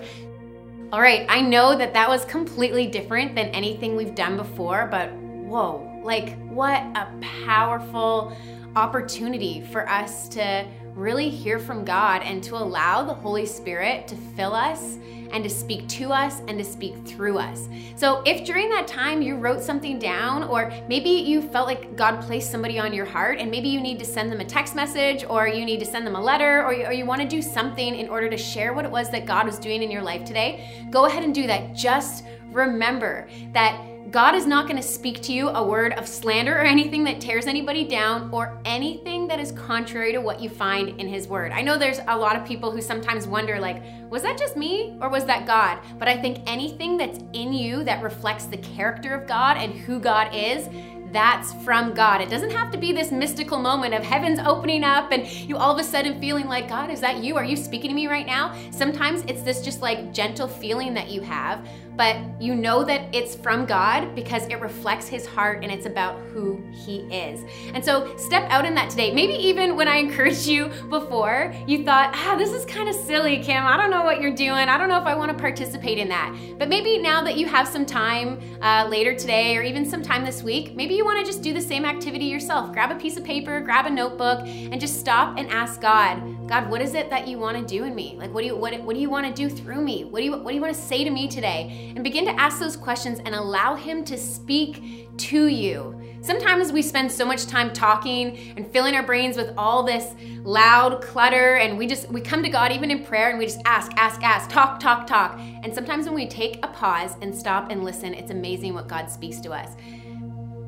All 0.92 1.02
right, 1.02 1.26
I 1.30 1.42
know 1.42 1.78
that 1.78 1.94
that 1.94 2.10
was 2.10 2.26
completely 2.26 2.88
different 2.88 3.36
than 3.36 3.48
anything 3.50 3.96
we've 3.96 4.16
done 4.16 4.38
before, 4.38 4.88
but 4.90 5.12
whoa, 5.14 6.02
like 6.04 6.36
what 6.50 6.82
a 6.96 7.08
powerful 7.46 8.36
opportunity 8.76 9.62
for 9.72 9.88
us 9.88 10.28
to 10.30 10.66
really 11.00 11.30
hear 11.30 11.58
from 11.60 11.86
God 11.86 12.22
and 12.24 12.44
to 12.44 12.56
allow 12.56 13.04
the 13.04 13.14
Holy 13.14 13.46
Spirit 13.46 14.08
to 14.10 14.16
fill 14.36 14.54
us 14.54 14.98
and 15.32 15.44
to 15.44 15.50
speak 15.50 15.88
to 15.88 16.12
us 16.12 16.42
and 16.48 16.58
to 16.58 16.64
speak 16.64 16.96
through 17.06 17.38
us. 17.38 17.70
So, 17.96 18.22
if 18.26 18.46
during 18.46 18.70
that 18.70 18.88
time 18.88 19.22
you 19.22 19.36
wrote 19.36 19.62
something 19.62 20.00
down, 20.00 20.44
or 20.44 20.74
maybe 20.88 21.10
you 21.10 21.42
felt 21.42 21.68
like 21.68 21.96
God 21.96 22.22
placed 22.22 22.52
somebody 22.52 22.80
on 22.80 22.94
your 22.94 23.06
heart, 23.06 23.40
and 23.40 23.52
maybe 23.52 23.70
you 23.70 23.80
need 23.80 24.00
to 24.00 24.06
send 24.06 24.32
them 24.32 24.40
a 24.40 24.46
text 24.46 24.76
message, 24.76 25.24
or 25.24 25.48
you 25.48 25.66
need 25.66 25.80
to 25.80 25.86
send 25.86 26.06
them 26.06 26.16
a 26.16 26.22
letter, 26.22 26.64
or 26.64 26.74
you, 26.74 26.86
or 26.86 26.94
you 26.94 27.06
want 27.06 27.22
to 27.22 27.28
do 27.28 27.42
something 27.42 27.96
in 27.96 28.10
order 28.10 28.30
to 28.30 28.38
share 28.38 28.74
what 28.74 28.86
it 28.86 28.92
was 28.92 29.10
that 29.12 29.26
God 29.26 29.46
was 29.46 29.60
doing 29.60 29.84
in 29.84 29.92
your 29.92 30.02
life 30.02 30.26
today, 30.26 30.88
go 30.90 31.06
ahead 31.06 31.24
and 31.24 31.34
do 31.34 31.48
that. 31.48 31.76
Just 31.76 32.26
remember 32.52 33.28
that 33.54 33.86
God 34.12 34.34
is 34.34 34.48
not 34.48 34.66
going 34.66 34.78
to 34.78 34.88
speak 34.88 35.22
to 35.24 35.34
you 35.34 35.50
a 35.50 35.64
word 35.64 35.94
of 35.94 36.08
slander 36.08 36.56
or 36.56 36.62
anything 36.62 37.04
that 37.04 37.22
tears 37.22 37.46
anybody 37.46 37.84
down 37.84 38.30
or 38.34 38.60
anything 38.66 39.28
that 39.28 39.40
is 39.40 39.52
contrary 39.52 40.12
to 40.14 40.20
what 40.20 40.40
you 40.40 40.50
find 40.50 41.00
in 41.00 41.08
His 41.08 41.28
Word. 41.28 41.52
I 41.52 41.62
know 41.62 41.78
there's 41.78 42.00
a 42.08 42.18
lot 42.18 42.36
of 42.36 42.44
people 42.44 42.72
who 42.72 42.82
sometimes 42.82 43.28
wonder, 43.28 43.60
like, 43.60 43.84
was 44.10 44.24
that 44.24 44.38
just 44.38 44.58
me 44.58 44.98
or 45.00 45.10
was 45.10 45.26
that 45.26 45.46
God? 45.46 45.80
But 46.00 46.08
I 46.08 46.18
think 46.18 46.40
anything 46.48 46.98
that's 46.98 47.20
in 47.34 47.54
you 47.54 47.84
that 47.84 48.02
reflects 48.02 48.46
the 48.46 48.58
character 48.58 49.14
of 49.14 49.28
God 49.28 49.58
and 49.58 49.74
who 49.74 50.00
God 50.00 50.34
is, 50.34 50.68
that's 51.12 51.54
from 51.64 51.94
God. 51.94 52.22
It 52.22 52.30
doesn't 52.30 52.52
have 52.52 52.72
to 52.72 52.78
be 52.78 52.92
this 52.94 53.12
mystical 53.12 53.60
moment 53.60 53.94
of 53.94 54.04
heavens 54.04 54.40
opening 54.40 54.84
up 54.84 55.12
and 55.12 55.28
you 55.28 55.58
all 55.58 55.74
of 55.74 55.80
a 55.80 55.84
sudden 55.84 56.20
feeling 56.20 56.48
like, 56.48 56.68
God, 56.68 56.90
is 56.92 57.02
that 57.02 57.24
you? 57.24 57.36
Are 57.36 57.44
you 57.44 57.56
speaking 57.56 57.90
to 57.90 57.96
me 57.96 58.08
right 58.08 58.26
now? 58.26 58.56
Sometimes 58.72 59.24
it's 59.28 59.42
this 59.42 59.62
just 59.64 59.82
like 59.82 60.14
gentle 60.14 60.48
feeling 60.48 60.94
that 60.94 61.10
you 61.10 61.22
have, 61.22 61.68
but 62.00 62.16
you 62.40 62.56
know 62.56 62.82
that 62.86 63.14
it's 63.14 63.36
from 63.36 63.66
God 63.66 64.16
because 64.16 64.48
it 64.48 64.62
reflects 64.62 65.10
his 65.10 65.26
heart 65.26 65.66
and 65.66 65.70
it's 65.70 65.86
about 65.86 66.18
who 66.32 66.64
he 66.72 67.00
is. 67.14 67.44
And 67.74 67.84
so 67.84 68.16
step 68.16 68.50
out 68.50 68.64
in 68.64 68.74
that 68.76 68.90
today. 68.90 69.14
Maybe 69.14 69.34
even 69.34 69.76
when 69.76 69.90
I 69.90 69.98
encouraged 69.98 70.48
you 70.48 70.70
before, 70.90 71.54
you 71.68 71.84
thought, 71.84 72.12
ah, 72.16 72.36
this 72.38 72.54
is 72.54 72.64
kind 72.64 72.88
of 72.88 72.96
silly, 72.96 73.44
Kim. 73.44 73.66
I 73.66 73.76
don't 73.76 73.92
know 73.92 74.04
what 74.04 74.22
you're 74.22 74.34
doing. 74.34 74.70
I 74.70 74.78
don't 74.78 74.88
know 74.88 74.98
if 74.98 75.04
I 75.04 75.14
want 75.14 75.30
to 75.34 75.38
participate 75.38 75.98
in 75.98 76.08
that. 76.08 76.34
But 76.58 76.70
maybe 76.70 76.98
now 77.00 77.22
that 77.22 77.36
you 77.36 77.48
have 77.48 77.68
some 77.68 77.86
time 77.86 78.40
uh, 78.62 78.88
later 78.90 79.14
today 79.14 79.58
or 79.58 79.62
even 79.62 79.86
some 79.86 80.02
time 80.02 80.24
this 80.24 80.42
week, 80.42 80.78
maybe 80.78 80.96
you 80.96 81.04
want 81.04 81.20
to 81.20 81.30
just 81.30 81.44
do 81.44 81.52
the 81.52 81.62
same 81.62 81.84
activity 81.84 82.24
yourself. 82.24 82.72
Grab 82.72 82.92
a 82.92 82.96
piece 82.96 83.18
of 83.18 83.26
paper, 83.26 83.60
grab 83.60 83.88
a 83.88 83.90
notebook, 83.90 84.40
and 84.48 84.80
just 84.80 85.02
stop 85.02 85.38
and 85.38 85.50
ask 85.50 85.82
God, 85.82 86.48
God, 86.48 86.70
what 86.70 86.82
is 86.82 86.96
it 86.96 87.10
that 87.10 87.28
you 87.28 87.38
want 87.38 87.58
to 87.58 87.64
do 87.64 87.84
in 87.84 87.94
me? 87.94 88.16
Like, 88.18 88.34
what 88.34 88.42
do 88.42 88.48
you 88.48 88.56
what, 88.56 88.74
what 88.84 88.96
do 88.96 89.02
you 89.02 89.10
want 89.10 89.28
to 89.28 89.34
do 89.34 89.54
through 89.54 89.82
me? 89.82 90.06
What 90.06 90.20
do 90.20 90.26
you 90.26 90.32
what 90.32 90.48
do 90.48 90.56
you 90.56 90.62
want 90.62 90.74
to 90.74 90.82
say 90.82 91.04
to 91.04 91.10
me 91.12 91.28
today? 91.28 91.89
And 91.96 92.04
begin 92.04 92.26
to 92.26 92.40
ask 92.40 92.60
those 92.60 92.78
questions 92.78 93.20
and 93.20 93.36
allow 93.36 93.76
Him 93.76 94.04
to 94.06 94.18
speak 94.18 95.18
to 95.18 95.48
you. 95.48 96.00
Sometimes 96.22 96.72
we 96.72 96.82
spend 96.82 97.12
so 97.12 97.26
much 97.26 97.46
time 97.46 97.72
talking 97.72 98.54
and 98.58 98.70
filling 98.72 98.96
our 98.96 99.04
brains 99.04 99.38
with 99.38 99.54
all 99.58 99.84
this 99.84 100.14
loud 100.44 101.02
clutter, 101.02 101.56
and 101.56 101.78
we 101.78 101.88
just 101.88 102.10
we 102.10 102.20
come 102.20 102.44
to 102.44 102.50
God 102.50 102.72
even 102.72 102.92
in 102.92 103.04
prayer 103.06 103.30
and 103.30 103.40
we 103.40 103.46
just 103.46 103.62
ask, 103.66 103.92
ask, 103.96 104.22
ask, 104.22 104.50
talk, 104.50 104.80
talk, 104.80 105.08
talk. 105.08 105.40
And 105.40 105.74
sometimes 105.74 106.06
when 106.06 106.16
we 106.16 106.28
take 106.28 106.64
a 106.64 106.68
pause 106.68 107.16
and 107.22 107.34
stop 107.34 107.72
and 107.72 107.84
listen, 107.84 108.14
it's 108.14 108.32
amazing 108.32 108.74
what 108.74 108.88
God 108.88 109.10
speaks 109.10 109.40
to 109.42 109.52
us. 109.52 109.76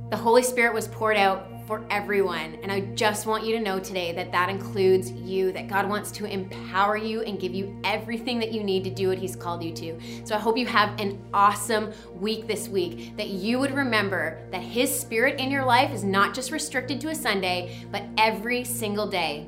The 0.10 0.18
Holy 0.18 0.44
Spirit 0.44 0.74
was 0.74 0.88
poured 0.88 1.18
out 1.18 1.51
for 1.72 1.86
everyone. 1.90 2.58
And 2.64 2.70
I 2.70 2.82
just 2.96 3.26
want 3.26 3.46
you 3.46 3.56
to 3.56 3.62
know 3.62 3.80
today 3.80 4.12
that 4.12 4.30
that 4.34 4.50
includes 4.50 5.10
you, 5.10 5.54
that 5.54 5.70
God 5.70 5.88
wants 5.88 6.12
to 6.12 6.26
empower 6.26 6.98
you 6.98 7.22
and 7.22 7.40
give 7.40 7.56
you 7.56 7.80
everything 7.86 8.40
that 8.40 8.52
you 8.52 8.62
need 8.62 8.84
to 8.84 8.90
do 8.90 9.08
what 9.08 9.18
He's 9.18 9.38
called 9.38 9.64
you 9.64 9.72
to. 9.76 9.98
So 10.26 10.36
I 10.36 10.38
hope 10.38 10.58
you 10.58 10.66
have 10.66 11.00
an 11.00 11.18
awesome 11.34 11.94
week 12.20 12.46
this 12.46 12.68
week, 12.68 13.16
that 13.16 13.30
you 13.30 13.58
would 13.58 13.72
remember 13.72 14.46
that 14.52 14.62
His 14.62 14.94
Spirit 14.94 15.40
in 15.40 15.50
your 15.50 15.64
life 15.64 15.94
is 15.94 16.04
not 16.04 16.34
just 16.34 16.52
restricted 16.52 17.00
to 17.00 17.08
a 17.08 17.16
Sunday, 17.16 17.86
but 17.90 18.04
every 18.18 18.66
single 18.66 19.08
day 19.08 19.48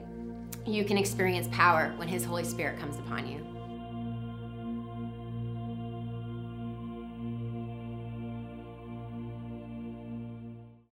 you 0.65 0.85
can 0.85 0.97
experience 0.97 1.49
power 1.51 1.93
when 1.97 2.07
His 2.07 2.23
Holy 2.23 2.45
Spirit 2.45 2.79
comes 2.79 2.95
upon 2.99 3.27
you. 3.27 3.42